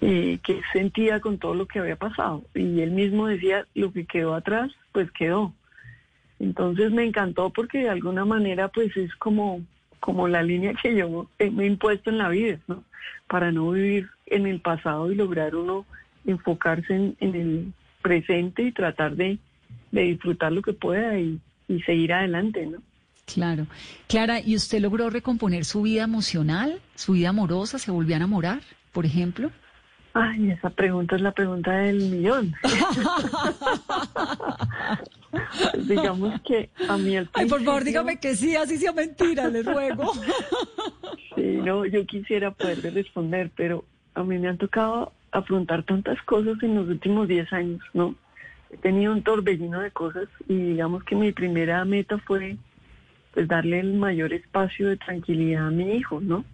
qué 0.01 0.61
sentía 0.73 1.21
con 1.21 1.39
todo 1.39 1.55
lo 1.55 1.67
que 1.67 1.81
había 1.81 1.97
pasado 1.97 2.45
y 2.55 2.81
él 2.81 2.93
mismo 2.93 3.27
decía 3.27 3.67
lo 3.75 3.93
que 3.93 4.07
quedó 4.07 4.35
atrás, 4.35 4.71
pues 4.93 5.11
quedó. 5.11 5.53
Entonces 6.41 6.93
me 6.93 7.05
encantó 7.05 7.51
porque 7.51 7.79
de 7.79 7.89
alguna 7.89 8.25
manera 8.25 8.69
pues 8.69 8.97
es 8.97 9.15
como, 9.17 9.63
como 10.01 10.29
la 10.29 10.43
línea 10.43 10.75
que 10.75 10.95
yo 10.95 11.29
me 11.39 11.65
he 11.65 11.67
impuesto 11.67 12.11
en 12.11 12.19
la 12.19 12.29
vida, 12.29 12.59
¿no? 12.69 12.85
Para 13.27 13.53
no 13.53 13.71
vivir 13.71 14.09
en 14.27 14.47
el 14.47 14.61
pasado 14.61 15.11
y 15.11 15.15
lograr 15.15 15.57
uno 15.57 15.87
enfocarse 16.27 16.95
en, 16.95 17.17
en 17.21 17.35
el 17.35 17.73
presente 18.03 18.63
y 18.63 18.73
tratar 18.73 19.17
de, 19.17 19.39
de 19.91 20.03
disfrutar 20.03 20.53
lo 20.53 20.63
que 20.63 20.73
pueda 20.73 21.19
y, 21.19 21.41
y 21.69 21.81
seguir 21.83 22.13
adelante, 22.13 22.67
¿no? 22.67 22.79
Claro. 23.33 23.67
Clara, 24.07 24.41
¿y 24.41 24.57
usted 24.57 24.81
logró 24.81 25.11
recomponer 25.11 25.65
su 25.65 25.83
vida 25.83 26.05
emocional, 26.05 26.81
su 26.95 27.13
vida 27.13 27.29
amorosa? 27.29 27.79
¿Se 27.79 27.91
volvió 27.91 28.15
a 28.15 28.19
enamorar, 28.19 28.61
por 28.93 29.05
ejemplo? 29.05 29.51
Ay, 30.15 30.51
esa 30.51 30.71
pregunta 30.71 31.17
es 31.17 31.23
la 31.23 31.33
pregunta 31.33 31.73
del 31.73 32.11
millón. 32.11 32.55
Digamos 35.87 36.41
que 36.43 36.71
a 36.89 36.97
mí 36.97 37.17
al 37.17 37.29
Ay, 37.35 37.47
por 37.47 37.63
favor, 37.63 37.85
dígame 37.85 38.19
que 38.19 38.35
sí, 38.35 38.57
así 38.57 38.79
sea 38.79 38.93
mentira, 38.93 39.49
le 39.49 39.63
ruego. 39.63 40.13
Sí, 41.35 41.61
no, 41.65 41.87
yo 41.87 42.05
quisiera 42.05 42.51
poderle 42.51 42.91
responder, 42.91 43.53
pero 43.55 43.85
a 44.15 44.25
mí 44.25 44.39
me 44.39 44.49
han 44.49 44.59
tocado 44.59 45.13
afrontar 45.31 45.85
tantas 45.85 46.21
cosas 46.23 46.61
en 46.65 46.75
los 46.75 46.89
últimos 46.89 47.29
10 47.29 47.53
años, 47.53 47.81
¿no? 47.95 48.17
He 48.71 48.77
tenido 48.77 49.13
un 49.13 49.23
torbellino 49.23 49.81
de 49.81 49.93
cosas 49.93 50.29
y 50.49 50.57
digamos 50.57 51.05
que 51.05 51.15
mi 51.15 51.31
primera 51.31 51.85
meta 51.85 52.19
fue 52.19 52.57
pues 53.33 53.47
darle 53.47 53.79
el 53.79 53.95
mayor 53.95 54.33
espacio 54.33 54.89
de 54.89 54.97
tranquilidad 54.97 55.69
a 55.69 55.71
mi 55.71 55.93
hijo, 55.93 56.21
¿no? 56.21 56.45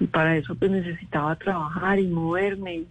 Y 0.00 0.06
para 0.06 0.36
eso 0.36 0.54
pues 0.54 0.70
necesitaba 0.70 1.36
trabajar 1.36 1.98
y 1.98 2.06
moverme 2.06 2.74
y, 2.74 2.88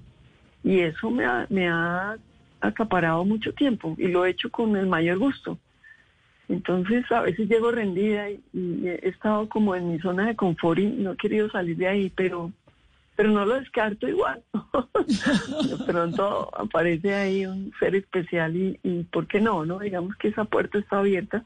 y 0.64 0.80
eso 0.80 1.12
me 1.12 1.26
ha, 1.26 1.45
me 1.49 1.70
ha 1.70 2.18
acaparado 2.64 3.24
mucho 3.26 3.53
tiempo 3.53 3.95
y 3.97 4.07
lo 4.07 4.26
he 4.26 4.32
hecho 4.32 4.49
con 4.49 4.76
el 4.76 4.88
mayor 4.88 5.20
gusto. 5.20 5.57
Entonces 6.49 7.09
a 7.11 7.22
veces 7.22 7.47
llego 7.47 7.72
rendida 7.72 8.30
y, 8.30 8.41
he 8.53 9.07
estado 9.07 9.47
como 9.49 9.76
en 9.76 9.91
mi 9.91 9.99
zona 9.99 10.28
de 10.28 10.36
confort 10.36 10.80
y 10.80 10.86
no 10.88 11.14
he 11.14 11.18
querido 11.18 11.49
salir 11.49 11.78
de 11.78 11.88
ahí, 11.88 12.11
pero 12.16 12.51
pero 13.16 13.30
no 13.30 13.45
lo 13.45 13.59
descarto 13.59 14.07
igual. 14.07 14.41
de 15.70 15.86
pronto 15.86 16.49
aparece 16.57 17.14
ahí 17.14 17.45
un 17.45 17.72
ser 17.80 17.95
especial 17.95 18.55
y, 18.55 18.80
y 18.82 19.03
¿por 19.03 19.28
qué 19.28 19.39
no? 19.39 19.66
no 19.66 19.80
Digamos 19.80 20.16
que 20.16 20.30
esa 20.30 20.45
puerta 20.45 20.80
está 20.80 20.97
abierta, 20.97 21.43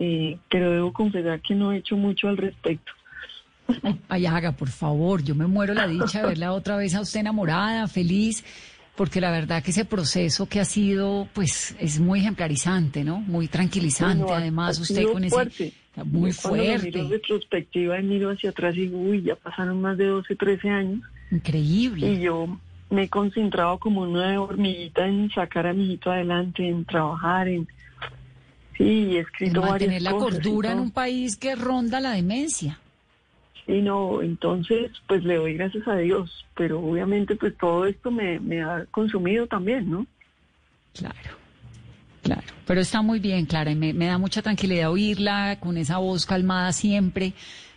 eh, 0.00 0.38
pero 0.50 0.72
debo 0.72 0.92
confesar 0.92 1.40
que 1.40 1.54
no 1.54 1.72
he 1.72 1.78
hecho 1.78 1.96
mucho 1.96 2.28
al 2.28 2.36
respecto. 2.36 2.92
Ay, 4.08 4.26
haga, 4.26 4.52
por 4.52 4.68
favor, 4.68 5.22
yo 5.22 5.34
me 5.34 5.46
muero 5.46 5.74
la 5.74 5.86
dicha 5.86 6.22
de 6.22 6.28
verla 6.28 6.52
otra 6.52 6.76
vez 6.76 6.94
a 6.94 7.00
usted 7.00 7.20
enamorada, 7.20 7.88
feliz, 7.88 8.44
porque 8.96 9.20
la 9.20 9.30
verdad 9.30 9.62
que 9.62 9.70
ese 9.70 9.84
proceso 9.84 10.46
que 10.46 10.60
ha 10.60 10.64
sido, 10.64 11.28
pues, 11.34 11.76
es 11.78 12.00
muy 12.00 12.20
ejemplarizante, 12.20 13.04
¿no? 13.04 13.20
Muy 13.20 13.48
tranquilizante, 13.48 14.24
Bueno, 14.24 14.36
además, 14.38 14.78
usted 14.80 15.04
con 15.04 15.22
fuerte. 15.28 15.66
ese... 15.68 15.86
Muy 16.04 16.30
Yo 16.30 16.36
cuando 16.42 16.58
miro 16.58 16.72
en 16.72 16.80
fuerte, 16.82 17.02
retrospectiva 17.08 17.98
y 17.98 18.02
miro 18.02 18.30
hacia 18.30 18.50
atrás 18.50 18.76
y 18.76 18.80
digo, 18.80 18.98
uy, 18.98 19.22
ya 19.22 19.34
pasaron 19.34 19.80
más 19.80 19.96
de 19.96 20.04
12, 20.06 20.36
13 20.36 20.68
años. 20.68 21.00
increíble. 21.30 22.12
Y 22.12 22.20
yo 22.20 22.58
me 22.90 23.04
he 23.04 23.08
concentrado 23.08 23.78
como 23.78 24.02
una 24.02 24.38
hormiguita 24.40 25.06
en 25.06 25.30
sacar 25.30 25.66
a 25.66 25.72
mi 25.72 25.84
hijito 25.84 26.10
adelante, 26.10 26.68
en 26.68 26.84
trabajar, 26.84 27.48
en... 27.48 27.66
Sí, 28.76 28.84
he 28.84 29.20
En 29.20 29.24
escrito 29.24 29.62
mantener 29.62 29.88
varias 29.88 30.02
la 30.02 30.10
cosas 30.12 30.34
cordura 30.34 30.72
en 30.72 30.80
un 30.80 30.90
país 30.90 31.36
que 31.36 31.54
ronda 31.56 31.98
la 31.98 32.10
demencia. 32.12 32.78
Sí, 33.66 33.82
no, 33.82 34.22
entonces 34.22 34.92
pues 35.08 35.24
le 35.24 35.36
doy 35.36 35.54
gracias 35.54 35.86
a 35.88 35.96
Dios, 35.96 36.44
pero 36.54 36.78
obviamente 36.80 37.34
pues 37.34 37.56
todo 37.58 37.84
esto 37.86 38.10
me, 38.10 38.38
me 38.38 38.62
ha 38.62 38.84
consumido 38.92 39.46
también, 39.48 39.90
¿no? 39.90 40.06
Claro. 40.94 41.36
Claro, 42.22 42.42
pero 42.66 42.80
está 42.80 43.02
muy 43.02 43.20
bien, 43.20 43.46
Clara, 43.46 43.70
y 43.70 43.76
me, 43.76 43.92
me 43.92 44.06
da 44.06 44.18
mucha 44.18 44.42
tranquilidad 44.42 44.90
oírla 44.90 45.58
con 45.60 45.76
esa 45.76 45.98
voz 45.98 46.26
calmada 46.26 46.72
siempre, 46.72 47.34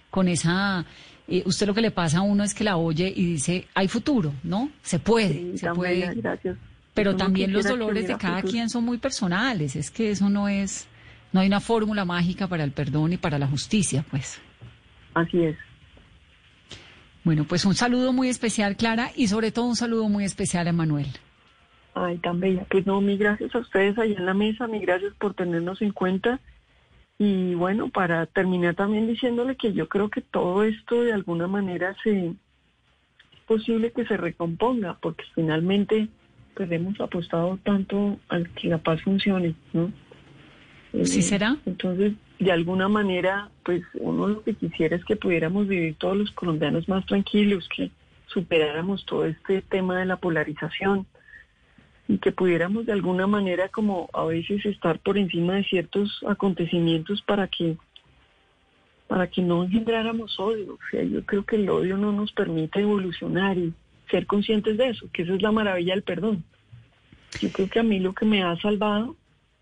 con 0.10 0.28
esa... 0.28 0.86
eh, 1.28 1.44
usted 1.46 1.68
lo 1.68 1.76
que 1.76 1.82
le 1.82 1.92
pasa 1.92 2.18
a 2.18 2.22
uno 2.22 2.44
es 2.44 2.56
que 2.56 2.64
la 2.64 2.76
oye 2.78 3.14
y 3.16 3.26
dice, 3.26 3.68
hay 3.76 3.88
futuro, 3.88 4.34
¿no? 4.42 4.72
Se 4.82 4.98
puede, 4.98 5.34
Sí, 5.34 5.58
se 5.60 5.70
puede. 5.72 6.16
gracias. 6.16 6.58
Pero 6.96 7.16
también 7.16 7.54
los 7.54 7.68
dolores 7.68 8.08
de 8.08 8.18
cada 8.18 8.38
futuro. 8.38 8.52
quien 8.52 8.70
son 8.70 8.86
muy 8.86 8.98
personales, 8.98 9.76
es 9.76 9.92
que 9.92 10.10
eso 10.10 10.30
no 10.32 10.48
es, 10.50 10.88
no 11.32 11.42
hay 11.42 11.48
una 11.48 11.60
fórmula 11.60 12.04
mágica 12.04 12.48
para 12.48 12.64
el 12.64 12.72
perdón 12.72 13.14
y 13.14 13.18
para 13.18 13.38
la 13.38 13.48
justicia, 13.48 14.04
pues. 14.10 14.42
Así 15.14 15.44
es. 15.44 15.58
Bueno, 17.24 17.46
pues 17.48 17.66
un 17.66 17.76
saludo 17.76 18.14
muy 18.14 18.30
especial, 18.30 18.76
Clara, 18.76 19.12
y 19.16 19.28
sobre 19.28 19.52
todo 19.52 19.66
un 19.66 19.76
saludo 19.76 20.08
muy 20.08 20.24
especial 20.24 20.68
a 20.68 20.74
Manuel. 20.74 21.08
Ay, 21.94 22.18
tan 22.20 22.40
bella. 22.40 22.66
Pues 22.70 22.86
no, 22.86 23.02
mi 23.02 23.18
gracias 23.18 23.54
a 23.54 23.60
ustedes 23.60 23.98
allá 23.98 24.16
en 24.18 24.26
la 24.26 24.34
mesa, 24.34 24.68
mi 24.68 24.80
gracias 24.80 25.14
por 25.16 25.34
tenernos 25.34 25.82
en 25.82 25.92
cuenta. 25.92 26.40
Y 27.18 27.54
bueno, 27.56 27.90
para 27.90 28.26
terminar 28.28 28.76
también 28.76 29.08
diciéndole 29.08 29.58
que 29.58 29.74
yo 29.74 29.90
creo 29.90 30.10
que 30.10 30.22
todo 30.22 30.64
esto 30.64 31.02
de 31.02 31.12
alguna 31.12 31.48
manera 31.48 31.96
se 32.02 32.28
es 32.28 32.36
posible 33.46 33.92
que 33.92 34.06
se 34.06 34.16
recomponga, 34.16 34.98
porque 35.02 35.26
finalmente 35.36 36.08
pues 36.54 36.72
hemos 36.72 37.00
apostado 37.02 37.58
tanto 37.64 38.20
a 38.30 38.40
que 38.44 38.70
la 38.70 38.78
paz 38.78 39.02
funcione, 39.02 39.56
¿no? 39.74 39.92
¿Sí 41.04 41.20
Eh, 41.20 41.24
será? 41.24 41.58
Entonces, 41.66 42.14
de 42.40 42.52
alguna 42.54 42.88
manera, 42.88 43.50
pues 43.64 43.84
uno 43.96 44.28
lo 44.28 44.44
que 44.44 44.54
quisiera 44.54 44.96
es 44.96 45.04
que 45.04 45.18
pudiéramos 45.18 45.68
vivir 45.68 45.96
todos 45.96 46.16
los 46.16 46.32
colombianos 46.32 46.88
más 46.88 47.06
tranquilos, 47.06 47.68
que 47.76 47.92
superáramos 48.28 49.06
todo 49.06 49.26
este 49.26 49.62
tema 49.62 50.00
de 50.00 50.06
la 50.06 50.16
polarización 50.16 51.06
y 52.08 52.18
que 52.18 52.32
pudiéramos 52.32 52.86
de 52.86 52.94
alguna 52.94 53.28
manera 53.28 53.68
como 53.68 54.10
a 54.14 54.24
veces 54.24 54.66
estar 54.66 55.00
por 55.00 55.18
encima 55.18 55.56
de 55.56 55.66
ciertos 55.66 56.22
acontecimientos 56.28 57.22
para 57.22 57.48
que 57.48 57.78
para 59.08 59.28
que 59.28 59.42
no 59.42 59.64
engendráramos 59.64 60.40
odio. 60.40 60.76
O 60.76 60.80
sea, 60.92 61.04
yo 61.04 61.26
creo 61.26 61.44
que 61.44 61.56
el 61.56 61.70
odio 61.70 61.98
no 61.98 62.12
nos 62.12 62.32
permite 62.32 62.82
evolucionar 62.82 63.58
y 63.58 63.74
ser 64.10 64.28
conscientes 64.28 64.78
de 64.78 64.90
eso, 64.90 65.08
que 65.12 65.24
esa 65.24 65.34
es 65.34 65.42
la 65.42 65.52
maravilla 65.52 65.94
del 65.94 66.04
perdón. 66.04 66.44
Yo 67.42 67.52
creo 67.52 67.70
que 67.70 67.80
a 67.80 67.84
mí 67.84 68.00
lo 68.00 68.14
que 68.14 68.26
me 68.26 68.44
ha 68.44 68.56
salvado 68.58 69.16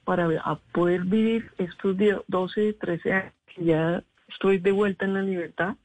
para 0.08 0.30
poder 0.72 1.02
vivir 1.02 1.52
estos 1.58 1.98
10, 1.98 2.20
12, 2.30 2.74
13 2.80 3.12
años 3.12 3.34
que 3.54 3.66
ya 3.66 4.02
estoy 4.30 4.58
de 4.58 4.72
vuelta 4.72 5.04
en 5.04 5.14
la 5.14 5.22
libertad, 5.22 5.76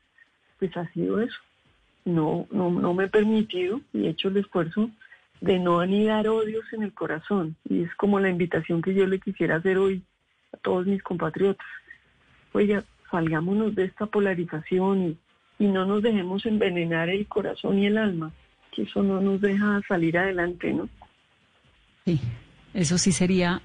pues 0.60 0.76
ha 0.76 0.88
sido 0.92 1.20
eso. 1.20 1.40
No, 2.04 2.46
no, 2.52 2.70
no 2.70 2.94
me 2.94 3.06
he 3.06 3.08
permitido 3.08 3.80
y 3.92 4.06
he 4.06 4.10
hecho 4.10 4.28
el 4.28 4.36
esfuerzo 4.36 4.90
de 5.40 5.58
no 5.58 5.80
anidar 5.80 6.28
odios 6.28 6.64
en 6.72 6.84
el 6.84 6.94
corazón. 6.94 7.56
Y 7.68 7.82
es 7.82 7.92
como 7.96 8.20
la 8.20 8.28
invitación 8.28 8.80
que 8.80 8.94
yo 8.94 9.08
le 9.08 9.18
quisiera 9.18 9.56
hacer 9.56 9.76
hoy 9.76 10.04
a 10.52 10.56
todos 10.58 10.86
mis 10.86 11.02
compatriotas. 11.02 11.66
Oiga, 12.52 12.84
salgámonos 13.10 13.74
de 13.74 13.86
esta 13.86 14.06
polarización 14.06 15.02
y, 15.02 15.18
y 15.58 15.66
no 15.66 15.84
nos 15.84 16.00
dejemos 16.00 16.46
envenenar 16.46 17.08
el 17.08 17.26
corazón 17.26 17.80
y 17.80 17.86
el 17.86 17.98
alma, 17.98 18.30
que 18.70 18.82
eso 18.82 19.02
no 19.02 19.20
nos 19.20 19.40
deja 19.40 19.80
salir 19.88 20.16
adelante, 20.16 20.72
¿no? 20.72 20.88
Sí, 22.04 22.20
eso 22.72 22.98
sí 22.98 23.10
sería 23.10 23.62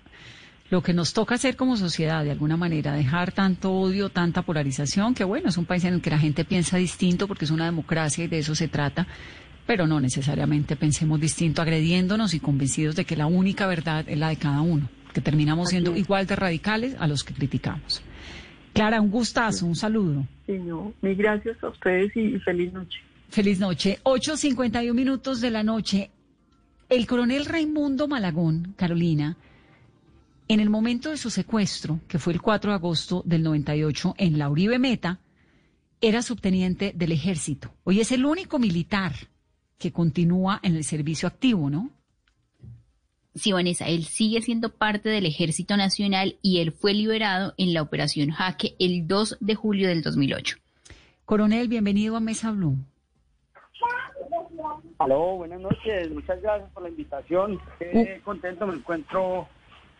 lo 0.69 0.81
que 0.81 0.93
nos 0.93 1.13
toca 1.13 1.35
hacer 1.35 1.55
como 1.55 1.77
sociedad, 1.77 2.23
de 2.23 2.31
alguna 2.31 2.57
manera, 2.57 2.93
dejar 2.93 3.31
tanto 3.31 3.71
odio, 3.71 4.09
tanta 4.09 4.41
polarización, 4.41 5.13
que 5.13 5.23
bueno, 5.23 5.49
es 5.49 5.57
un 5.57 5.65
país 5.65 5.83
en 5.85 5.93
el 5.95 6.01
que 6.01 6.09
la 6.09 6.19
gente 6.19 6.43
piensa 6.43 6.77
distinto 6.77 7.27
porque 7.27 7.45
es 7.45 7.51
una 7.51 7.65
democracia 7.65 8.25
y 8.25 8.27
de 8.27 8.39
eso 8.39 8.53
se 8.53 8.67
trata, 8.67 9.07
pero 9.65 9.87
no 9.87 9.99
necesariamente 9.99 10.75
pensemos 10.75 11.19
distinto, 11.21 11.61
agrediéndonos 11.61 12.33
y 12.33 12.39
convencidos 12.39 12.95
de 12.95 13.05
que 13.05 13.15
la 13.15 13.27
única 13.27 13.65
verdad 13.67 14.03
es 14.07 14.17
la 14.17 14.29
de 14.29 14.35
cada 14.35 14.61
uno, 14.61 14.89
que 15.13 15.21
terminamos 15.21 15.69
siendo 15.69 15.95
igual 15.95 16.27
de 16.27 16.35
radicales 16.35 16.95
a 16.99 17.07
los 17.07 17.23
que 17.23 17.33
criticamos. 17.33 18.01
Clara, 18.73 19.01
un 19.01 19.09
gustazo, 19.09 19.65
un 19.65 19.75
saludo. 19.75 20.25
Sí, 20.45 20.53
no, 20.59 20.93
mil 21.01 21.15
gracias 21.15 21.63
a 21.63 21.69
ustedes 21.69 22.15
y, 22.15 22.35
y 22.35 22.39
feliz 22.39 22.71
noche. 22.73 22.99
Feliz 23.29 23.59
noche. 23.59 23.99
8.51 24.03 24.93
minutos 24.93 25.41
de 25.41 25.51
la 25.51 25.63
noche. 25.63 26.11
El 26.89 27.07
coronel 27.07 27.45
Raimundo 27.45 28.07
Malagón, 28.07 28.73
Carolina, 28.77 29.35
en 30.47 30.59
el 30.59 30.69
momento 30.69 31.09
de 31.09 31.17
su 31.17 31.29
secuestro, 31.29 31.99
que 32.07 32.19
fue 32.19 32.33
el 32.33 32.41
4 32.41 32.71
de 32.71 32.75
agosto 32.75 33.21
del 33.25 33.43
98 33.43 34.15
en 34.17 34.37
la 34.37 34.49
Uribe 34.49 34.79
Meta, 34.79 35.19
era 35.99 36.21
subteniente 36.21 36.93
del 36.95 37.11
ejército. 37.11 37.73
Hoy 37.83 37.99
es 37.99 38.11
el 38.11 38.25
único 38.25 38.59
militar 38.59 39.13
que 39.77 39.91
continúa 39.91 40.59
en 40.63 40.75
el 40.75 40.83
servicio 40.83 41.27
activo, 41.27 41.69
¿no? 41.69 41.91
Sí, 43.35 43.51
Vanessa, 43.51 43.87
él 43.87 44.05
sigue 44.05 44.41
siendo 44.41 44.69
parte 44.69 45.09
del 45.09 45.27
Ejército 45.27 45.77
Nacional 45.77 46.37
y 46.41 46.59
él 46.59 46.71
fue 46.71 46.95
liberado 46.95 47.53
en 47.57 47.71
la 47.71 47.83
Operación 47.83 48.31
Jaque 48.31 48.75
el 48.79 49.07
2 49.07 49.37
de 49.39 49.53
julio 49.53 49.89
del 49.89 50.01
2008. 50.01 50.57
Coronel, 51.23 51.67
bienvenido 51.67 52.15
a 52.15 52.19
Mesa 52.19 52.51
Blue. 52.51 52.77
Aló, 54.97 55.35
buenas 55.35 55.61
noches, 55.61 56.09
muchas 56.09 56.41
gracias 56.41 56.71
por 56.71 56.81
la 56.81 56.89
invitación. 56.89 57.59
Qué 57.77 58.19
contento 58.23 58.65
me 58.65 58.73
encuentro 58.73 59.47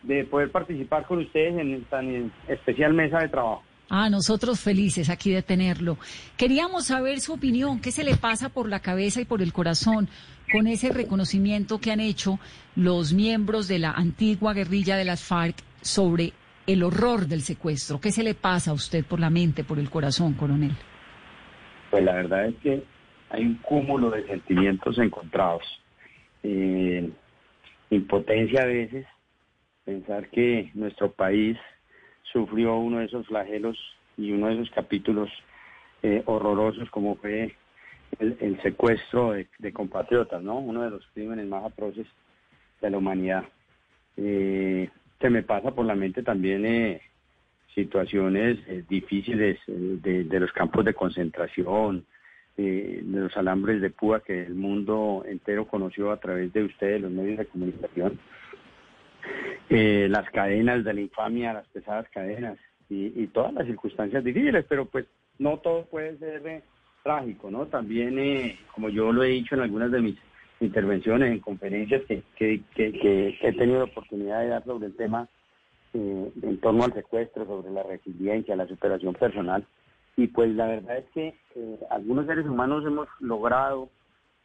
de 0.02 0.24
poder 0.24 0.50
participar 0.50 1.06
con 1.06 1.18
ustedes 1.18 1.58
en 1.58 1.84
tan 1.84 2.32
especial 2.48 2.94
mesa 2.94 3.18
de 3.20 3.28
trabajo. 3.28 3.62
Ah, 3.90 4.10
nosotros 4.10 4.60
felices 4.60 5.08
aquí 5.08 5.30
de 5.30 5.42
tenerlo. 5.42 5.96
Queríamos 6.36 6.86
saber 6.86 7.20
su 7.20 7.32
opinión, 7.32 7.80
qué 7.80 7.90
se 7.90 8.04
le 8.04 8.16
pasa 8.16 8.50
por 8.50 8.68
la 8.68 8.80
cabeza 8.80 9.20
y 9.20 9.24
por 9.24 9.40
el 9.40 9.52
corazón 9.52 10.08
con 10.52 10.66
ese 10.66 10.90
reconocimiento 10.90 11.78
que 11.78 11.90
han 11.90 12.00
hecho 12.00 12.38
los 12.76 13.14
miembros 13.14 13.66
de 13.66 13.78
la 13.78 13.92
antigua 13.92 14.52
guerrilla 14.52 14.96
de 14.96 15.04
las 15.04 15.24
FARC 15.24 15.56
sobre 15.80 16.32
el 16.66 16.82
horror 16.82 17.26
del 17.26 17.40
secuestro. 17.40 17.98
¿Qué 17.98 18.12
se 18.12 18.22
le 18.22 18.34
pasa 18.34 18.72
a 18.72 18.74
usted 18.74 19.04
por 19.06 19.20
la 19.20 19.30
mente, 19.30 19.64
por 19.64 19.78
el 19.78 19.88
corazón, 19.88 20.34
coronel? 20.34 20.72
Pues 21.90 22.04
la 22.04 22.14
verdad 22.14 22.46
es 22.46 22.56
que 22.56 22.84
hay 23.30 23.42
un 23.42 23.54
cúmulo 23.56 24.10
de 24.10 24.26
sentimientos 24.26 24.98
encontrados. 24.98 25.62
Eh, 26.42 27.10
impotencia 27.90 28.62
a 28.62 28.66
veces, 28.66 29.06
pensar 29.88 30.28
que 30.28 30.70
nuestro 30.74 31.10
país 31.12 31.56
sufrió 32.30 32.76
uno 32.76 32.98
de 32.98 33.06
esos 33.06 33.26
flagelos 33.26 33.78
y 34.18 34.32
uno 34.32 34.48
de 34.48 34.56
esos 34.56 34.70
capítulos 34.70 35.30
eh, 36.02 36.22
horrorosos 36.26 36.90
como 36.90 37.16
fue 37.16 37.54
el, 38.18 38.36
el 38.38 38.60
secuestro 38.60 39.32
de, 39.32 39.72
compatriotas, 39.72 40.42
¿no? 40.42 40.58
Uno 40.58 40.82
de 40.82 40.90
los 40.90 41.06
crímenes 41.14 41.46
más 41.46 41.64
atroces 41.64 42.06
de 42.82 42.90
la 42.90 42.98
humanidad. 42.98 43.44
Eh, 44.18 44.90
se 45.22 45.30
me 45.30 45.42
pasa 45.42 45.70
por 45.70 45.86
la 45.86 45.94
mente 45.94 46.22
también 46.22 46.66
eh, 46.66 47.00
situaciones 47.74 48.58
eh, 48.66 48.84
difíciles 48.86 49.58
eh, 49.68 49.72
de, 50.02 50.24
de, 50.24 50.40
los 50.40 50.52
campos 50.52 50.84
de 50.84 50.92
concentración, 50.92 52.04
eh, 52.58 53.00
de 53.02 53.20
los 53.20 53.34
alambres 53.38 53.80
de 53.80 53.88
púa 53.88 54.20
que 54.20 54.42
el 54.42 54.54
mundo 54.54 55.24
entero 55.26 55.66
conoció 55.66 56.12
a 56.12 56.20
través 56.20 56.52
de 56.52 56.64
ustedes, 56.64 57.00
los 57.00 57.10
medios 57.10 57.38
de 57.38 57.46
comunicación. 57.46 58.18
Eh, 59.70 60.08
las 60.10 60.28
cadenas 60.30 60.84
de 60.84 60.94
la 60.94 61.00
infamia, 61.00 61.52
las 61.52 61.68
pesadas 61.68 62.08
cadenas 62.10 62.58
y, 62.88 63.26
todas 63.28 63.52
las 63.52 63.66
circunstancias 63.66 64.24
difíciles, 64.24 64.64
pero 64.68 64.86
pues 64.86 65.04
no 65.38 65.58
todo 65.58 65.84
puede 65.84 66.16
ser 66.18 66.46
eh, 66.46 66.62
trágico, 67.02 67.50
¿no? 67.50 67.66
También, 67.66 68.18
eh, 68.18 68.58
como 68.74 68.88
yo 68.88 69.12
lo 69.12 69.22
he 69.22 69.28
dicho 69.28 69.54
en 69.54 69.60
algunas 69.60 69.90
de 69.90 70.00
mis 70.00 70.16
intervenciones, 70.60 71.30
en 71.30 71.40
conferencias 71.40 72.02
que, 72.08 72.22
que, 72.36 72.62
que, 72.74 72.92
que 72.92 73.38
he 73.40 73.52
tenido 73.52 73.78
la 73.78 73.84
oportunidad 73.84 74.40
de 74.40 74.48
dar 74.48 74.64
sobre 74.64 74.86
el 74.86 74.96
tema 74.96 75.28
eh, 75.94 76.32
en 76.42 76.60
torno 76.60 76.84
al 76.84 76.92
secuestro, 76.92 77.46
sobre 77.46 77.70
la 77.70 77.82
resiliencia, 77.82 78.56
la 78.56 78.66
superación 78.66 79.14
personal, 79.14 79.64
y 80.16 80.26
pues 80.26 80.54
la 80.54 80.66
verdad 80.66 80.98
es 80.98 81.04
que 81.14 81.34
eh, 81.54 81.78
algunos 81.90 82.26
seres 82.26 82.46
humanos 82.46 82.84
hemos 82.84 83.08
logrado 83.20 83.88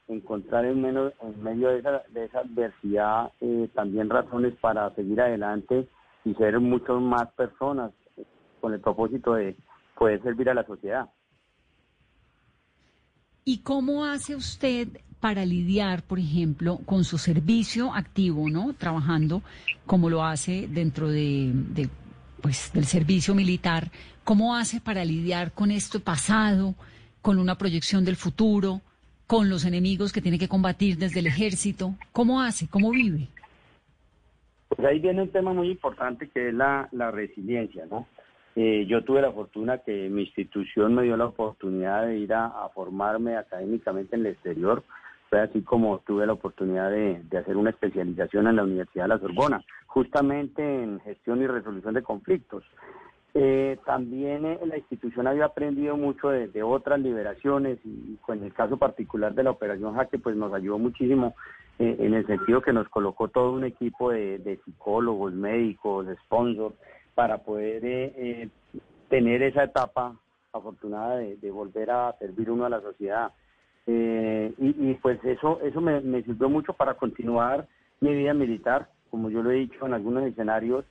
encontrar 0.07 0.65
en, 0.65 0.81
menos, 0.81 1.13
en 1.21 1.43
medio 1.43 1.69
de 1.69 1.79
esa, 1.79 2.03
de 2.09 2.25
esa 2.25 2.39
adversidad 2.39 3.31
eh, 3.41 3.69
también 3.73 4.09
razones 4.09 4.53
para 4.59 4.93
seguir 4.95 5.21
adelante 5.21 5.87
y 6.25 6.33
ser 6.35 6.59
mucho 6.59 6.99
más 6.99 7.31
personas 7.33 7.91
con 8.61 8.73
el 8.73 8.79
propósito 8.79 9.33
de 9.33 9.55
poder 9.97 10.21
servir 10.23 10.49
a 10.49 10.53
la 10.53 10.65
sociedad. 10.65 11.09
¿Y 13.45 13.59
cómo 13.59 14.05
hace 14.05 14.35
usted 14.35 14.87
para 15.19 15.45
lidiar, 15.45 16.03
por 16.03 16.19
ejemplo, 16.19 16.79
con 16.85 17.03
su 17.03 17.17
servicio 17.17 17.93
activo, 17.93 18.49
¿no? 18.49 18.73
Trabajando 18.73 19.41
como 19.85 20.09
lo 20.09 20.23
hace 20.23 20.67
dentro 20.67 21.09
de, 21.09 21.51
de 21.53 21.89
pues, 22.41 22.71
del 22.73 22.85
servicio 22.85 23.33
militar. 23.33 23.91
¿Cómo 24.23 24.55
hace 24.55 24.79
para 24.79 25.03
lidiar 25.03 25.53
con 25.53 25.71
esto 25.71 26.01
pasado, 26.01 26.75
con 27.21 27.39
una 27.39 27.57
proyección 27.57 28.05
del 28.05 28.15
futuro? 28.15 28.81
Con 29.33 29.49
los 29.49 29.65
enemigos 29.65 30.13
que 30.13 30.21
tiene 30.21 30.37
que 30.37 30.47
combatir 30.47 30.95
desde 30.95 31.19
el 31.19 31.25
ejército? 31.25 31.95
¿Cómo 32.11 32.39
hace? 32.39 32.67
¿Cómo 32.69 32.91
vive? 32.91 33.29
Pues 34.67 34.87
ahí 34.87 34.99
viene 34.99 35.23
un 35.23 35.29
tema 35.29 35.53
muy 35.53 35.71
importante 35.71 36.29
que 36.29 36.49
es 36.49 36.53
la, 36.53 36.87
resiliencia, 37.11 37.87
¿no? 37.89 38.05
Eh, 38.55 38.85
yo 38.87 39.03
tuve 39.03 39.23
la 39.23 39.31
fortuna 39.31 39.79
que 39.79 40.07
mi 40.07 40.21
institución 40.21 40.93
me 40.93 41.01
dio 41.01 41.17
la 41.17 41.25
oportunidad 41.25 42.05
de 42.05 42.19
ir 42.19 42.31
a, 42.31 42.45
a, 42.45 42.69
formarme 42.75 43.35
académicamente 43.35 44.15
en 44.15 44.21
el 44.21 44.33
exterior, 44.33 44.83
fue 45.31 45.41
así 45.41 45.63
como 45.63 45.97
tuve 46.05 46.27
la 46.27 46.33
oportunidad 46.33 46.91
de, 46.91 47.23
de 47.23 47.37
hacer 47.39 47.57
una 47.57 47.71
especialización 47.71 48.45
en 48.45 48.57
la 48.57 48.63
Universidad 48.63 49.05
de 49.05 49.09
la 49.15 49.19
Sorbona, 49.19 49.65
justamente 49.87 50.61
en 50.61 50.99
gestión 50.99 51.41
y 51.41 51.47
resolución 51.47 51.95
de 51.95 52.03
conflictos. 52.03 52.63
Eh, 53.35 53.79
también 53.85 54.45
eh, 54.45 54.59
la 54.63 54.77
institución 54.77 55.25
había 55.25 55.45
aprendido 55.45 55.97
mucho 55.97 56.29
de, 56.29 56.61
otras 56.61 56.99
liberaciones 56.99 57.79
y, 57.83 58.17
con 58.17 58.43
el 58.43 58.53
caso 58.53 58.77
particular 58.77 59.33
de 59.33 59.43
la 59.43 59.49
operación 59.49 59.95
Jaque 59.95 60.19
pues 60.19 60.35
nos 60.35 60.53
ayudó 60.53 60.77
muchísimo 60.77 61.33
eh, 61.79 61.95
en 61.99 62.13
el 62.13 62.25
sentido 62.27 62.61
que 62.61 62.71
nos 62.71 62.87
colocó 62.89 63.29
todo 63.29 63.51
un 63.51 63.63
equipo 63.63 64.11
de, 64.11 64.59
psicólogos, 64.63 65.33
médicos, 65.33 66.05
sponsors 66.25 66.75
para 67.15 67.39
poder 67.39 67.83
eh, 67.83 68.13
eh, 68.15 68.49
tener 69.09 69.41
esa 69.41 69.63
etapa 69.63 70.15
afortunada 70.51 71.17
de, 71.17 71.51
volver 71.51 71.89
a 71.89 72.15
servir 72.19 72.51
uno 72.51 72.65
a 72.65 72.69
la 72.69 72.81
sociedad. 72.81 73.31
Y, 73.87 74.53
y, 74.59 74.97
pues 75.01 75.19
eso 75.25 75.59
eso 75.61 75.81
me, 75.81 76.21
sirvió 76.23 76.47
mucho 76.47 76.73
para 76.73 76.93
continuar 76.93 77.67
mi 77.99 78.13
vida 78.13 78.33
militar, 78.33 78.87
como 79.09 79.29
yo 79.29 79.41
lo 79.41 79.51
he 79.51 79.55
dicho 79.55 79.85
en 79.85 79.93
algunos 79.93 80.23
escenarios. 80.23 80.85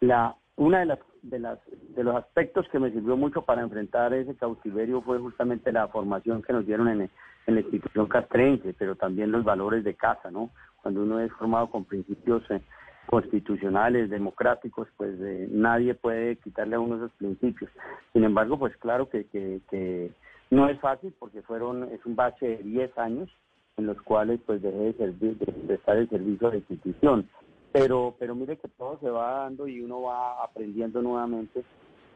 La 0.00 0.36
una 0.56 0.80
de 0.80 0.86
las 0.86 0.98
de 1.22 1.38
las 1.38 1.58
de 1.94 2.04
los 2.04 2.16
aspectos 2.16 2.66
que 2.70 2.78
me 2.78 2.90
sirvió 2.90 3.16
mucho 3.16 3.42
para 3.42 3.62
enfrentar 3.62 4.12
ese 4.14 4.34
cautiverio 4.34 5.02
fue 5.02 5.18
justamente 5.18 5.72
la 5.72 5.88
formación 5.88 6.42
que 6.42 6.52
nos 6.52 6.66
dieron 6.66 6.88
en, 6.88 7.02
en 7.02 7.54
la 7.54 7.60
institución 7.60 8.06
castrense, 8.06 8.74
pero 8.78 8.96
también 8.96 9.30
los 9.30 9.44
valores 9.44 9.84
de 9.84 9.94
casa, 9.94 10.30
¿no? 10.30 10.50
Cuando 10.82 11.02
uno 11.02 11.20
es 11.20 11.30
formado 11.32 11.70
con 11.70 11.84
principios 11.84 12.42
eh, 12.50 12.62
constitucionales, 13.06 14.08
democráticos, 14.08 14.88
pues 14.96 15.18
eh, 15.20 15.48
nadie 15.50 15.94
puede 15.94 16.36
quitarle 16.36 16.76
a 16.76 16.80
uno 16.80 16.96
esos 16.96 17.12
principios. 17.12 17.70
Sin 18.12 18.24
embargo, 18.24 18.58
pues 18.58 18.76
claro 18.78 19.08
que, 19.08 19.26
que, 19.26 20.12
no 20.50 20.68
es 20.68 20.80
fácil 20.80 21.14
porque 21.18 21.42
fueron 21.42 21.84
es 21.92 22.04
un 22.04 22.16
bache 22.16 22.46
de 22.46 22.62
10 22.64 22.98
años 22.98 23.30
en 23.76 23.86
los 23.86 24.00
cuales 24.02 24.40
pues 24.46 24.60
dejé 24.60 24.78
de, 24.78 24.92
servir, 24.94 25.38
de 25.38 25.52
prestar 25.52 25.96
el 25.96 26.08
servicio 26.08 26.50
la 26.50 26.56
institución 26.56 27.28
pero 27.72 28.16
pero 28.18 28.34
mire 28.34 28.56
que 28.56 28.68
todo 28.68 28.98
se 29.00 29.10
va 29.10 29.42
dando 29.42 29.66
y 29.66 29.80
uno 29.80 30.02
va 30.02 30.42
aprendiendo 30.42 31.02
nuevamente 31.02 31.64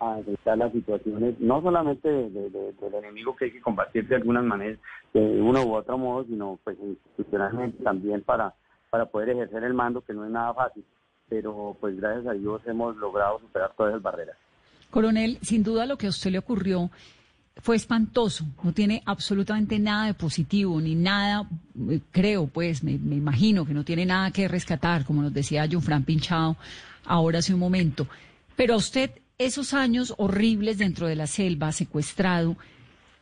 a 0.01 0.19
enfrentar 0.19 0.59
las 0.59 0.73
situaciones, 0.73 1.39
no 1.39 1.63
solamente 1.63 2.09
de, 2.09 2.31
de, 2.31 2.51
de, 2.51 2.73
del 2.73 2.95
enemigo 2.95 3.37
que 3.37 3.47
hay 3.47 3.53
que 3.53 3.61
combatir 3.61 4.07
de 4.09 4.17
alguna 4.17 4.43
manera, 4.43 4.77
de 5.13 5.41
uno 5.41 5.63
u 5.65 5.75
otro 5.75 5.97
modo, 5.97 6.25
sino 6.25 6.59
pues 6.65 6.77
institucionalmente 6.81 7.83
también 7.83 8.23
para, 8.23 8.55
para 8.91 9.07
poder 9.07 9.31
ejercer 9.31 9.65
el 9.65 9.75
mando, 9.75 10.03
que 10.03 10.13
no 10.13 10.25
es 10.25 10.31
nada 10.31 10.53
fácil, 10.53 10.85
pero 11.29 11.77
pues 11.81 11.97
gracias 11.97 12.27
a 12.27 12.33
Dios 12.33 12.61
hemos 12.67 12.97
logrado 12.97 13.39
superar 13.41 13.73
todas 13.77 13.93
esas 13.93 14.03
barreras. 14.03 14.37
Coronel, 14.91 15.39
sin 15.43 15.63
duda 15.63 15.87
lo 15.87 15.97
que 15.97 16.07
a 16.07 16.11
usted 16.11 16.31
le 16.31 16.39
ocurrió 16.39 16.91
fue 17.57 17.77
espantoso, 17.77 18.45
no 18.63 18.73
tiene 18.73 19.03
absolutamente 19.07 19.79
nada 19.79 20.07
de 20.07 20.15
positivo, 20.15 20.81
ni 20.81 20.95
nada, 20.95 21.49
eh, 21.89 22.01
creo 22.11 22.47
pues, 22.47 22.83
me, 22.83 22.93
imagino 22.93 23.65
que 23.65 23.75
no 23.75 23.85
tiene 23.85 24.07
nada 24.07 24.31
que 24.31 24.49
rescatar, 24.49 25.05
como 25.05 25.23
nos 25.23 25.33
decía 25.33 25.69
John 25.71 25.83
Fran 25.83 26.05
Pinchado 26.05 26.57
ahora 27.07 27.39
hace 27.39 27.55
un 27.55 27.61
momento. 27.61 28.07
Pero 28.57 28.75
a 28.75 28.79
usted, 28.79 29.11
esos 29.39 29.73
años 29.75 30.15
horribles 30.19 30.79
dentro 30.79 31.07
de 31.07 31.17
la 31.17 31.27
selva, 31.27 31.71
secuestrado, 31.73 32.57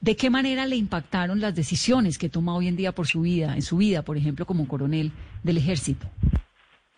¿de 0.00 0.16
qué 0.16 0.30
manera 0.30 0.66
le 0.66 0.76
impactaron 0.76 1.40
las 1.40 1.54
decisiones 1.54 2.18
que 2.18 2.28
toma 2.28 2.54
hoy 2.54 2.68
en 2.68 2.76
día 2.76 2.92
por 2.92 3.06
su 3.06 3.22
vida, 3.22 3.54
en 3.54 3.62
su 3.62 3.76
vida, 3.76 4.02
por 4.02 4.16
ejemplo, 4.16 4.46
como 4.46 4.66
coronel 4.66 5.12
del 5.42 5.58
ejército? 5.58 6.06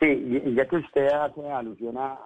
Sí, 0.01 0.07
ya 0.55 0.67
que 0.67 0.77
usted 0.77 1.07
hace 1.09 1.41
alusión 1.51 1.97
a 1.97 2.19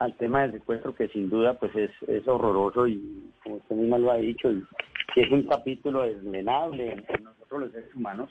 al 0.00 0.14
tema 0.14 0.42
del 0.42 0.52
secuestro 0.52 0.94
que 0.94 1.08
sin 1.08 1.28
duda 1.28 1.54
pues 1.54 1.74
es, 1.76 1.90
es 2.08 2.26
horroroso 2.26 2.86
y 2.86 3.30
como 3.44 3.56
usted 3.56 3.76
misma 3.76 3.98
lo 3.98 4.10
ha 4.10 4.16
dicho 4.16 4.50
y, 4.50 4.64
y 5.14 5.20
es 5.20 5.30
un 5.30 5.42
capítulo 5.44 6.02
desmenable 6.02 6.92
en, 6.92 7.04
nosotros 7.22 7.60
los 7.60 7.72
seres 7.72 7.94
humanos 7.94 8.30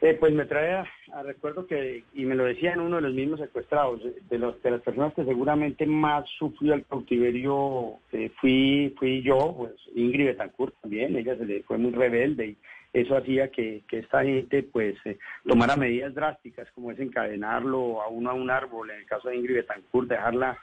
eh, 0.00 0.16
pues 0.18 0.34
me 0.34 0.44
trae 0.44 0.74
a, 0.74 1.22
recuerdo 1.22 1.68
que 1.68 2.02
y 2.12 2.24
me 2.24 2.34
lo 2.34 2.44
decía 2.44 2.72
en 2.72 2.80
uno 2.80 2.96
de 2.96 3.02
los 3.02 3.14
mismos 3.14 3.38
secuestrados 3.38 4.00
de 4.28 4.38
los 4.38 4.60
de 4.60 4.72
las 4.72 4.80
personas 4.82 5.14
que 5.14 5.24
seguramente 5.24 5.86
más 5.86 6.28
sufrió 6.36 6.74
el 6.74 6.84
cautiverio 6.84 8.00
eh, 8.10 8.32
fui 8.40 8.92
fui 8.98 9.22
yo 9.22 9.54
pues 9.56 9.72
Ingrid 9.94 10.26
Betancourt 10.26 10.74
también 10.80 11.14
ella 11.16 11.36
se 11.36 11.46
le 11.46 11.62
fue 11.62 11.78
muy 11.78 11.92
rebelde 11.92 12.46
y 12.48 12.56
eso 12.94 13.16
hacía 13.16 13.50
que, 13.50 13.82
que 13.88 13.98
esta 13.98 14.22
gente 14.22 14.62
pues 14.62 14.94
eh, 15.04 15.18
tomara 15.46 15.76
medidas 15.76 16.14
drásticas 16.14 16.70
como 16.70 16.92
es 16.92 17.00
encadenarlo 17.00 18.00
a 18.00 18.08
uno 18.08 18.30
a 18.30 18.34
un 18.34 18.50
árbol, 18.50 18.90
en 18.90 18.98
el 19.00 19.06
caso 19.06 19.28
de 19.28 19.36
Ingrid 19.36 19.56
Betancourt, 19.56 20.08
dejarla 20.08 20.56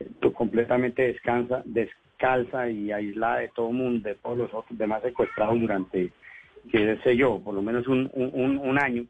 eh, 0.00 0.08
completamente 0.34 1.02
descansa, 1.02 1.62
descalza 1.64 2.68
y 2.68 2.90
aislada 2.90 3.38
de 3.38 3.48
todo 3.54 3.70
mundo, 3.70 4.08
de 4.08 4.16
todos 4.16 4.36
los 4.36 4.52
otros 4.52 4.76
demás 4.76 5.00
secuestrados 5.02 5.60
durante, 5.60 6.10
qué 6.72 6.98
sé 7.04 7.16
yo, 7.16 7.40
por 7.42 7.54
lo 7.54 7.62
menos 7.62 7.86
un, 7.86 8.10
un, 8.12 8.58
un 8.58 8.78
año. 8.78 9.06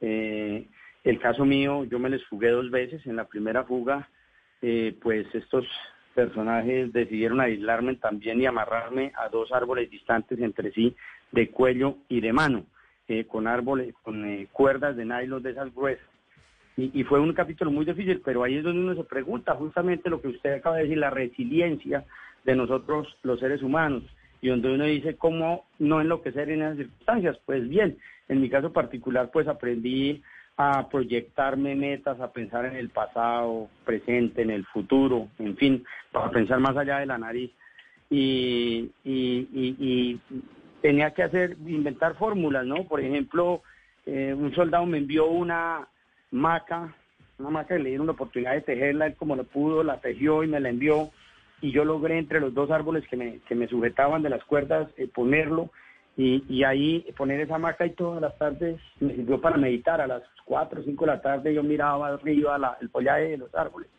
Eh, 0.00 0.66
el 1.04 1.20
caso 1.20 1.44
mío, 1.44 1.84
yo 1.84 1.98
me 1.98 2.08
les 2.08 2.24
fugué 2.24 2.48
dos 2.48 2.70
veces, 2.70 3.06
en 3.06 3.16
la 3.16 3.26
primera 3.26 3.64
fuga, 3.64 4.08
eh, 4.62 4.96
pues 5.02 5.26
estos 5.34 5.66
personajes 6.14 6.94
decidieron 6.94 7.42
aislarme 7.42 7.96
también 7.96 8.40
y 8.40 8.46
amarrarme 8.46 9.12
a 9.16 9.28
dos 9.28 9.52
árboles 9.52 9.90
distantes 9.90 10.40
entre 10.40 10.72
sí 10.72 10.96
de 11.32 11.50
cuello 11.50 11.96
y 12.08 12.20
de 12.20 12.32
mano, 12.32 12.64
eh, 13.08 13.24
con 13.24 13.46
árboles, 13.46 13.94
con 14.02 14.24
eh, 14.24 14.48
cuerdas 14.52 14.96
de 14.96 15.04
nylon 15.04 15.42
de 15.42 15.50
esas 15.50 15.74
gruesas. 15.74 16.06
Y, 16.76 16.90
y, 17.00 17.04
fue 17.04 17.20
un 17.20 17.32
capítulo 17.32 17.70
muy 17.70 17.86
difícil, 17.86 18.20
pero 18.24 18.42
ahí 18.42 18.56
es 18.56 18.64
donde 18.64 18.80
uno 18.80 18.94
se 18.94 19.04
pregunta 19.04 19.54
justamente 19.54 20.10
lo 20.10 20.20
que 20.20 20.28
usted 20.28 20.54
acaba 20.54 20.76
de 20.76 20.82
decir, 20.82 20.98
la 20.98 21.10
resiliencia 21.10 22.04
de 22.44 22.54
nosotros 22.54 23.08
los 23.22 23.40
seres 23.40 23.62
humanos, 23.62 24.02
y 24.40 24.48
donde 24.48 24.72
uno 24.72 24.84
dice 24.84 25.16
cómo 25.16 25.64
no 25.78 26.00
enloquecer 26.00 26.50
en 26.50 26.62
esas 26.62 26.76
circunstancias. 26.76 27.38
Pues 27.46 27.68
bien, 27.68 27.98
en 28.28 28.40
mi 28.40 28.50
caso 28.50 28.72
particular, 28.72 29.30
pues 29.32 29.48
aprendí 29.48 30.22
a 30.56 30.88
proyectarme 30.88 31.74
metas, 31.74 32.20
a 32.20 32.32
pensar 32.32 32.64
en 32.64 32.76
el 32.76 32.88
pasado, 32.88 33.68
presente, 33.84 34.42
en 34.42 34.50
el 34.50 34.64
futuro, 34.66 35.28
en 35.38 35.56
fin, 35.56 35.84
para 36.12 36.30
pensar 36.30 36.60
más 36.60 36.76
allá 36.76 36.98
de 36.98 37.06
la 37.06 37.18
nariz. 37.18 37.50
Y, 38.08 38.90
y, 39.04 39.48
y, 39.52 39.76
y 39.78 40.20
tenía 40.86 41.10
que 41.10 41.24
hacer, 41.24 41.56
inventar 41.66 42.14
fórmulas, 42.14 42.64
¿no? 42.64 42.84
Por 42.84 43.00
ejemplo, 43.00 43.62
eh, 44.06 44.32
un 44.32 44.54
soldado 44.54 44.86
me 44.86 44.98
envió 44.98 45.26
una 45.26 45.88
maca, 46.30 46.94
una 47.40 47.50
maca 47.50 47.74
que 47.74 47.82
le 47.82 47.88
dieron 47.88 48.06
la 48.06 48.12
oportunidad 48.12 48.52
de 48.52 48.60
tejerla, 48.60 49.06
él 49.08 49.16
como 49.16 49.34
lo 49.34 49.42
pudo, 49.42 49.82
la 49.82 50.00
tejió 50.00 50.44
y 50.44 50.46
me 50.46 50.60
la 50.60 50.68
envió. 50.68 51.10
Y 51.60 51.72
yo 51.72 51.84
logré 51.84 52.18
entre 52.18 52.38
los 52.38 52.54
dos 52.54 52.70
árboles 52.70 53.04
que 53.08 53.16
me, 53.16 53.40
que 53.48 53.56
me 53.56 53.66
sujetaban 53.66 54.22
de 54.22 54.30
las 54.30 54.44
cuerdas 54.44 54.88
eh, 54.96 55.08
ponerlo 55.12 55.70
y, 56.16 56.44
y, 56.48 56.62
ahí 56.62 57.04
poner 57.16 57.40
esa 57.40 57.58
maca 57.58 57.84
y 57.84 57.90
todas 57.90 58.22
las 58.22 58.38
tardes 58.38 58.80
me 59.00 59.12
sirvió 59.16 59.40
para 59.40 59.56
meditar. 59.56 60.00
A 60.00 60.06
las 60.06 60.22
4 60.44 60.82
o 60.82 60.84
5 60.84 61.04
de 61.04 61.10
la 61.10 61.20
tarde 61.20 61.52
yo 61.52 61.64
miraba 61.64 62.06
arriba 62.10 62.58
la, 62.58 62.78
el 62.80 62.90
follaje 62.90 63.30
de 63.30 63.38
los 63.38 63.52
árboles 63.56 63.90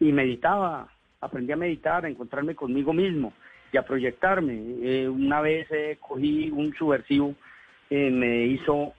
y 0.00 0.10
meditaba, 0.12 0.88
aprendí 1.20 1.52
a 1.52 1.56
meditar, 1.56 2.06
a 2.06 2.08
encontrarme 2.08 2.54
conmigo 2.54 2.94
mismo 2.94 3.34
y 3.72 3.78
a 3.78 3.82
proyectarme. 3.82 4.60
Eh, 4.82 5.08
una 5.08 5.40
vez 5.40 5.66
eh, 5.70 5.96
cogí 5.98 6.50
un 6.50 6.72
subversivo, 6.74 7.34
eh, 7.88 8.10
me 8.10 8.44
hizo 8.44 8.92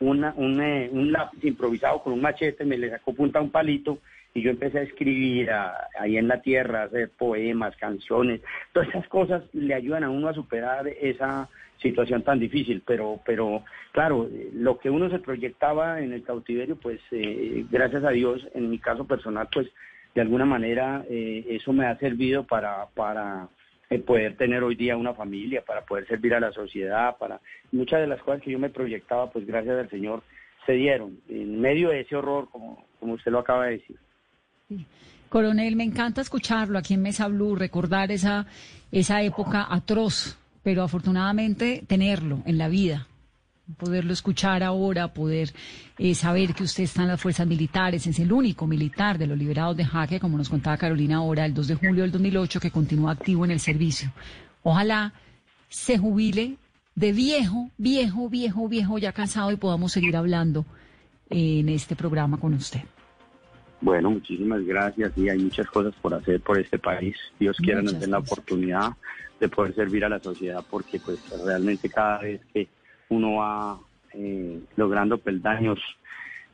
una, 0.00 0.32
un, 0.36 0.60
un 0.60 1.12
lápiz 1.12 1.44
improvisado 1.44 2.02
con 2.02 2.14
un 2.14 2.22
machete, 2.22 2.64
me 2.64 2.78
le 2.78 2.90
sacó 2.90 3.14
punta 3.14 3.38
a 3.38 3.42
un 3.42 3.50
palito 3.50 3.98
y 4.34 4.40
yo 4.40 4.50
empecé 4.50 4.78
a 4.78 4.82
escribir 4.82 5.50
ahí 5.98 6.16
en 6.16 6.26
la 6.26 6.40
tierra, 6.40 6.84
hacer 6.84 7.10
poemas, 7.10 7.76
canciones, 7.76 8.40
todas 8.72 8.88
esas 8.88 9.06
cosas 9.08 9.42
le 9.52 9.74
ayudan 9.74 10.04
a 10.04 10.10
uno 10.10 10.28
a 10.28 10.34
superar 10.34 10.88
esa 10.88 11.50
situación 11.76 12.22
tan 12.22 12.40
difícil, 12.40 12.82
pero, 12.86 13.20
pero 13.26 13.62
claro, 13.92 14.28
lo 14.54 14.78
que 14.78 14.88
uno 14.88 15.10
se 15.10 15.18
proyectaba 15.18 16.00
en 16.00 16.14
el 16.14 16.22
cautiverio, 16.22 16.76
pues 16.76 17.00
gracias 17.70 18.04
a 18.04 18.10
Dios, 18.10 18.48
en 18.54 18.70
mi 18.70 18.78
caso 18.78 19.06
personal, 19.06 19.48
pues 19.52 19.68
de 20.14 20.22
alguna 20.22 20.46
manera 20.46 21.04
eso 21.10 21.74
me 21.74 21.84
ha 21.86 21.98
servido 21.98 22.44
para, 22.44 22.86
para 22.94 23.48
poder 23.98 24.36
tener 24.36 24.62
hoy 24.62 24.74
día 24.74 24.96
una 24.96 25.14
familia, 25.14 25.62
para 25.64 25.84
poder 25.84 26.06
servir 26.06 26.34
a 26.34 26.40
la 26.40 26.52
sociedad, 26.52 27.16
para 27.18 27.40
muchas 27.70 28.00
de 28.00 28.06
las 28.06 28.20
cosas 28.22 28.42
que 28.42 28.50
yo 28.50 28.58
me 28.58 28.70
proyectaba, 28.70 29.30
pues 29.30 29.46
gracias 29.46 29.78
al 29.78 29.90
Señor 29.90 30.22
se 30.66 30.72
dieron 30.72 31.18
en 31.28 31.60
medio 31.60 31.90
de 31.90 32.00
ese 32.00 32.16
horror, 32.16 32.48
como, 32.50 32.84
como 33.00 33.14
usted 33.14 33.32
lo 33.32 33.40
acaba 33.40 33.66
de 33.66 33.72
decir. 33.78 33.96
Coronel, 35.28 35.76
me 35.76 35.84
encanta 35.84 36.20
escucharlo 36.20 36.78
aquí 36.78 36.94
en 36.94 37.02
Mesa 37.02 37.26
Blue, 37.28 37.56
recordar 37.56 38.12
esa, 38.12 38.46
esa 38.90 39.22
época 39.22 39.66
atroz 39.68 40.38
pero 40.62 40.82
afortunadamente 40.82 41.84
tenerlo 41.86 42.42
en 42.46 42.58
la 42.58 42.68
vida, 42.68 43.06
poderlo 43.76 44.12
escuchar 44.12 44.62
ahora, 44.62 45.12
poder 45.12 45.50
eh, 45.98 46.14
saber 46.14 46.54
que 46.54 46.64
usted 46.64 46.84
está 46.84 47.02
en 47.02 47.08
las 47.08 47.20
fuerzas 47.20 47.46
militares, 47.46 48.06
es 48.06 48.18
el 48.18 48.32
único 48.32 48.66
militar 48.66 49.18
de 49.18 49.26
los 49.26 49.38
liberados 49.38 49.76
de 49.76 49.84
Jaque, 49.84 50.20
como 50.20 50.38
nos 50.38 50.48
contaba 50.48 50.76
Carolina 50.76 51.16
ahora, 51.16 51.44
el 51.46 51.54
2 51.54 51.68
de 51.68 51.74
julio 51.74 52.02
del 52.02 52.12
2008, 52.12 52.60
que 52.60 52.70
continúa 52.70 53.12
activo 53.12 53.44
en 53.44 53.50
el 53.50 53.60
servicio. 53.60 54.12
Ojalá 54.62 55.12
se 55.68 55.98
jubile 55.98 56.56
de 56.94 57.12
viejo, 57.12 57.70
viejo, 57.78 58.28
viejo, 58.28 58.68
viejo, 58.68 58.98
ya 58.98 59.12
cansado 59.12 59.50
y 59.50 59.56
podamos 59.56 59.92
seguir 59.92 60.16
hablando 60.16 60.64
en 61.30 61.68
este 61.68 61.96
programa 61.96 62.38
con 62.38 62.54
usted. 62.54 62.82
Bueno, 63.80 64.10
muchísimas 64.10 64.64
gracias 64.64 65.12
y 65.16 65.28
hay 65.28 65.38
muchas 65.38 65.66
cosas 65.66 65.92
por 66.00 66.14
hacer 66.14 66.40
por 66.40 66.58
este 66.58 66.78
país. 66.78 67.16
Dios 67.40 67.56
quiera 67.56 67.82
nos 67.82 67.98
den 67.98 68.12
la 68.12 68.18
oportunidad 68.18 68.92
de 69.40 69.48
poder 69.48 69.74
servir 69.74 70.04
a 70.04 70.08
la 70.08 70.20
sociedad 70.20 70.64
porque 70.70 71.00
pues 71.00 71.18
realmente 71.44 71.88
cada 71.88 72.20
vez 72.20 72.40
que 72.54 72.68
uno 73.12 73.34
va 73.36 73.78
eh, 74.14 74.60
logrando 74.76 75.18
peldaños 75.18 75.78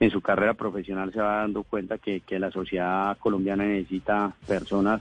en 0.01 0.11
su 0.11 0.21
carrera 0.21 0.55
profesional 0.55 1.13
se 1.13 1.21
va 1.21 1.39
dando 1.41 1.63
cuenta 1.65 1.99
que, 1.99 2.21
que 2.21 2.39
la 2.39 2.51
sociedad 2.53 3.19
colombiana 3.19 3.65
necesita 3.65 4.33
personas 4.47 5.01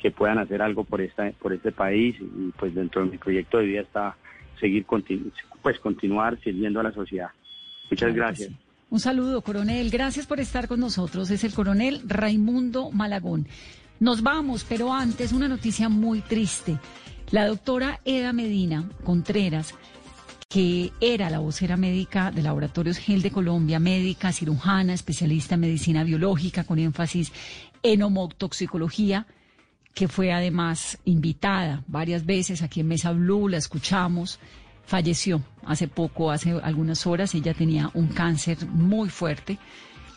que 0.00 0.10
puedan 0.10 0.38
hacer 0.38 0.60
algo 0.62 0.82
por 0.84 1.00
esta 1.00 1.30
por 1.40 1.52
este 1.52 1.70
país 1.70 2.16
y 2.20 2.50
pues 2.58 2.74
dentro 2.74 3.04
de 3.04 3.10
mi 3.12 3.18
proyecto 3.18 3.58
de 3.58 3.66
vida 3.66 3.80
está 3.82 4.16
seguir 4.58 4.84
continu- 4.84 5.30
pues 5.62 5.78
continuar 5.78 6.38
sirviendo 6.42 6.80
a 6.80 6.82
la 6.82 6.92
sociedad. 6.92 7.30
Muchas 7.90 8.08
Claro 8.12 8.14
gracias. 8.16 8.48
sí. 8.48 8.56
Un 8.90 8.98
saludo, 9.00 9.40
coronel. 9.42 9.90
Gracias 9.90 10.26
por 10.26 10.38
estar 10.40 10.66
con 10.68 10.80
nosotros. 10.80 11.30
Es 11.30 11.44
el 11.44 11.54
coronel 11.54 12.02
Raimundo 12.06 12.90
Malagón. 12.90 13.46
Nos 14.00 14.22
vamos, 14.22 14.64
pero 14.68 14.92
antes 14.92 15.32
una 15.32 15.46
noticia 15.48 15.88
muy 15.88 16.20
triste. 16.20 16.78
La 17.30 17.46
doctora 17.46 18.00
Eda 18.04 18.32
Medina 18.32 18.84
Contreras, 19.04 19.74
que 20.52 20.92
era 21.00 21.30
la 21.30 21.38
vocera 21.38 21.78
médica 21.78 22.30
de 22.30 22.42
Laboratorios 22.42 22.98
Gel 22.98 23.22
de 23.22 23.30
Colombia, 23.30 23.78
médica, 23.78 24.32
cirujana, 24.32 24.92
especialista 24.92 25.54
en 25.54 25.62
medicina 25.62 26.04
biológica 26.04 26.64
con 26.64 26.78
énfasis 26.78 27.32
en 27.82 28.02
homotoxicología, 28.02 29.26
que 29.94 30.08
fue 30.08 30.30
además 30.30 30.98
invitada 31.06 31.82
varias 31.86 32.26
veces 32.26 32.60
aquí 32.60 32.80
en 32.80 32.88
Mesa 32.88 33.12
Blue, 33.12 33.48
la 33.48 33.56
escuchamos, 33.56 34.40
falleció 34.84 35.42
hace 35.64 35.88
poco, 35.88 36.30
hace 36.30 36.50
algunas 36.62 37.06
horas, 37.06 37.34
ella 37.34 37.54
tenía 37.54 37.90
un 37.94 38.08
cáncer 38.08 38.66
muy 38.66 39.08
fuerte 39.08 39.58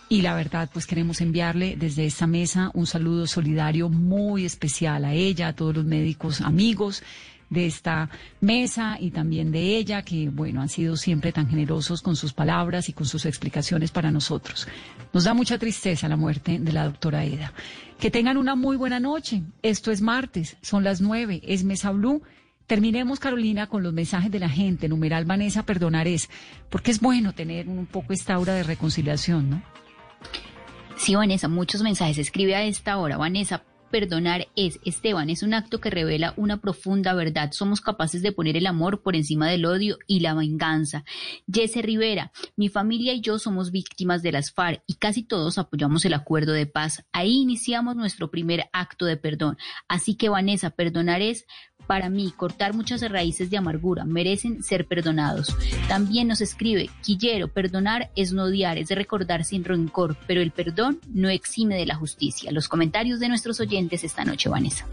y 0.10 0.22
la 0.22 0.36
verdad 0.36 0.70
pues 0.74 0.86
queremos 0.86 1.22
enviarle 1.22 1.78
desde 1.78 2.06
esta 2.06 2.28
mesa 2.28 2.72
un 2.74 2.88
saludo 2.88 3.26
solidario 3.26 3.88
muy 3.88 4.44
especial 4.44 5.06
a 5.06 5.14
ella, 5.14 5.48
a 5.48 5.56
todos 5.56 5.78
los 5.78 5.86
médicos 5.86 6.42
amigos 6.42 7.04
de 7.50 7.66
esta 7.66 8.10
mesa 8.42 8.98
y 9.00 9.12
también 9.12 9.52
de 9.52 9.78
ella, 9.78 10.02
que 10.02 10.30
bueno, 10.30 10.62
han 10.62 10.70
sido 10.70 10.98
siempre 10.98 11.32
tan 11.32 11.48
generosos 11.48 12.02
con 12.02 12.16
sus 12.16 12.34
palabras 12.34 12.90
y 12.90 12.94
con 12.94 13.06
sus 13.06 13.26
explicaciones 13.26 13.92
para 13.92 14.12
nosotros. 14.12 14.68
Nos 15.14 15.24
da 15.24 15.34
mucha 15.34 15.58
tristeza 15.58 16.08
la 16.08 16.18
muerte 16.18 16.60
de 16.60 16.72
la 16.72 16.86
doctora 16.86 17.24
Eda. 17.24 17.54
Que 18.00 18.12
tengan 18.12 18.38
una 18.38 18.56
muy 18.56 18.76
buena 18.76 19.00
noche. 19.00 19.44
Esto 19.62 19.92
es 19.92 20.02
martes, 20.02 20.58
son 20.62 20.84
las 20.84 21.02
nueve, 21.02 21.42
es 21.44 21.64
Mesa 21.64 21.92
Blue. 21.92 22.22
Terminemos, 22.68 23.20
Carolina, 23.20 23.68
con 23.68 23.84
los 23.84 23.94
mensajes 23.94 24.32
de 24.32 24.40
la 24.40 24.50
gente. 24.50 24.90
Numeral 24.90 25.26
Vanessa 25.26 25.64
Perdonares, 25.64 26.30
porque 26.70 26.92
es 26.92 27.00
bueno 27.00 27.34
tener 27.34 27.68
un 27.68 27.86
poco 27.86 28.12
esta 28.12 28.34
aura 28.34 28.54
de 28.54 28.64
reconciliación, 28.64 29.50
¿no? 29.50 29.64
Sí, 30.98 31.14
Vanessa, 31.14 31.48
muchos 31.48 31.82
mensajes. 31.84 32.18
Escribe 32.18 32.56
a 32.56 32.64
esta 32.64 32.98
hora, 32.98 33.18
Vanessa. 33.18 33.64
Perdonar 33.96 34.50
es, 34.58 34.82
Esteban, 34.84 35.30
es 35.30 35.42
un 35.42 35.54
acto 35.54 35.80
que 35.80 35.90
revela 35.90 36.34
una 36.36 36.60
profunda 36.60 37.14
verdad. 37.14 37.54
Somos 37.54 37.80
capaces 37.80 38.22
de 38.22 38.34
poner 38.34 38.58
el 38.58 38.68
amor 38.68 39.02
por 39.02 39.16
encima 39.16 39.48
del 39.48 39.66
odio 39.66 40.00
y 40.06 40.20
la 40.20 40.34
venganza. 40.34 41.06
Jesse 41.50 41.78
Rivera, 41.78 42.34
mi 42.58 42.68
familia 42.68 43.14
y 43.14 43.22
yo 43.22 43.40
somos 43.40 43.72
víctimas 43.72 44.22
de 44.22 44.34
las 44.34 44.52
FARC 44.52 44.84
y 44.86 44.96
casi 44.96 45.24
todos 45.24 45.58
apoyamos 45.58 46.04
el 46.04 46.14
acuerdo 46.14 46.52
de 46.52 46.66
paz. 46.66 47.06
Ahí 47.14 47.38
iniciamos 47.38 47.96
nuestro 47.96 48.30
primer 48.30 48.66
acto 48.74 49.06
de 49.06 49.16
perdón. 49.16 49.58
Así 49.88 50.16
que, 50.16 50.28
Vanessa, 50.28 50.72
perdonar 50.72 51.22
es 51.22 51.46
para 51.88 52.10
mí, 52.10 52.34
cortar 52.36 52.74
muchas 52.74 53.02
raíces 53.02 53.50
de 53.50 53.58
amargura 53.58 54.06
merecen 54.06 54.64
ser 54.64 54.86
perdonados. 54.86 55.56
También 55.88 56.28
nos 56.28 56.42
escribe, 56.42 56.90
Quillero, 57.04 57.48
perdonar 57.48 58.10
es 58.16 58.34
no 58.34 58.44
odiar, 58.44 58.78
es 58.78 58.90
recordar 58.90 59.44
sin 59.44 59.64
rencor, 59.64 60.16
pero 60.28 60.42
el 60.42 60.52
perdón 60.52 61.00
no 61.14 61.30
exime 61.30 61.76
de 61.76 61.86
la 61.86 61.96
justicia. 61.96 62.52
Los 62.52 62.68
comentarios 62.68 63.20
de 63.20 63.30
nuestros 63.30 63.60
oyentes 63.60 64.04
esta 64.04 64.26
noche, 64.26 64.50
Vanessa. 64.50 64.86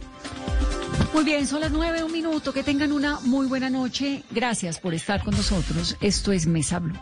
Muy 1.14 1.24
bien, 1.24 1.47
son 1.47 1.61
las 1.61 1.72
nueve, 1.72 2.03
un 2.03 2.12
minuto. 2.12 2.53
Que 2.53 2.62
tengan 2.62 2.93
una 2.93 3.20
muy 3.20 3.47
buena 3.47 3.68
noche. 3.68 4.22
Gracias 4.30 4.80
por 4.80 4.95
estar 4.95 5.22
con 5.22 5.34
nosotros. 5.34 5.97
Esto 6.01 6.32
es 6.32 6.47
Mesa 6.47 6.78
Blue. 6.78 6.99